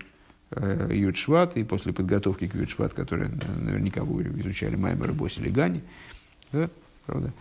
[0.56, 5.82] э, Юдшват и после подготовки к Юдшват, которые наверняка вы изучали Маймер и Боси Гани,
[6.52, 6.70] да,
[7.06, 7.32] правда,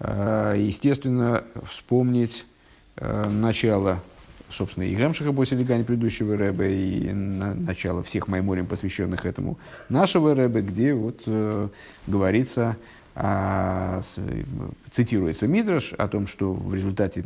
[0.00, 2.46] э, естественно, вспомнить
[2.96, 4.02] э, начало,
[4.50, 10.34] собственно, и Гамшиха Боси Гани предыдущего Рэба, и на, начало всех Майморим, посвященных этому нашего
[10.34, 11.68] Рэба, где вот э,
[12.06, 12.76] говорится
[13.22, 14.00] а,
[14.92, 17.24] цитируется Мидраш о том, что в результате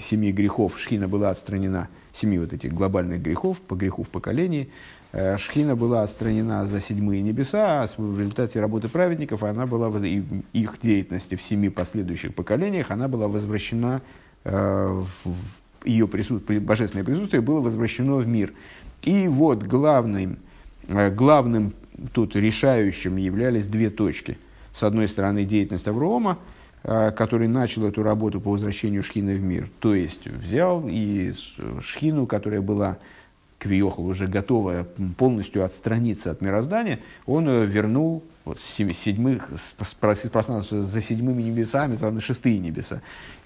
[0.00, 4.70] семи грехов Шхина была отстранена, семи вот этих глобальных грехов, по греху в поколении,
[5.12, 10.22] э, Шхина была отстранена за седьмые небеса, а в результате работы праведников она была, и
[10.52, 14.02] их деятельности в семи последующих поколениях, она была возвращена,
[14.44, 15.34] э, в,
[15.84, 18.52] ее присутствие, божественное присутствие было возвращено в мир.
[19.02, 20.38] И вот главным,
[20.88, 21.72] э, главным
[22.12, 24.38] тут решающим являлись две точки–
[24.72, 26.38] с одной стороны, деятельность Аврома,
[26.82, 29.68] а, который начал эту работу по возвращению Шхины в мир.
[29.80, 31.32] То есть взял и
[31.80, 32.98] Шхину, которая была
[33.58, 34.86] Квиохал уже готовая
[35.18, 42.10] полностью отстраниться от мироздания, он вернул вот, с седьмых, с пространства за седьмыми небесами, то
[42.10, 43.02] на шестые небеса.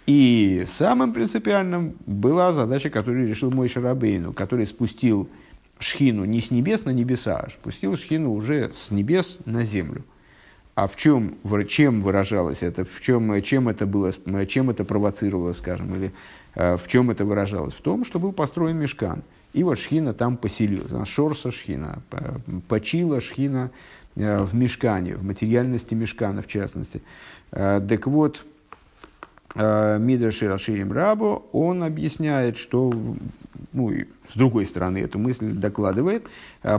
[0.07, 5.29] И самым принципиальным была задача, которую решил мой Шарабейну, который спустил
[5.79, 10.05] Шхину не с небес на небеса, а спустил Шхину уже с небес на землю.
[10.75, 11.37] А в чем,
[11.69, 14.13] чем выражалось это, в чем, чем это было,
[14.47, 16.13] чем это провоцировало, скажем, или
[16.57, 17.75] э, в чем это выражалось?
[17.75, 19.23] В том, что был построен мешкан.
[19.53, 20.91] И вот Шхина там поселилась.
[21.09, 22.03] Шорса Шхина,
[22.67, 23.71] почила Шхина
[24.17, 27.03] э, в мешкане, в материальности мешкана в частности.
[27.53, 28.45] Э, так вот,
[29.55, 32.93] Мидраши Раширим Рабу, он объясняет, что,
[33.73, 36.25] ну и с другой стороны эту мысль докладывает,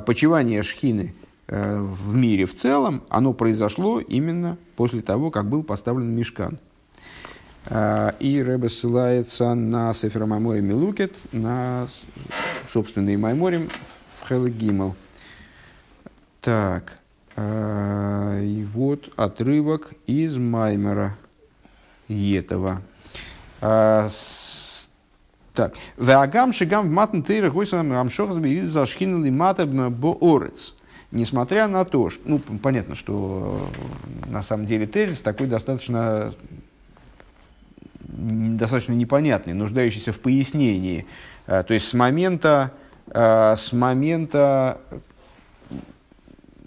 [0.05, 1.13] почивание Шхины
[1.47, 6.57] Э, в мире в целом, оно произошло именно после того, как был поставлен мешкан.
[7.65, 11.87] Э, и Рэбе ссылается на Сефера Маймори Милукет, на
[12.71, 13.69] собственный Майморим
[14.17, 14.95] в Хелагимал.
[16.41, 16.99] Так,
[17.35, 21.15] э, и вот отрывок из Маймера
[22.07, 22.81] Етова.
[23.59, 24.11] Так,
[25.97, 30.75] Веагам шигам в матн тейра гойсанам рамшох заберит за шхину лимата боорец
[31.15, 33.69] несмотря на то, что, ну, понятно, что
[34.27, 36.33] э, на самом деле тезис такой достаточно,
[38.01, 41.07] достаточно непонятный, нуждающийся в пояснении.
[41.47, 42.73] Э, то есть с момента,
[43.07, 44.79] э, с момента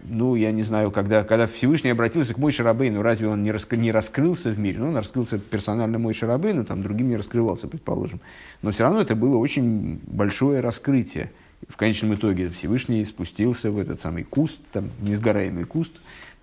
[0.08, 3.76] ну, я не знаю, когда, когда Всевышний обратился к Мой Шарабейну, разве он не, раска,
[3.76, 4.78] не раскрылся в мире?
[4.78, 8.20] Ну, он раскрылся персонально Мой Шарабейну, там другим не раскрывался, предположим.
[8.62, 11.30] Но все равно это было очень большое раскрытие
[11.66, 15.92] в конечном итоге Всевышний спустился в этот самый куст, там, несгораемый куст.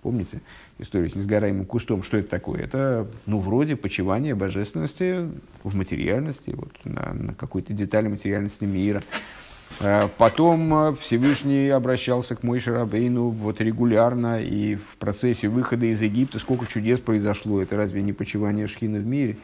[0.02, 0.40] Помните
[0.78, 2.02] историю с несгораемым кустом?
[2.02, 2.60] Что это такое?
[2.60, 5.28] Это, ну, вроде почивание божественности
[5.64, 9.02] в материальности, вот, на, на какой-то детали материальности мира.
[9.78, 16.38] А потом Всевышний обращался к Мойше Рабейну вот регулярно, и в процессе выхода из Египта
[16.38, 17.60] сколько чудес произошло.
[17.60, 19.36] Это разве не почивание Шхина в мире?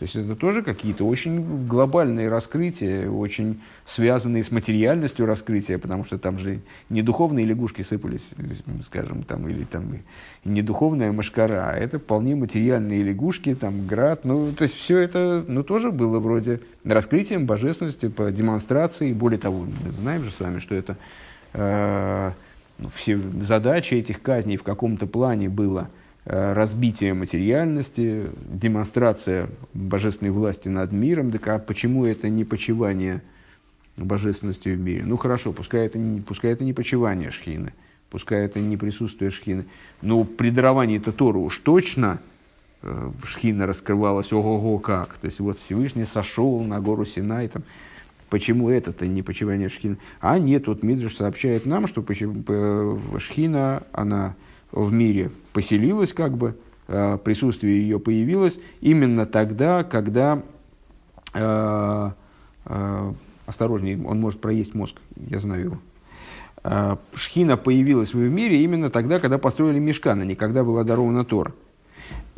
[0.00, 6.16] То есть это тоже какие-то очень глобальные раскрытия, очень связанные с материальностью раскрытия, потому что
[6.16, 8.30] там же не духовные лягушки сыпались,
[8.86, 9.98] скажем, там, или там
[10.46, 15.44] не духовная мошкара, а это вполне материальные лягушки, там, град, ну, то есть все это,
[15.46, 20.60] ну, тоже было вроде раскрытием божественности, по демонстрации, более того, мы знаем же с вами,
[20.60, 20.96] что это
[21.52, 22.32] э,
[22.78, 25.90] ну, все задачи этих казней в каком-то плане было–
[26.24, 31.32] разбитие материальности, демонстрация божественной власти над миром.
[31.32, 33.22] Так а почему это не почивание
[33.96, 35.02] божественности в мире?
[35.04, 37.72] Ну хорошо, пускай это не, пускай это не почивание шхины,
[38.10, 39.64] пускай это не присутствие шхины,
[40.02, 42.20] но при даровании это уж точно
[42.82, 45.16] э, шхина раскрывалась, ого-го как.
[45.18, 47.62] То есть вот Всевышний сошел на гору Синай, там,
[48.30, 49.98] Почему это-то не почивание шхины?
[50.20, 54.36] А нет, вот Мидриш сообщает нам, что э, шхина, она
[54.70, 56.56] в мире поселилась, как бы,
[56.88, 60.42] э, присутствие ее появилось именно тогда, когда
[61.34, 62.10] э,
[62.66, 63.12] э,
[63.46, 65.78] осторожнее, он может проесть мозг, я знаю его.
[67.14, 71.54] Шхина появилась в мире именно тогда, когда построили мешкан, а не когда была дарована Тора.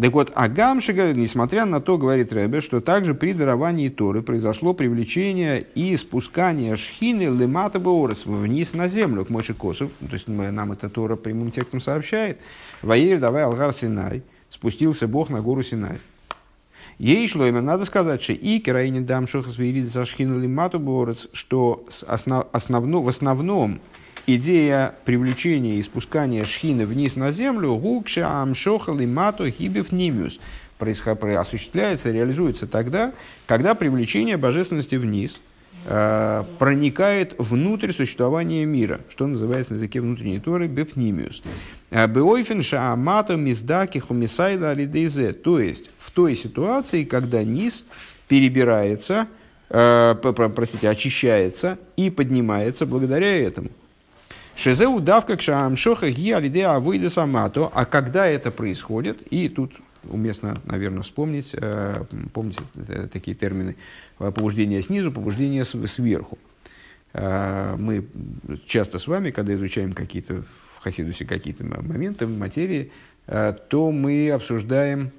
[0.02, 5.64] Так вот, Агамшига, несмотря на то, говорит Рэбе, что также при даровании Торы произошло привлечение
[5.74, 10.88] и спускание шхины лемата беорес вниз на землю к Мойши Косу, то есть нам это
[10.88, 12.40] Тора прямым текстом сообщает,
[12.82, 15.98] Ваир давай Алгар Синай, спустился Бог на гору Синай.
[16.98, 21.86] Ей шло именно, надо сказать, что и кераини дам шохас за шхину лимату борец, что
[22.06, 23.80] основ, основно, в основном
[24.26, 30.38] идея привлечения и спускания шхины вниз на землю гукша амшоха лимату хибев нимиус
[30.82, 33.12] осуществляется, реализуется тогда,
[33.46, 35.40] когда привлечение божественности вниз
[35.86, 41.42] э, проникает внутрь существования мира, что называется на языке внутренней торы бефнимиус.
[41.90, 45.32] Э, Беойфен шаамато миздаки хумисайда алидейзе.
[45.32, 47.84] То есть, в той ситуации, когда низ
[48.28, 49.28] перебирается,
[49.70, 50.14] э,
[50.54, 53.70] простите, очищается и поднимается благодаря этому.
[54.54, 57.70] Шезе удавка к шаамшоха ги алидея авойда самато.
[57.72, 59.72] А когда это происходит, и тут
[60.04, 62.60] уместно, наверное, вспомнить, э, помните
[63.12, 63.76] такие термины,
[64.18, 66.38] побуждение снизу, побуждение сверху.
[67.14, 68.06] Мы
[68.66, 70.44] часто с вами, когда изучаем какие-то
[70.82, 72.90] Хасидусе какие-то моменты в материи,
[73.26, 75.12] э, то мы обсуждаем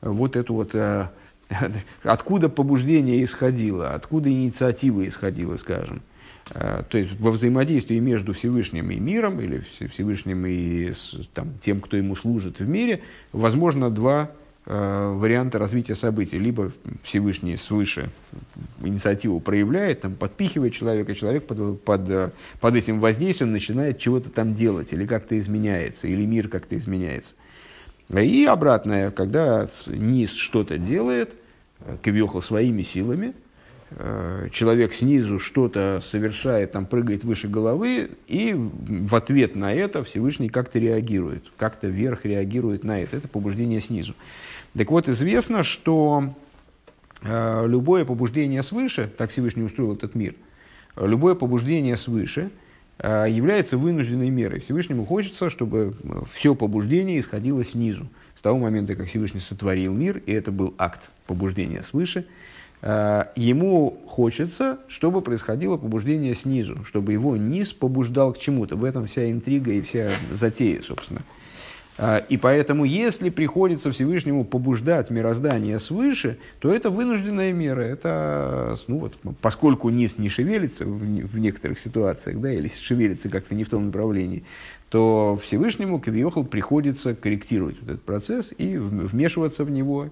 [0.00, 1.08] вот эту вот, э,
[2.02, 6.02] откуда побуждение исходило, откуда инициатива исходила, скажем.
[6.50, 10.92] Э, то есть во взаимодействии между Всевышним и миром, или Всевышним и
[11.34, 13.02] там, тем, кто ему служит в мире,
[13.32, 14.30] возможно два
[14.68, 16.40] Э, варианты развития событий.
[16.40, 16.72] Либо
[17.04, 18.10] Всевышний свыше
[18.82, 24.92] инициативу проявляет, там, подпихивает человека, человек под, под, под этим воздействием начинает чего-то там делать,
[24.92, 27.34] или как-то изменяется, или мир как-то изменяется.
[28.08, 31.32] И обратное, когда низ что-то делает,
[31.78, 33.32] э, квехал своими силами, э,
[34.50, 40.80] человек снизу что-то совершает, там прыгает выше головы, и в ответ на это Всевышний как-то
[40.80, 43.16] реагирует, как-то вверх реагирует на это.
[43.16, 44.14] Это побуждение снизу.
[44.76, 46.34] Так вот, известно, что
[47.22, 50.34] э, любое побуждение свыше, так Всевышний устроил этот мир,
[50.96, 52.50] любое побуждение свыше
[52.98, 54.58] э, является вынужденной мерой.
[54.58, 55.94] Всевышнему хочется, чтобы
[56.34, 58.08] все побуждение исходило снизу.
[58.34, 62.45] С того момента, как Всевышний сотворил мир, и это был акт побуждения свыше, э,
[62.82, 68.76] ему хочется, чтобы происходило побуждение снизу, чтобы его низ побуждал к чему-то.
[68.76, 71.22] В этом вся интрига и вся затея, собственно.
[71.98, 77.80] А, и поэтому, если приходится Всевышнему побуждать мироздание свыше, то это вынужденная мера.
[77.80, 83.64] Это, ну вот, поскольку низ не шевелится в некоторых ситуациях, да, или шевелится как-то не
[83.64, 84.44] в том направлении,
[84.90, 90.10] то Всевышнему Кавиохал приходится корректировать этот процесс и вмешиваться в него,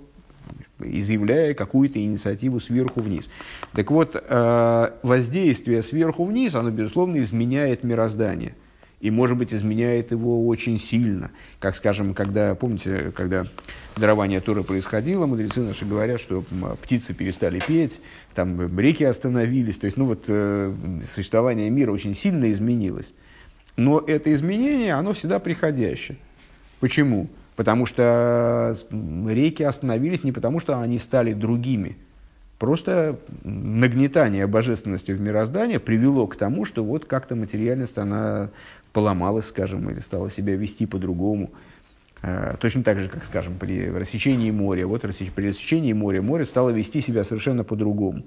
[0.81, 3.31] изъявляя какую-то инициативу сверху вниз.
[3.73, 8.55] Так вот, а, воздействие сверху вниз, оно, безусловно, изменяет мироздание–
[9.05, 11.31] и, может быть, изменяет его очень сильно.
[11.61, 13.45] Как, скажем, когда, помните, когда
[13.97, 16.43] дарование Торы происходило, мудрецы наши говорят, что
[16.83, 18.01] птицы перестали петь,
[18.35, 20.73] там реки остановились, то есть, ну вот, э,
[21.15, 23.13] существование мира очень сильно изменилось.
[23.77, 26.17] Но это изменение, оно всегда приходящее.
[26.81, 27.29] Почему?
[27.57, 28.77] Потому что
[29.27, 31.97] реки остановились не потому, что они стали другими.
[32.59, 38.51] Просто нагнетание божественности в мироздание привело к тому, что вот как-то материальность, она
[38.93, 41.51] поломалась, скажем, или стала себя вести по-другому.
[42.23, 44.87] А, точно так же, как, скажем, при рассечении моря.
[44.87, 48.25] Вот при рассечении моря море стало вести себя совершенно по-другому.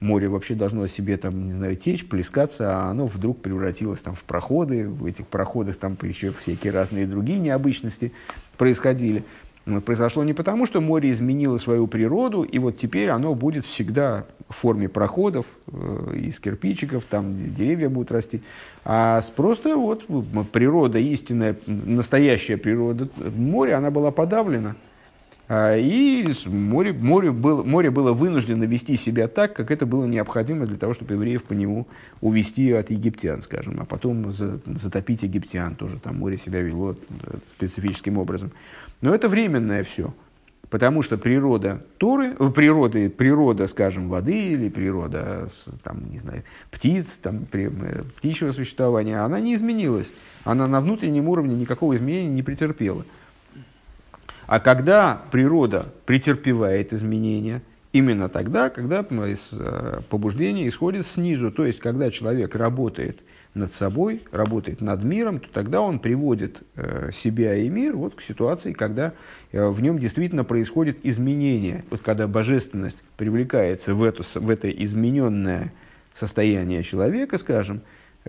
[0.00, 4.24] Море вообще должно себе там, не знаю, течь, плескаться, а оно вдруг превратилось там в
[4.24, 4.88] проходы.
[4.88, 8.12] В этих проходах там еще всякие разные другие необычности
[8.56, 9.24] происходили
[9.84, 14.54] произошло не потому, что море изменило свою природу, и вот теперь оно будет всегда в
[14.54, 18.42] форме проходов э, из кирпичиков, там деревья будут расти,
[18.84, 20.04] а просто вот
[20.52, 24.76] природа истинная, настоящая природа моря, она была подавлена.
[25.46, 30.66] А, и море, море, было, море было вынуждено вести себя так, как это было необходимо
[30.66, 31.86] для того, чтобы евреев по нему
[32.22, 35.74] увести от египтян, скажем, а потом затопить египтян.
[35.74, 38.52] Тоже там море себя вело э, специфическим образом.
[39.02, 40.14] Но это временное все.
[40.70, 45.48] Потому что природа Торы, э, природа, природа, скажем, воды или природа,
[45.82, 50.10] там, не знаю, птиц, там, э, птичьего существования, она не изменилась.
[50.44, 53.04] Она на внутреннем уровне никакого изменения не претерпела.
[54.54, 57.60] А когда природа претерпевает изменения,
[57.92, 63.18] именно тогда, когда э, побуждение исходит снизу, то есть когда человек работает
[63.54, 68.20] над собой, работает над миром, то тогда он приводит э, себя и мир вот к
[68.20, 69.12] ситуации, когда
[69.50, 71.84] э, в нем действительно происходит изменение.
[71.90, 75.72] Вот когда божественность привлекается в, эту, в это измененное
[76.14, 77.80] состояние человека, скажем,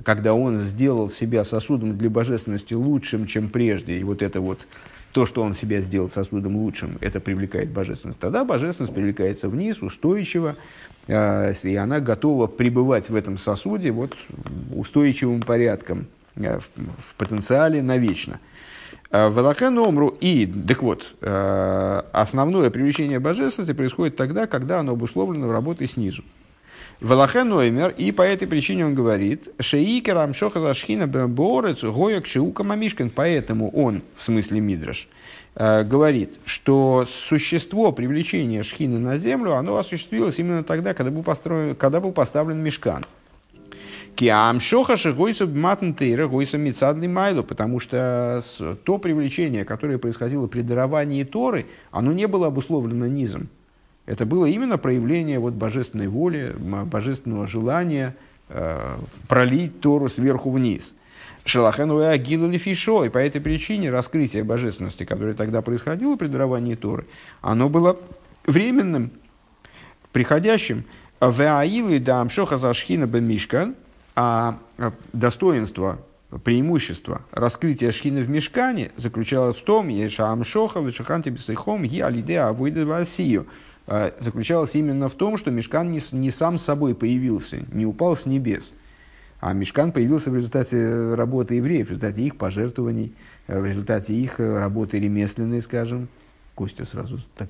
[0.04, 4.66] когда он сделал себя сосудом для божественности лучшим, чем прежде, и вот это вот
[5.16, 8.20] то, что он себя сделал сосудом лучшим, это привлекает божественность.
[8.20, 10.58] Тогда божественность привлекается вниз, устойчиво,
[11.08, 14.14] э, и она готова пребывать в этом сосуде вот,
[14.76, 18.42] устойчивым порядком, э, в, потенциале навечно.
[19.10, 26.24] Велакен омру и, так вот, основное привлечение божественности происходит тогда, когда оно обусловлено работой снизу.
[27.02, 33.10] Велахен Ноймер, и по этой причине он говорит, Шеикер Амшоха Зашхина Борец Гояк Шиука Мамишкин,
[33.10, 35.10] поэтому он, в смысле Мидраш,
[35.56, 41.76] э, говорит, что существо привлечения Шхины на землю, оно осуществилось именно тогда, когда был, построен,
[41.76, 43.06] когда был поставлен мешкан.
[44.16, 48.42] Киам шохаши гойсу матнтейра гойсу мицадли майлу, потому что
[48.86, 53.50] то привлечение, которое происходило при даровании Торы, оно не было обусловлено низом.
[54.06, 58.16] Это было именно проявление вот божественной воли, божественного желания
[58.50, 60.94] э, пролить Тору сверху вниз.
[61.44, 66.76] Шелахену и Агилу Лефишо, и по этой причине раскрытие божественности, которое тогда происходило при даровании
[66.76, 67.06] Торы,
[67.42, 67.98] оно было
[68.46, 69.12] временным,
[70.12, 70.84] приходящим.
[71.22, 73.76] Веаилу и Дамшоха Зашхина Бемишкан,
[74.16, 74.60] а
[75.14, 76.00] достоинство
[76.44, 82.86] преимущество раскрытия шхины в мешкане заключалось в том, что Амшоха, Вешаханти Бесайхом, Ги Алиде Авойда
[82.86, 83.48] Васию,
[83.88, 88.74] заключалась именно в том, что Мешкан не, не сам собой появился, не упал с небес,
[89.40, 93.14] а Мешкан появился в результате работы евреев, в результате их пожертвований,
[93.48, 96.08] э, в результате их э, работы ремесленной, скажем.
[96.56, 97.50] Костя сразу так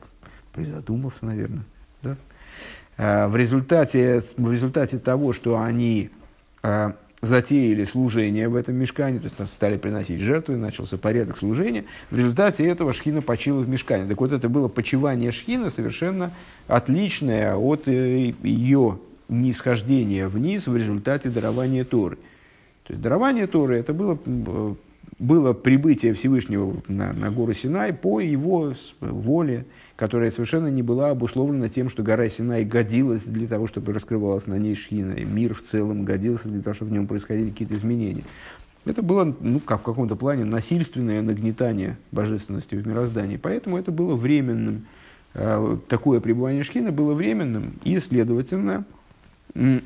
[0.52, 1.64] призадумался, наверное.
[2.02, 2.18] Да?
[2.98, 6.10] А, в, результате, в результате того, что они
[6.64, 6.95] а,
[7.26, 11.85] затеяли служение в этом мешкане, то есть стали приносить жертвы, начался порядок служения.
[12.11, 14.07] В результате этого шхина почила в мешкане.
[14.07, 16.31] Так вот, это было почивание шхина совершенно
[16.68, 22.18] отличное от э, ее нисхождения вниз в результате дарования Торы.
[22.84, 24.18] То есть дарование Торы это было,
[25.19, 29.65] было прибытие Всевышнего на, на гору Синай по его воле,
[29.95, 34.56] которая совершенно не была обусловлена тем, что гора Синай годилась для того, чтобы раскрывалась на
[34.56, 38.23] ней шхина, и мир в целом годился для того, чтобы в нем происходили какие-то изменения.
[38.86, 43.38] Это было, ну, как в каком-то плане, насильственное нагнетание божественности в мироздании.
[43.38, 44.86] Поэтому это было временным.
[45.34, 48.86] А, такое пребывание Шхина было временным и, следовательно,
[49.56, 49.82] не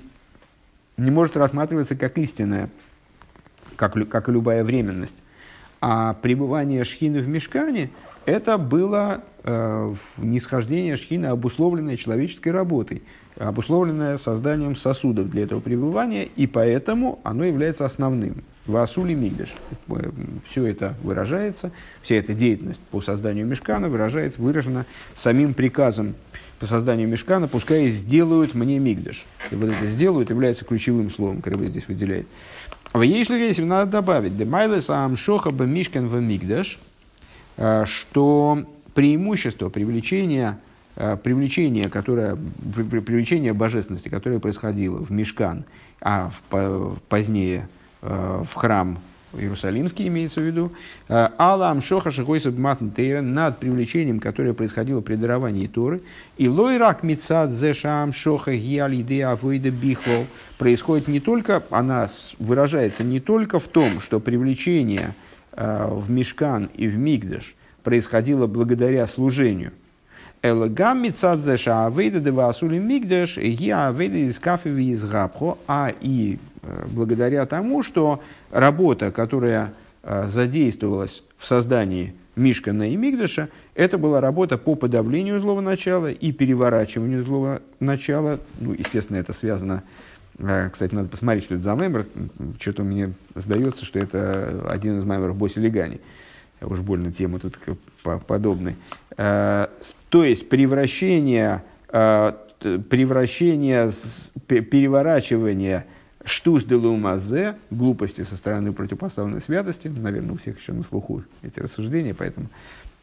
[0.97, 2.69] может рассматриваться как истинное,
[3.79, 5.15] как, как и любая временность.
[5.81, 7.89] А пребывание Шхины в Мешкане–
[8.25, 13.01] это было э, нисхождение шхина, обусловленное человеческой работой,
[13.37, 18.43] обусловленное созданием сосудов для этого пребывания, и поэтому оно является основным.
[18.67, 19.55] Васули Мигдеш.
[20.51, 21.71] Все это выражается,
[22.03, 24.85] вся эта деятельность по созданию мешкана выражается, выражена
[25.15, 26.13] самим приказом
[26.59, 29.25] по созданию мешкана, пускай сделают мне Мигдеш.
[29.49, 32.27] И вот это сделают является ключевым словом, который здесь выделяет.
[32.93, 36.79] В если надо добавить, демайлес амшоха бы мишкан в Мигдеш–
[37.59, 38.63] Э, что
[38.93, 40.59] преимущество привлечения,
[40.95, 42.37] э, привлечения, которое,
[42.73, 45.65] привлечение божественности, которое происходило в Мешкан,
[45.99, 47.67] а в, позднее
[48.01, 48.97] э, в храм
[49.33, 50.71] Иерусалимский имеется в виду,
[51.07, 56.01] Алам Шоха Шахойсаб над привлечением, которое происходило при даровании Торы,
[56.37, 60.25] и Лойрак Мицад Зешам Шоха Гиалиде Авойда Бихло
[60.57, 62.07] происходит не только, она
[62.39, 65.13] выражается не только в том, что привлечение–
[65.61, 67.53] Э, в Мишкан и в Мигдаш
[67.83, 69.73] происходило благодаря служению.
[70.41, 76.48] Элагам мицадзеша авейда девасули мигдаш, я авейда из кафеви из габхо, а и э,
[76.87, 78.21] благодаря тому, что
[78.51, 79.73] работа, которая
[80.03, 86.31] э, задействовалась в создании Мишкана и Мигдаша, это была работа по подавлению злого начала и
[86.31, 88.39] переворачиванию злого начала.
[88.59, 89.83] Ну, естественно, это связано
[90.41, 92.05] а, кстати, надо посмотреть, что это за мембр.
[92.59, 95.99] Что-то мне сдается, что это один из мембров Боси Легани.
[96.61, 97.57] Уж больно тема тут
[98.27, 98.75] подобная.
[99.15, 99.67] То
[100.11, 101.63] есть превращение,
[102.59, 103.91] превращение,
[104.47, 105.85] переворачивание
[106.29, 111.59] штус де лумазе, глупости со стороны противопоставленной святости, наверное, у всех еще на слуху эти
[111.59, 112.47] рассуждения, поэтому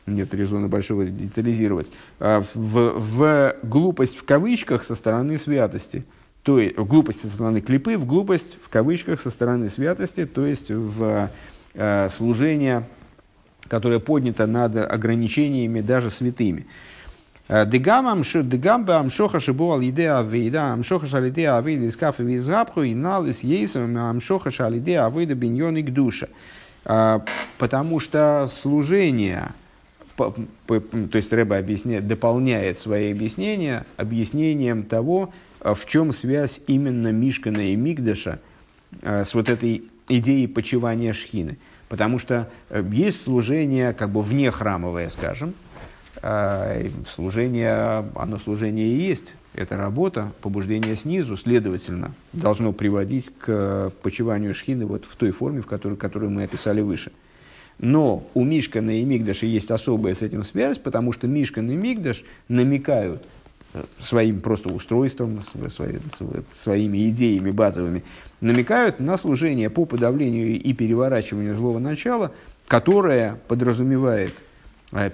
[0.06, 6.04] нет резона большого детализировать, в, в глупость в кавычках со стороны святости–
[6.46, 10.46] то есть в глупости со стороны клипы, в глупость в кавычках со стороны святости, то
[10.46, 11.28] есть в
[11.74, 12.88] э, служение,
[13.66, 16.68] которое поднято над ограничениями даже святыми.
[17.48, 22.94] Э, дегам амшоха шибу ал идея авейда, амшоха шалидея авейда из кафе из габху, и
[22.94, 26.26] нал из ейсом, амшоха шалидея авейда биньон и душа.
[26.84, 27.20] Э,
[27.58, 29.52] потому что служение,
[30.16, 30.34] то
[31.12, 37.76] есть Рэба объясняет, дополняет свои объяснения объяснением того, а в чем связь именно Мишкана и
[37.76, 38.40] Мигдаша
[39.02, 41.58] а, с вот этой идеей почивания Шхины.
[41.88, 45.54] Потому что э, есть служение как бы вне храмовое, скажем,
[47.14, 54.86] служение, оно служение и есть, это работа, побуждение снизу, следовательно, должно приводить к почиванию шхины
[54.86, 57.10] вот в той форме, в которой, которую мы описали выше.
[57.78, 62.24] Но у Мишкана и Мигдаша есть особая с этим связь, потому что Мишкан и Мигдаш
[62.48, 63.22] намекают
[63.74, 65.40] э, своим просто устройством,
[66.52, 68.02] своими идеями базовыми,
[68.40, 72.32] намекают на служение по подавлению и переворачиванию злого начала,
[72.66, 74.45] которое подразумевает э,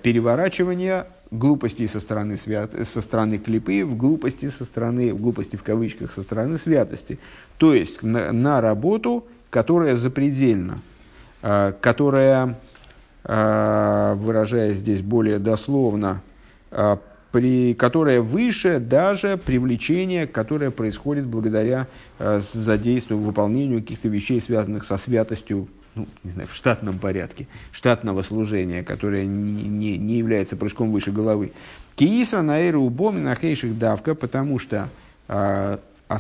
[0.03, 2.71] переворачивание глупости со стороны, свят...
[2.87, 7.19] со стороны клипы, в глупости со стороны, в глупости в кавычках, со стороны святости.
[7.59, 10.81] То есть на, на работу, которая запредельна,
[11.43, 12.59] э, которая,
[13.25, 16.23] э, выражаясь здесь более дословно,
[16.71, 16.99] э,
[17.33, 21.87] при, которая выше даже привлечения, которое происходит благодаря
[22.19, 28.83] задействию, выполнению каких-то вещей, связанных со святостью ну, не знаю, в штатном порядке, штатного служения,
[28.83, 31.53] которое не, не, не является прыжком выше головы.
[31.97, 34.89] Киисра на эру бомина хейших давка, потому что
[35.29, 35.79] э,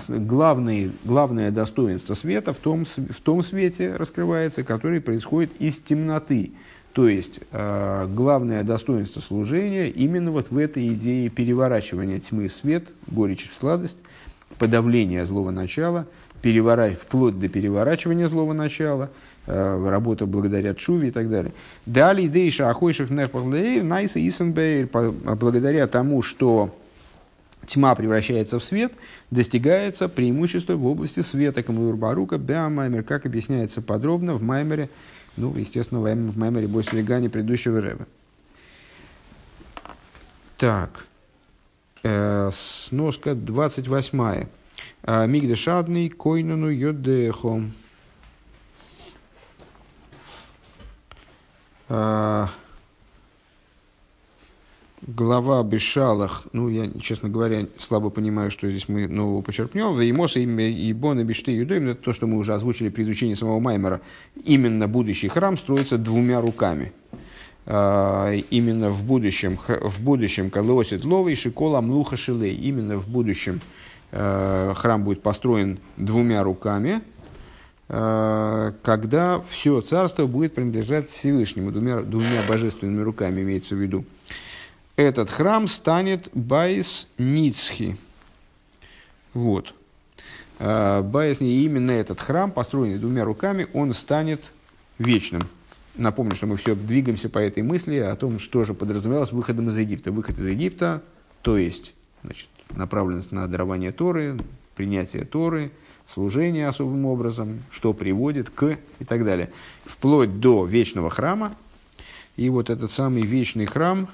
[0.08, 6.52] главное, главное достоинство света в том, в том свете раскрывается, который происходит из темноты.
[6.92, 12.92] То есть, э, главное достоинство служения именно вот в этой идее переворачивания тьмы в свет,
[13.06, 13.98] горечь в сладость,
[14.58, 16.06] подавления злого начала,
[16.42, 19.08] переворачивать, вплоть до переворачивания злого начала–
[19.46, 21.52] работа благодаря Чуве и так далее.
[21.86, 26.72] Далее дейша ахойших найса исенбейр, благодаря тому, что
[27.66, 28.92] тьма превращается в свет,
[29.30, 34.90] достигается преимущество в области света Камур Барука, Беамаймер, как объясняется подробно в Маймере,
[35.36, 38.06] ну, естественно, в Маймере Бойслигане предыдущего Рэба.
[40.58, 41.06] Так,
[42.02, 44.46] э, сноска 28.
[45.04, 47.72] Э, Мигдешадный койнуну йодехом.
[55.06, 59.98] Глава Бешалах, ну, я, честно говоря, слабо понимаю, что здесь мы нового почерпнем.
[59.98, 64.00] Веймоса и Бона Бишты Юдоим, это то, что мы уже озвучили при изучении самого Маймера.
[64.42, 66.92] Именно будущий храм строится двумя руками.
[67.66, 72.54] А, именно в будущем, в будущем לעתיד לבוא שכל המלוכה שלו.
[72.54, 73.60] Именно в будущем
[74.12, 77.02] а, храм будет построен двумя руками–
[77.92, 84.06] когда все царство будет принадлежать Всевышнему, двумя, двумя божественными руками имеется в виду.
[84.96, 87.98] Этот храм станет בית נצחי.
[89.34, 89.74] Вот.
[90.58, 94.52] Э, בית, именно этот храм, построенный двумя руками, он станет
[94.98, 95.46] вечным.
[95.94, 99.76] Напомню, что мы все двигаемся по этой мысли о том, что же подразумевалось выходом из
[99.76, 100.12] Египта.
[100.12, 101.02] Выход из Египта,
[101.42, 101.92] то есть
[102.24, 104.38] значит, направленность на дарование Торы,
[104.76, 105.72] принятие Торы–
[106.08, 109.52] служение особым образом, что приводит к и так далее.
[109.84, 111.54] Вплоть до вечного храма.
[112.36, 114.08] И вот этот самый вечный храм,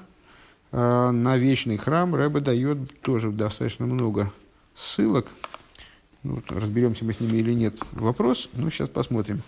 [0.71, 4.31] э, на вечный храм Рэбе дает тоже достаточно много
[4.75, 5.27] ссылок.
[6.23, 7.75] Ну, разберемся мы с ними или нет.
[7.91, 9.41] Вопрос, ну, сейчас посмотрим.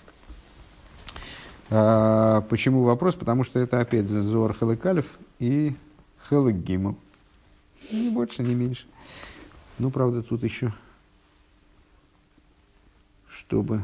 [1.69, 3.15] А, почему вопрос?
[3.15, 5.05] Потому что это опять Зор Хелекалев
[5.39, 5.73] и
[6.29, 6.97] Хелек Гимл.
[7.91, 8.85] Ни больше, ни меньше.
[9.79, 10.73] Ну, правда, тут еще
[13.41, 13.81] чтобы...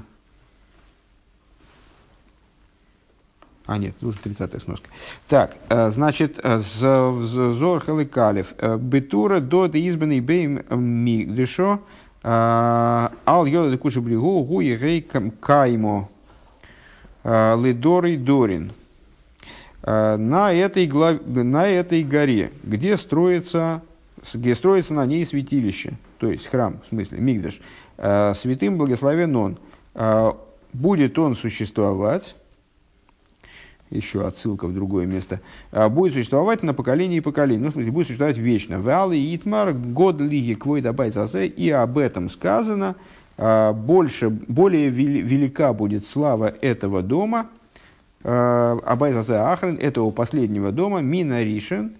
[3.65, 4.87] А, нет, уже 30-я сноска.
[5.27, 8.53] Так, э, значит, э, Зор Халикалев.
[8.57, 11.81] Э, Бетура до избранный бейм мигдешо.
[12.23, 16.09] Ал йода де куши бригу гу егей каймо.
[17.23, 18.71] Лидорий Дорин.
[19.83, 21.25] На этой, глав...
[21.25, 23.81] на этой горе, где строится,
[24.33, 27.59] где строится на ней святилище, то есть храм, в смысле, Мигдаш,
[27.97, 29.57] святым благословен он.
[29.97, 30.33] Э,
[30.73, 32.35] будет он существовать,
[33.89, 35.41] еще отсылка в другое место,
[35.71, 38.79] э, будет существовать на поколение и поколение, ну, в смысле, будет существовать вечно.
[38.79, 41.15] Валы Итмар, год лиги квой добавить
[41.57, 42.95] и об этом сказано,
[43.37, 47.47] больше, более велика будет слава этого дома,
[48.23, 51.91] Абайзазе Ахрен, этого последнего дома, Мина Ришен,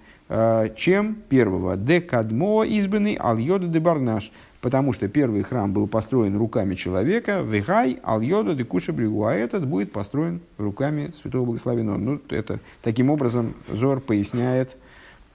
[0.76, 1.78] чем первого.
[1.78, 8.00] Де Кадмо избранный Аль-Йода де Барнаш– потому что первый храм был построен руками человека, вегай,
[8.04, 11.98] ал йода, декуша бригу, а этот будет построен руками святого благословенного.
[11.98, 14.78] Ну, это, таким образом Зор поясняет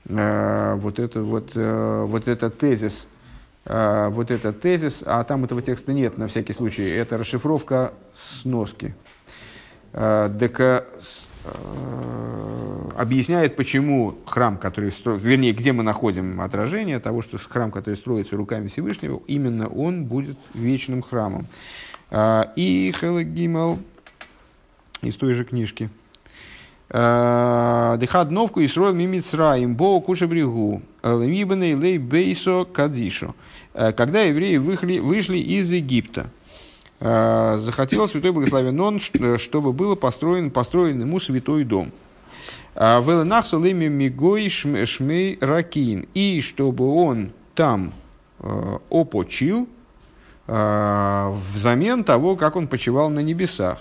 [0.09, 3.07] э, вот, это, вот, э, вот этот тезис,
[3.65, 8.95] э, вот этот тезис, а там этого текста нет, на всякий случай, это расшифровка сноски.
[9.93, 11.32] Э, дека, Э,
[12.97, 18.37] объясняет, почему храм, который строится, вернее, где мы находим отражение того, что храм, который строится
[18.37, 21.47] руками Всевышнего, именно он будет вечным храмом.
[22.11, 23.79] Э, и Хелек Гимел
[25.01, 25.91] из той же книжки.
[26.91, 33.35] Э, Дыхад новку и срой мимицраим бо куша брегу лей бейсо кадишо.
[33.73, 36.31] Когда евреи вышли, вышли из Египта.
[37.03, 41.93] Э, захотел святой благословен он, чтобы был построен, построен ему святой дом.
[42.75, 46.09] Веленах Салеми Мигой Шмей Ракин.
[46.15, 47.93] И чтобы он там
[48.89, 49.69] опочил
[50.47, 53.79] взамен того, как он почивал на небесах.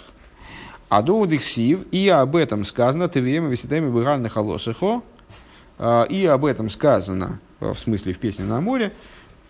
[0.89, 5.02] А до Сив, и об этом сказано, ты время виситами быгальны холосихо,
[6.10, 8.91] и об этом сказано, в смысле в песне на море,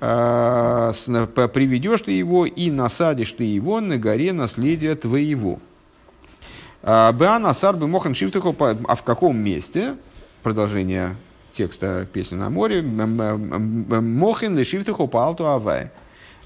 [0.01, 5.59] приведешь ты его и насадишь ты его на горе наследия твоего.
[6.83, 9.95] Беана сарбы мохан шифтухо, а в каком месте?
[10.41, 11.15] Продолжение
[11.53, 12.81] текста песни на море.
[12.81, 15.91] Мохин лишифтухо палту авай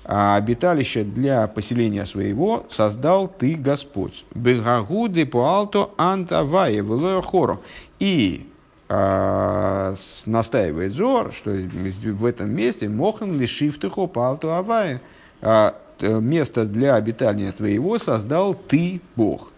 [0.06, 4.23] а обиталище для поселения своего создал ты Господь.
[4.36, 6.84] Бегагуды пуалто антавае
[7.23, 7.60] хоро.
[7.99, 8.55] И а,
[8.88, 15.02] настаивает Зор, что в этом месте мохан лишифтыхо палту авае.
[15.41, 19.52] А, место для обитания твоего создал ты, Бог.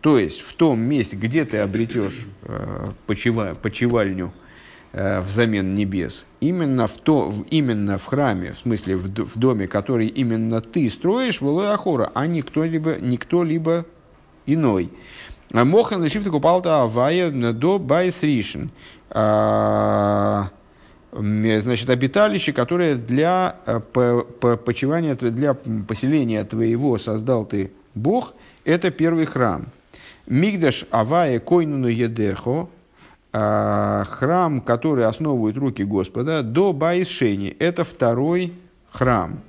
[0.00, 4.32] То есть в том месте, где ты обретешь а, почивальню,
[4.92, 6.26] взамен небес.
[6.40, 11.58] Именно в, то, именно в храме, в смысле в, доме, который именно ты строишь, в
[11.58, 13.84] Ахора, а не кто-либо, не кто-либо
[14.46, 14.90] иной.
[15.52, 18.70] А Мохан лишив купалта авая до байс ришен.
[19.10, 20.50] А,
[21.12, 23.80] значит, обиталище, которое для э,
[24.64, 28.34] почивания, для поселения твоего создал ты Бог,
[28.64, 29.66] это первый храм.
[30.26, 32.68] Мигдаш авая койнуну едехо,
[33.32, 37.48] а, храм, который основывает руки Господа, до Байшени.
[37.58, 38.52] Это второй
[38.90, 39.40] храм.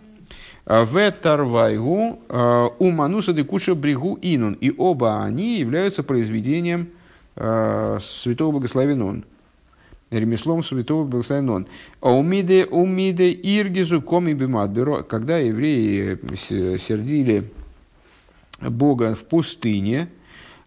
[0.70, 4.54] А, в Тарвайгу а, у Мануса де Куша Бригу Инун.
[4.54, 6.90] И оба они являются произведением
[7.36, 9.24] святого благословен
[10.12, 11.68] ремеслом святого благословен
[12.02, 15.04] Умиде, умиде иргизу коми бимадберо.
[15.04, 16.20] Когда евреи
[16.78, 17.50] сердили
[18.60, 20.19] Бога в пустыне, Э,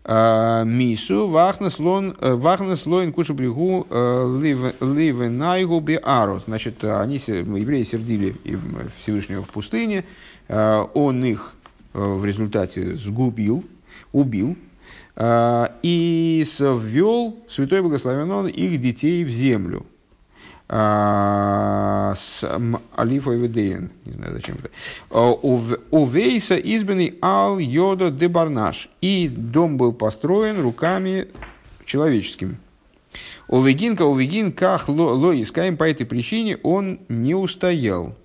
[0.04, 4.40] мису вахнес лон э, кушу брегу э,
[4.80, 6.44] ливенайгу би арус.
[6.46, 8.36] Значит, они, евреи сердили
[9.00, 10.04] Всевышнего в пустыне,
[10.48, 11.52] он их
[11.92, 13.64] в результате сгубил,
[14.12, 14.56] убил,
[15.20, 19.86] и ввел, святой благословен он, их детей в землю.
[20.74, 22.42] А, с
[22.96, 24.70] Алифой Ведеен, не знаю зачем это.
[25.10, 28.88] А, Увейса избранный Ал Йода де Барнаш.
[29.02, 31.28] И дом был построен руками
[31.84, 32.56] человеческими.
[33.48, 38.16] Увегинка, увегин, ках ло искаем, по этой причине он не устоял.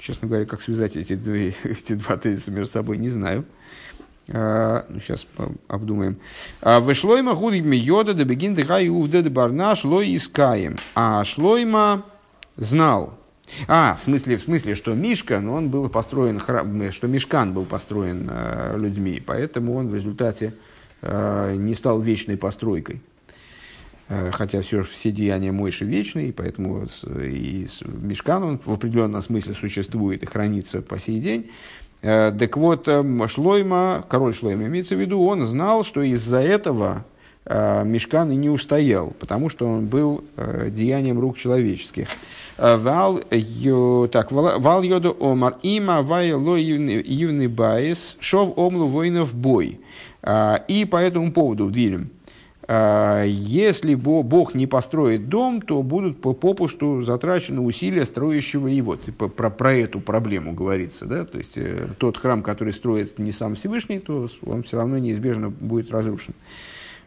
[0.00, 3.44] Честно говоря, как связать эти, две, эти два тезиса между собой, не знаю.
[4.28, 5.26] А, ну, сейчас
[5.68, 6.16] обдумаем.
[6.60, 10.78] А, Вышлойма гудгми йода да бегин дыхай увда да барна шлой искаем.
[10.94, 12.02] А шлойма
[12.56, 13.18] знал.
[13.68, 16.40] А, в смысле, в смысле, что Мишка, но он был построен,
[16.90, 20.54] что Мишкан был построен э, людьми, поэтому он в результате
[21.02, 23.02] не стал вечной постройкой.
[24.08, 30.26] Хотя все, все деяния Мойши вечные, поэтому и Мишкан он в определенном смысле существует и
[30.26, 31.50] хранится по сей день.
[32.06, 37.04] Э, так вот, э, Шлойма, король Шлойма, имеется в виду, он знал, что из-за этого
[37.44, 40.22] э, משכן и не устоял, потому что он был
[40.68, 42.06] деянием рук человеческих.
[42.58, 43.20] ועל,
[44.12, 49.80] так, ועל דא אמר אם הוי' לא יבנה בית שוא עמלו בוניו בו.
[50.68, 51.72] И по этому поводу в
[52.68, 58.96] если Бог не построит дом, то будут попусту затрачены усилия строящего его.
[58.96, 61.06] Типа про, про эту проблему говорится.
[61.06, 61.24] Да?
[61.24, 65.48] То есть э, тот храм, который строит не сам Всевышний, то он все равно неизбежно
[65.48, 66.34] будет разрушен.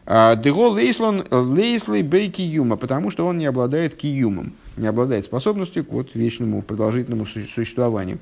[0.06, 5.84] А, Дего лейслон лейслей бей киюма, потому что он не обладает киюмом, не обладает способностью
[5.84, 8.18] к вот вечному продолжительному существованию.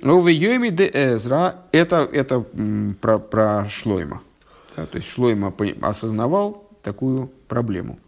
[0.00, 2.44] Но в Йоме де Эзра это, это
[3.00, 4.20] про, про Шлойма.
[4.76, 7.98] Да, то есть Шлойма осознавал такую проблему,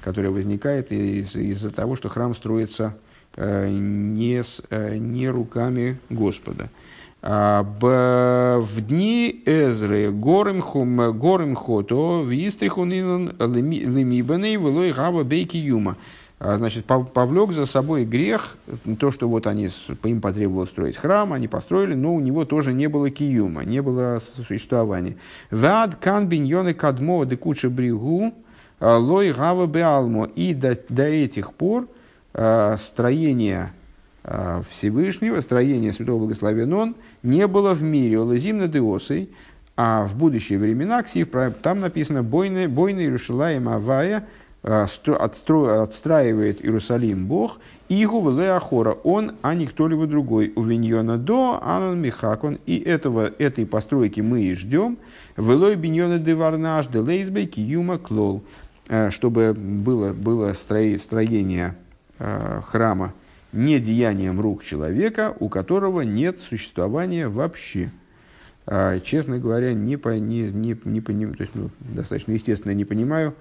[0.00, 2.94] которая возникает из- из-за того, что храм строится
[3.36, 6.70] э, не, с, э, не руками Господа.
[7.22, 10.60] А, б, в дни Эзры горем
[11.54, 15.96] хото в истрихунинон лемибаней велой гава бейки юма.
[16.40, 18.56] А, значит, повлек за собой грех,
[19.00, 19.68] то, что вот они,
[20.04, 24.20] им потребовалось строить храм, они построили, но у него тоже не было киюма, не было
[24.20, 25.16] существования.
[25.50, 28.32] Вад кан биньоны кадмо декуча бригу
[28.78, 30.26] а, лой гава беалмо.
[30.26, 31.88] И до, до этих пор
[32.34, 33.72] а, строение
[34.70, 38.18] Всевышнего, строение Святого Благословен Он не было в мире.
[38.18, 39.30] Олазимна деосой,
[39.74, 41.28] а в будущие времена, ксив,
[41.62, 44.26] там написано «Бойны, бойны Иерушалаем Авая,
[44.62, 47.58] отстраивает Иерусалим Бог,
[47.88, 50.52] Игу Ахора, он, а не кто-либо другой.
[50.56, 54.98] У Виньона до Анан Михакон, и этого, этой постройки мы и ждем.
[55.36, 58.42] Велой Биньона де Варнаш, де Лейзбей, Киюма Клол,
[59.10, 61.76] чтобы было, было строение
[62.18, 63.14] храма
[63.52, 67.90] не деянием рук человека, у которого нет существования вообще.
[69.02, 73.34] Честно говоря, не, по, не, не, не поним, то есть, ну, достаточно естественно не понимаю,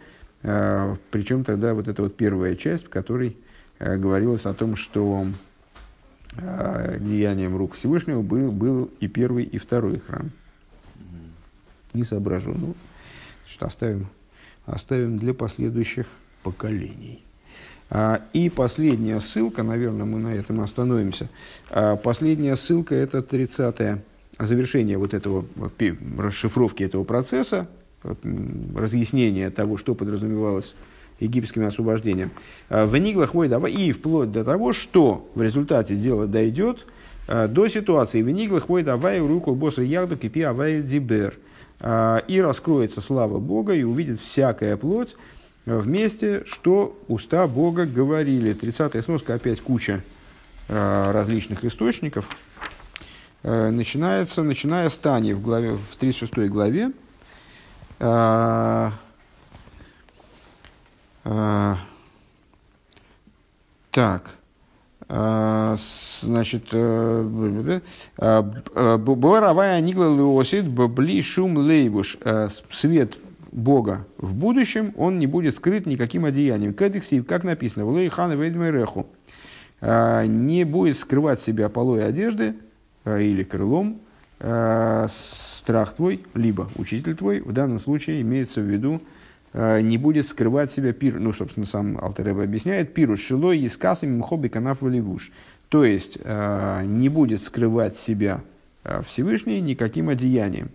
[1.11, 3.35] причем тогда вот эта вот первая часть, в которой
[3.79, 5.27] а, говорилось о том, что
[6.37, 10.31] а, деянием рук Всевышнего был, был и первый, и второй храм.
[11.93, 12.53] Не соображу.
[12.53, 12.75] Ну,
[13.47, 14.07] что оставим,
[14.65, 16.07] оставим для последующих
[16.43, 17.23] поколений.
[17.89, 21.29] А, и последняя ссылка, наверное, мы на этом остановимся.
[21.69, 24.03] А, последняя ссылка– это 30-е
[24.39, 25.45] завершение вот этого,
[26.17, 27.67] расшифровки этого процесса,
[28.03, 30.75] разъяснение того, что подразумевалось
[31.19, 32.31] египетским освобождением.
[32.69, 36.85] А, в Ниглах давай и вплоть до того, что в результате дело дойдет
[37.27, 41.37] до ситуации в Ниглах давай руку босса Ягду кипи авай дибер.
[41.83, 45.15] И раскроется слава Бога, и увидит всякая плоть,
[45.65, 48.55] вместе, что уста Бога говорили.
[48.55, 50.03] 30-я сноска, опять куча
[50.69, 52.29] различных источников.
[53.43, 56.91] Начинается, начиная с Тани в, главе, в 36 главе.
[57.99, 58.91] Э,
[61.23, 61.75] э,
[63.91, 64.35] так.
[65.09, 66.73] Значит,
[68.17, 72.17] Боравая Нигла Леосид, Бли Шум Лейбуш,
[72.69, 73.17] свет
[73.57, 76.73] Бога в будущем, он не будет скрыт никаким одеянием.
[76.73, 79.07] Кэдексив, как написано, в Лейхан Вейдмереху,
[79.81, 82.55] а, не будет скрывать себя полой одежды
[83.03, 84.01] а, или крылом
[84.39, 85.07] а,
[85.67, 89.01] страх твой, либо учитель твой, в данном случае имеется в виду,
[89.53, 94.47] не будет скрывать себя пир, ну, собственно, сам Алтереба объясняет, пиру шилой и сказами мхоби
[94.47, 95.33] канав валивуш.
[95.67, 98.43] То есть, не будет скрывать себя
[99.09, 100.69] Всевышний никаким одеянием.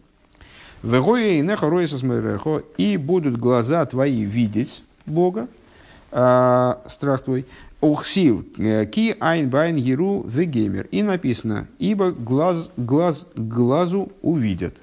[2.77, 5.49] И будут глаза твои видеть Бога,
[6.11, 7.47] страх твой.
[7.83, 10.87] וכתיב, э, כי עין בעין יראו וגומר.
[10.93, 14.77] И написано, ибо глаз, глаз глазу увидят.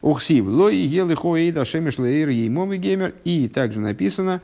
[0.00, 3.14] וכתיב, לא יהיה לך עוד השמש לאור יומם וגומר.
[3.24, 4.40] И также написано,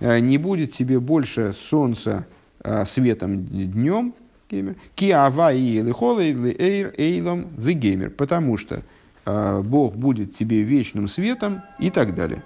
[0.00, 2.26] э, не будет тебе больше солнца
[2.62, 4.12] а, светом днем,
[4.48, 8.10] ки ава и лихолей лейр эйлом вегемер.
[8.10, 8.82] Потому что
[9.24, 12.42] Бог будет тебе вечным светом и так далее.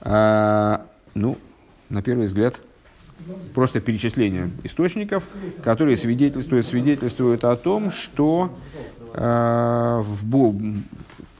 [0.00, 1.36] А, ну,
[1.92, 2.60] на первый взгляд,
[3.54, 5.28] просто перечисление источников,
[5.62, 8.56] которые свидетельствуют, свидетельствуют о том, что
[9.14, 10.54] а, в,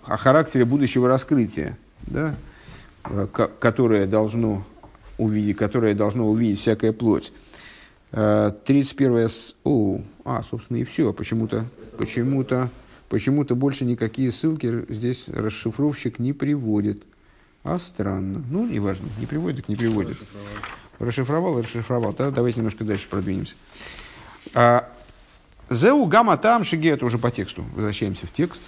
[0.04, 2.36] о характере будущего раскрытия, да,
[3.34, 4.64] которое, должно
[5.18, 7.32] увидеть, которое должно увидеть всякая плоть.
[8.10, 9.28] 31
[9.64, 11.12] о, а, собственно, и все.
[11.14, 11.64] Почему-то,
[11.96, 12.70] почему-то
[13.12, 17.02] Почему-то больше никакие ссылки здесь расшифровщик не приводит.
[17.64, 18.42] А странно.
[18.50, 20.18] Ну, неважно, не приводит, не приводит.
[20.98, 22.12] Расшифровал, расшифровал.
[22.12, 23.54] Тогда давайте немножко дальше продвинемся.
[24.54, 24.88] А,
[25.70, 27.64] Зеу гамма там шиги, это уже по тексту.
[27.74, 28.62] Возвращаемся в текст.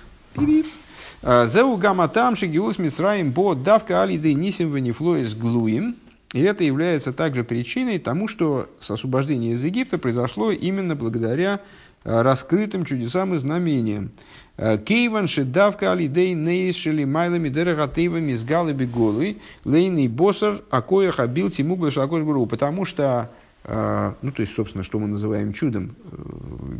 [1.22, 5.96] А, Зеу гамма там шиги ус мисраим бо давка алиды нисим ванифлоис глуим.
[6.32, 11.60] И это является также причиной тому, что с освобождения из Египта произошло именно благодаря
[12.04, 14.10] раскрытым чудесам и знамениям.
[14.56, 21.76] Э, Кейван шедавка алидей нейшели майлами дерагатейвами с галыби голы лейный босар акоя хабил тиму
[21.76, 23.30] глашакош Потому что,
[23.64, 25.96] э, ну то есть, собственно, что мы называем чудом,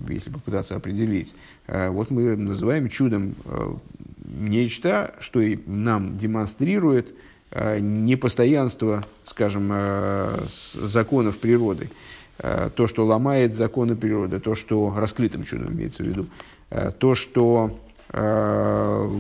[0.08, 1.34] если попытаться определить.
[1.66, 3.34] Вот мы называем чудом
[4.24, 7.14] нечто, что нам демонстрирует
[7.52, 9.72] непостоянство, скажем,
[10.74, 11.90] законов природы.
[12.38, 16.26] Э, то, что ломает законы природы, то, что раскрытым чудом имеется в виду,
[16.70, 17.78] э, то, что
[18.10, 19.10] э,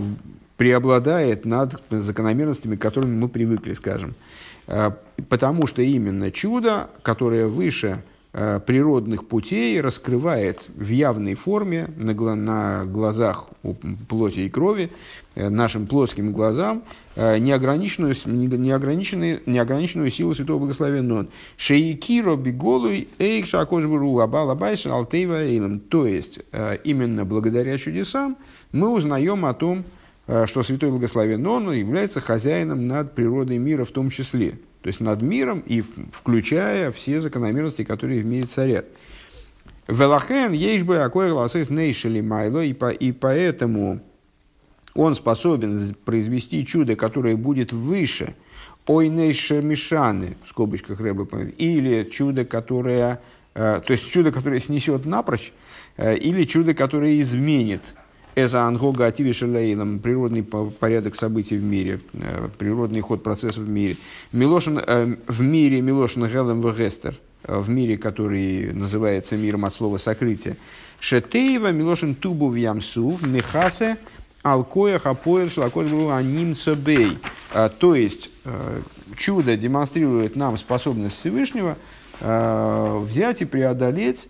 [0.56, 4.14] преобладает над закономерностями, к которым мы привыкли, скажем.
[5.28, 8.02] Потому что именно чудо, которое выше
[8.34, 13.46] природных путей раскрывает в явной форме на, на глазах
[14.08, 14.90] плоти и крови
[15.36, 16.82] э, нашим плоским глазам
[17.14, 21.20] э, неограниченную, неограниченную, неограниченную силу Святого Благословенного.
[21.20, 21.28] Он.
[21.56, 25.78] Шейкиро биголуй эйк шакошбуру абала байшин алтейва эйлем.
[25.78, 26.40] То есть,
[26.82, 28.36] именно благодаря чудесам
[28.72, 29.84] мы узнаем о том,
[30.26, 34.58] что Святой Благословен Он является хозяином над природой мира в том числе.
[34.80, 35.82] То есть над миром и
[36.12, 38.86] включая все закономерности, которые в мире царят.
[39.88, 44.00] Велахен бы акой гласыс нейшели майло, и, по, и поэтому
[44.94, 48.34] он способен произвести чудо, которое будет выше
[48.86, 51.26] ойнейша мишаны, в скобочках Рэба,
[51.58, 53.20] или чудо, которое,
[53.54, 55.52] э, то есть чудо, которое снесет напрочь,
[55.96, 57.94] э, или чудо, которое изменит
[58.36, 63.96] Эза ангога ативишелейлом, природный порядок событий в мире, э, природный ход процессов в мире.
[64.32, 69.98] Милошин, э, в мире Милошин Гелем Вегестер, э, в мире, который называется миром от слова
[69.98, 70.56] сокрытие.
[70.98, 73.98] Шетеева Милошин Тубу в Ямсув, Михасе,
[74.42, 77.18] Алкоя Хапоэль Шлаколь Аним Цебей.
[77.78, 78.30] То есть,
[79.16, 81.78] чудо демонстрирует нам способность Всевышнего
[82.20, 84.28] взять и преодолеть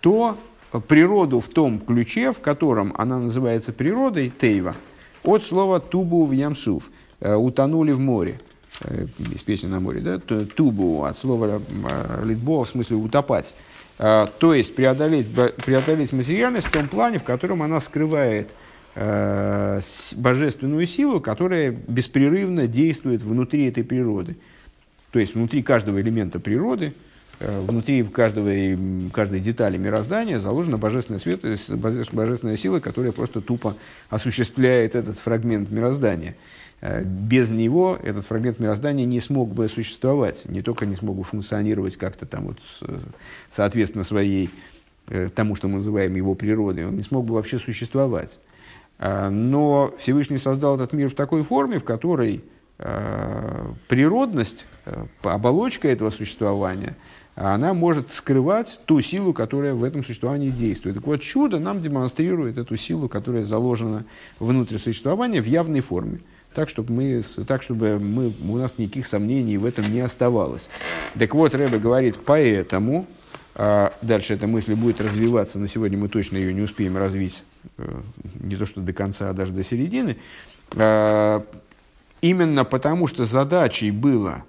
[0.00, 0.36] то,
[0.80, 4.74] природу в том ключе, в котором она называется природой, тейва,
[5.22, 6.90] от слова тубу в ямсув,
[7.20, 8.40] э, утонули в море.
[8.80, 10.18] Э, из песни на море, да?
[10.18, 13.54] Тубу, от слова э, литбо, в смысле утопать.
[13.98, 15.26] То есть преодолеть,
[15.64, 18.50] преодолеть материальность в том плане, в котором она скрывает
[18.94, 24.36] божественную силу, которая беспрерывно действует внутри этой природы.
[25.12, 26.92] То есть внутри каждого элемента природы, Э,
[27.38, 28.50] внутри каждого,
[29.12, 31.42] каждой детали мироздания заложена божественная, свет,
[32.12, 33.76] божественная сила, которая просто тупо
[34.08, 36.36] осуществляет этот фрагмент мироздания.
[36.80, 41.24] Э, без него этот фрагмент мироздания не смог бы существовать, не только не смог бы
[41.24, 42.58] функционировать как-то там вот
[43.50, 44.50] соответственно своей,
[45.08, 48.38] э, тому, что мы называем его природой, он не смог бы вообще существовать.
[48.98, 52.42] Но Всевышний создал этот мир в такой форме, в которой
[53.88, 54.66] природность,
[55.22, 56.96] оболочка этого существования–
[57.36, 60.96] она может скрывать ту силу, которая в этом существовании действует.
[60.96, 64.06] Так вот, чудо нам демонстрирует эту силу, которая заложена
[64.40, 66.20] внутрь существования в явной форме.
[66.54, 70.70] Так, чтобы, мы, так, чтобы мы, у нас никаких сомнений в этом не оставалось.
[71.18, 73.06] Так вот, Рэбе говорит, поэтому,
[73.54, 77.44] а дальше эта мысль будет развиваться, но сегодня мы точно ее не успеем развить,
[77.76, 78.00] э,
[78.40, 80.16] не то что до конца, а даже до середины,
[80.74, 81.44] а,
[82.22, 84.44] именно потому что задачей было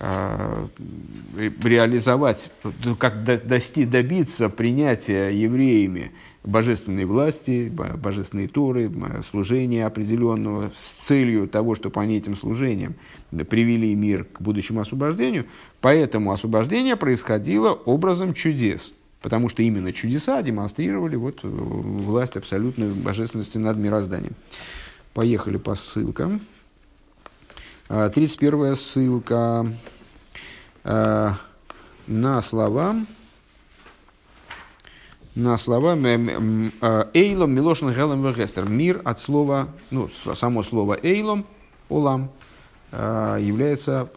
[0.00, 2.50] реализовать,
[2.98, 6.12] как дости, добиться принятия евреями
[6.42, 8.90] божественной власти, божественной Торы,
[9.30, 12.94] служения определенного с целью того, чтобы они этим служением
[13.30, 15.44] привели мир к будущему освобождению.
[15.82, 23.76] Поэтому освобождение происходило образом чудес, потому что именно чудеса демонстрировали вот власть абсолютной божественности над
[23.76, 24.32] мирозданием.
[25.12, 26.40] Поехали по ссылкам.
[27.90, 29.66] 31 а, ссылка
[30.84, 31.30] э,
[32.06, 32.94] на слова
[35.34, 38.68] на слова э, Эйлом Милошин Гелем Вегестер.
[38.68, 41.44] Мир от слова, ну, само слово Эйлом,
[41.88, 42.30] Олам,
[42.92, 44.10] является,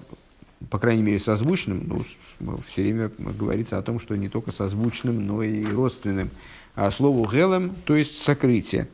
[0.70, 2.06] по крайней мере, созвучным.
[2.40, 6.30] Ну, все время говорится о том, что не только созвучным, но и родственным.
[6.76, 8.88] А слову Гелем, то есть сокрытие.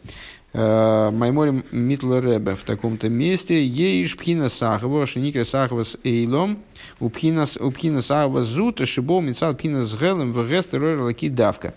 [0.52, 3.64] Э, Майморим Митла Ребе в таком-то месте.
[3.64, 6.60] Еиш пхина сахава, шиникра сахава с эйлом,
[7.00, 11.76] у пхина сахава зута, шибол мицал пхина с гелем, в гестер лаки давка.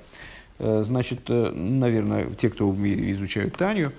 [0.58, 3.92] Э, значит, э, наверное, те, кто изучают Таню,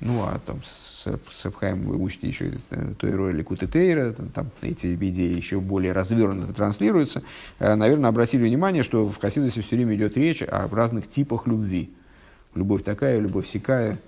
[0.00, 1.08] ну, а там с
[1.44, 2.52] Эфхаем вы учите еще
[3.00, 7.24] той роли Кутетейра, там эти идеи еще более развернуто транслируются,
[7.58, 11.90] наверное, обратили внимание, что в Хасидусе все время идет речь о разных типах любви
[12.58, 13.98] любовь такая, любовь сякая,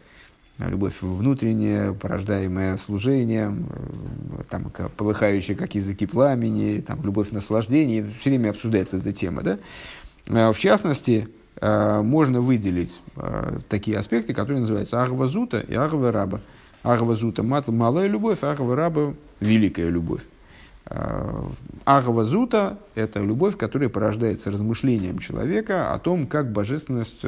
[0.58, 3.66] любовь внутренняя, порождаемая служением,
[4.38, 9.42] э, там, полыхающая, как языки пламени, там, любовь наслаждения, все время обсуждается эта тема.
[9.42, 9.58] Да?
[10.28, 11.28] Э, в частности,
[11.60, 13.00] э, можно выделить
[13.68, 16.40] такие аспекты, которые называются Ахва Зута и Ахва Раба.
[16.82, 20.22] Малая любовь, Ахва Раба– великая любовь.
[20.90, 27.24] Ахва Зута– это любовь, которая порождается размышлением человека о том, как божественность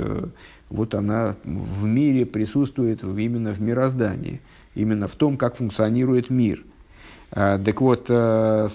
[0.72, 4.40] вот она в мире присутствует именно в мироздании,
[4.74, 6.64] именно в том, как функционирует мир.
[7.30, 8.68] А, так вот, э,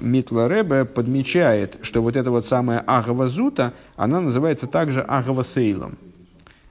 [0.00, 5.98] Митла Ребе подмечает, что вот эта вот самая Агава Зута, она называется также Агава Сейлом.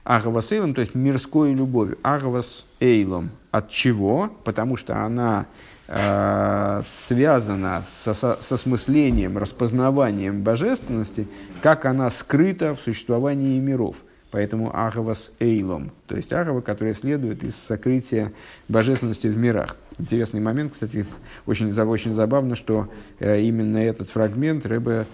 [0.04, 1.98] Агава Сейлом, то есть мирской любовью.
[2.02, 3.30] Агавас Эйлом.
[3.50, 4.30] От чего?
[4.44, 11.26] Потому что она э, связана со, со, со смыслением, распознаванием божественности,
[11.62, 13.96] как она скрыта в существовании миров.
[14.30, 18.32] Поэтому Ахавас Эйлом, то есть Ахава, которая следует из сокрытия
[18.68, 19.76] божественности в мирах.
[19.98, 21.06] Интересный момент, кстати,
[21.46, 22.88] очень, очень забавно, что
[23.20, 25.06] э, именно этот фрагмент Рэбе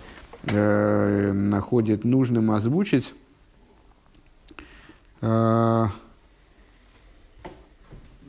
[0.42, 3.14] э, находит нужным озвучить.
[5.20, 5.86] Э,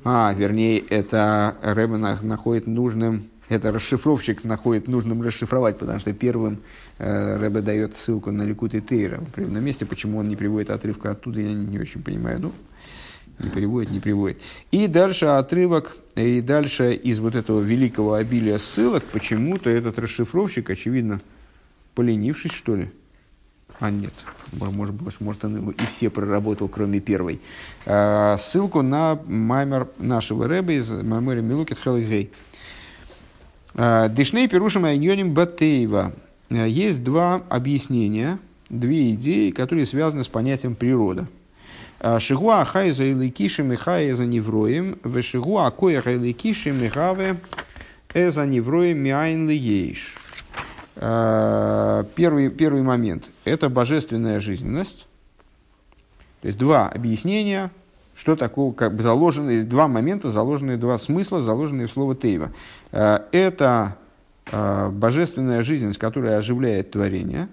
[0.05, 6.61] а, вернее, это Рэбе находит нужным это расшифровщик находит нужным расшифровать, потому что первым
[6.97, 9.85] э, Рэбе дает ссылку на Ликут и Тейра определенном месте.
[9.85, 12.39] Почему он не приводит отрывка оттуда, я не, не очень понимаю.
[12.39, 12.51] Ну,
[13.37, 14.41] не приводит, не приводит.
[14.71, 21.21] И дальше отрывок, и дальше из вот этого великого обилия ссылок почему-то этот расшифровщик, очевидно,
[21.93, 22.91] поленившись, что ли,
[23.79, 24.13] а нет,
[24.53, 27.41] может, может, может он и все проработал, кроме первой.
[27.85, 32.31] А, ссылку на маймер нашего рэба из Маймори Милукит Хелгей.
[33.73, 36.13] А, Дишней Перушим Айньоним Батеева.
[36.49, 38.39] А, есть два объяснения,
[38.69, 41.27] две идеи, которые связаны с понятием природа.
[42.19, 47.37] Шигуа хайза или киши михая невроем, в шигуа коя или киши михаве
[48.13, 50.15] эза невроем миайн ли ейш.
[50.95, 55.07] Первый, первый момент– это божественная жизненность.
[56.41, 57.71] То есть два объяснения,
[58.15, 62.51] что такое, как бы заложенные, два момента, заложенные, два смысла, заложенные в слово Тейва.
[62.91, 63.97] Это
[64.51, 67.49] божественная жизненность, которая оживляет творение,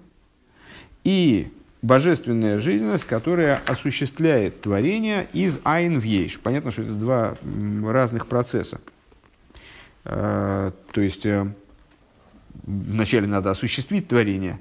[1.03, 1.51] и
[1.81, 6.39] божественная жизненность, которая осуществляет творение из айн в ейш.
[6.39, 7.35] Понятно, что это два
[7.85, 8.81] разных процесса.
[10.05, 11.47] То есть, э,
[12.65, 14.59] вначале надо осуществить творение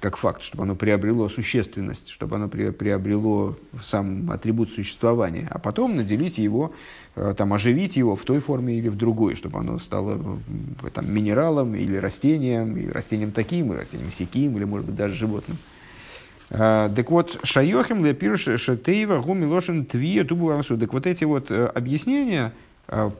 [0.00, 6.38] как факт, чтобы оно приобрело существенность, чтобы оно приобрело сам атрибут существования, а потом наделить
[6.38, 6.72] его,
[7.16, 10.38] э, там, оживить его в той форме или в другой, чтобы оно стало
[10.94, 15.58] там, минералом или растением, и растением таким, и растением сяким, или, может быть, даже животным.
[16.50, 21.66] Э, так вот, шайохим лепирш шатеева гуми лошен твия тубу Так вот эти вот э,
[21.66, 22.52] объяснения,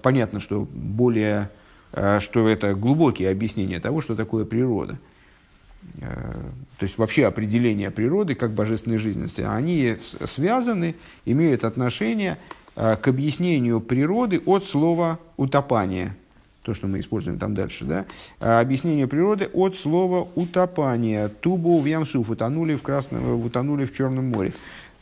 [0.03, 1.58] понятно, что более Э,
[1.93, 4.99] что это глубокие объяснения того, что такое природа.
[6.01, 6.35] Э,
[6.79, 10.95] то есть вообще определение природы как божественной жизненности, они связаны,
[11.25, 12.39] имеют отношение
[12.77, 16.15] э, к объяснению природы от слова утопание.
[16.63, 17.87] То, что мы используем там дальше.
[17.87, 18.05] Да?
[18.61, 21.29] Объяснение природы от слова утопание.
[21.29, 24.53] Тубу в Ямсуф утонули в, красном, утонули в Черном море.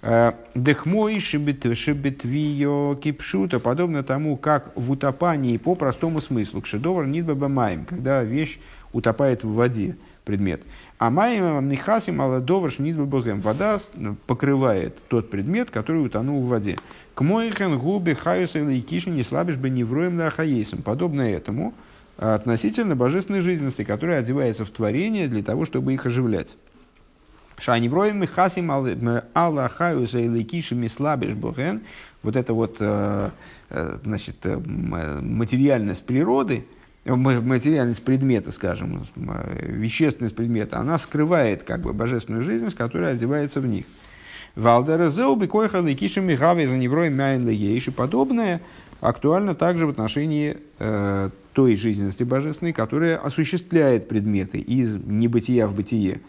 [0.02, 8.23] Дехмой шибетвио кипшута, подобно тому, как в утопании по простому смыслу, кшедовар нидбаба маем, когда
[8.23, 8.60] вещь
[8.93, 10.62] утопает в воде, предмет.
[10.98, 13.78] А маем нихасим аладовар нидбабагем, вода
[14.27, 16.78] покрывает тот предмет, который утонул в воде.
[17.14, 20.82] К моихен губе хаюса или киши не слабишь бы невроем лахаейсом.
[20.82, 21.74] Подобно этому
[22.16, 26.56] относительно божественной жизненности, которая одевается в творение для того, чтобы их оживлять.
[27.59, 28.70] Шаневроем и хасим
[29.33, 31.83] аллахаюса или кишами слабиш бухен.
[32.23, 33.31] Вот это вот э,
[33.70, 36.66] э, значит, э, материальность природы,
[37.05, 43.87] материальность предмета, скажем, вещественность предмета, она скрывает как бы божественную жизненность, которая одевается в них.
[44.57, 48.61] Валдера зеуби койха лейкишами гаве за невроем мяйн и подобное
[49.01, 50.57] актуально также в отношении
[51.53, 56.20] той жизненности божественной, которая осуществляет предметы из небытия в бытие.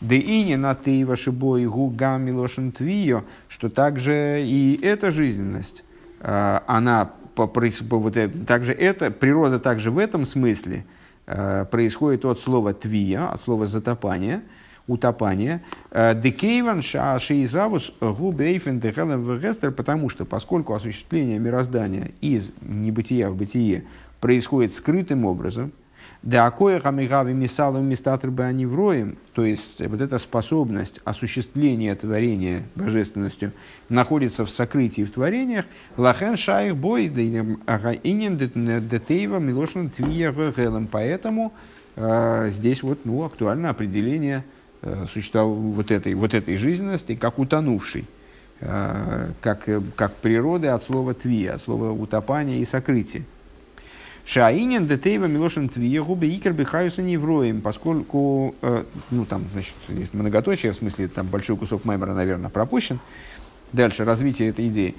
[0.00, 5.84] Да и не на ты вашибой гуга милошен твио, что также и эта жизненность,
[6.20, 8.16] а, она вот
[8.46, 10.84] также это, природа также в этом смысле
[11.26, 14.42] а, происходит от слова твия, от слова затопание,
[14.86, 15.62] утопание.
[15.90, 19.22] А, Декейван шаашиизавус губейфен дехелем
[19.74, 23.84] потому что поскольку осуществление мироздания из небытия в бытие
[24.20, 25.72] происходит скрытым образом,
[26.22, 32.64] да акоя хамигави мисалом мистатр бы они вроем, то есть вот эта способность осуществления творения
[32.74, 33.52] божественностью
[33.88, 35.64] находится в сокрытии в творениях,
[35.96, 38.36] лахен шайх бой инин
[38.88, 40.88] детейва милошн твия гелем.
[40.88, 41.54] Поэтому
[41.96, 44.44] э, здесь вот ну, актуально определение
[44.82, 48.04] э, существования вот этой, вот этой жизненности как утонувшей.
[48.60, 49.66] Э, как,
[49.96, 53.24] как природы от слова твия, от слова утопания и сокрытия.
[54.30, 60.70] Шаинин детейва милошин твия губы икер бихаюса невроем, поскольку, э, ну там, значит, есть многоточие,
[60.70, 63.00] в смысле, там большой кусок маймера, наверное, пропущен.
[63.72, 64.94] Дальше, развитие этой идеи.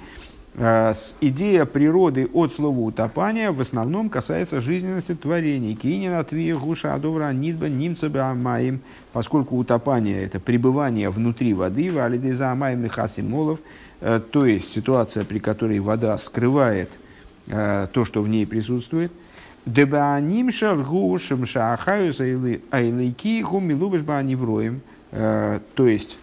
[0.56, 0.92] Э,
[1.22, 5.76] идея природы от слова утопания в основном касается жизненности творений.
[5.76, 8.82] Кинина твия гуша адовра нидба нимца амаем,
[9.14, 13.60] поскольку утопание– это пребывание внутри воды, валидеза амаем лихасимолов,
[14.02, 16.90] э, то есть ситуация, при которой вода скрывает
[17.46, 19.12] то, что в ней присутствует–
[19.64, 24.80] Дебааним шаргушем шаахаюс айлайки гумилубиш баанивроем.
[25.12, 26.18] Э, то есть,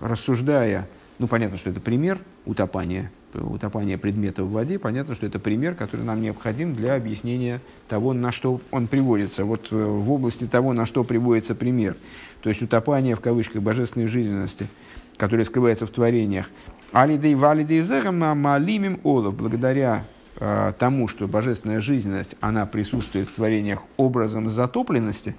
[0.00, 5.74] рассуждая, ну понятно, что это пример утопания, утопания предмета в воде, понятно, что это пример,
[5.74, 9.44] который нам необходим для объяснения того, на что он приводится.
[9.44, 11.96] Вот э, в области того, на что приводится пример.
[12.42, 14.68] То есть утопание в кавычках божественной жизненности,
[15.16, 16.48] которая скрывается в творениях.
[16.92, 20.04] Алидей валидей зерам малимим олов, благодаря
[20.38, 25.36] э, тому, что божественная жизненность, она присутствует в творениях образом затопленности,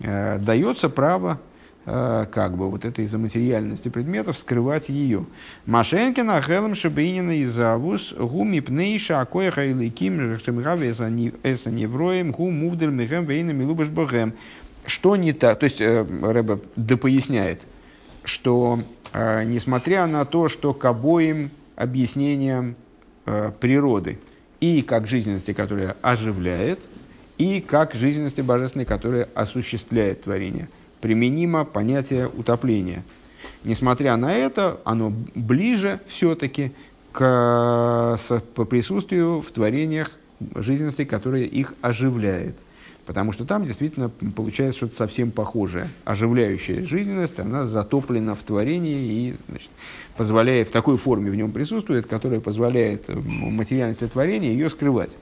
[0.00, 1.40] э, дается право
[1.86, 5.26] Э, как бы вот этой заматериальности предметов, скрывать ее.
[5.66, 12.88] Машенкина, Хелем, Шабинина и Завус, Гуми Пнейша, Акоеха и Ликим, Шемгаве Эса Невроем, Гу Мувдель
[12.88, 14.32] Мехем, Вейна Милубаш Богем.
[14.86, 15.58] Что не так?
[15.58, 17.60] То есть, э, Рэбе допоясняет,
[18.24, 18.80] что
[19.12, 22.76] э, несмотря на то, что к обоим объяснениям
[23.58, 24.18] природы
[24.64, 26.80] и как жизненности, которая оживляет,
[27.38, 30.68] и как жизненности божественной, которая осуществляет творение–
[31.04, 33.04] применимо понятие утопления.
[33.62, 36.72] Несмотря на это, оно ближе все-таки
[37.12, 38.18] к,
[38.54, 40.12] по присутствию в творениях
[40.54, 42.56] жизненности, которая их оживляет.
[43.04, 45.88] Потому что там действительно получается что-то совсем похожее.
[46.06, 49.68] Оживляющая жизненность, она затоплена в творении и значит,
[50.16, 55.16] позволяет, в такой форме в нем присутствует, которая позволяет материальности творения ее скрывать.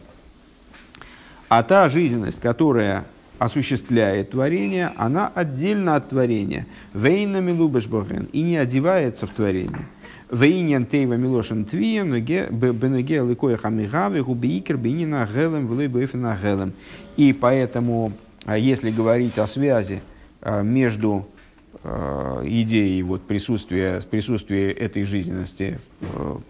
[1.48, 3.04] А та жизненность, которая
[3.38, 6.66] осуществляет творение, она отдельно от творения.
[6.94, 7.88] Вейна милубеш
[8.32, 9.86] и не одевается в творение.
[10.30, 16.72] Вейнян тейва милошен твия, бенеге ликоя хамигаве, губиикер бенина гелем, влой гелем.
[17.18, 18.12] И поэтому,
[18.46, 20.00] а, если говорить о связи
[20.40, 21.26] а, между
[21.84, 25.78] а, идеей вот, присутствия, присутствия этой жизненности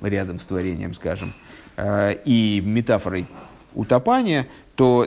[0.01, 1.33] рядом с творением, скажем,
[1.79, 3.27] и метафорой
[3.75, 5.07] утопания, то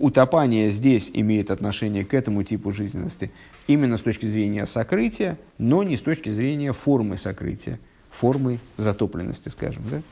[0.00, 3.30] утопание здесь имеет отношение к этому типу жизненности
[3.66, 7.78] именно с точки зрения сокрытия, но не с точки зрения формы сокрытия,
[8.10, 9.82] формы затопленности, скажем.
[9.90, 10.02] Да?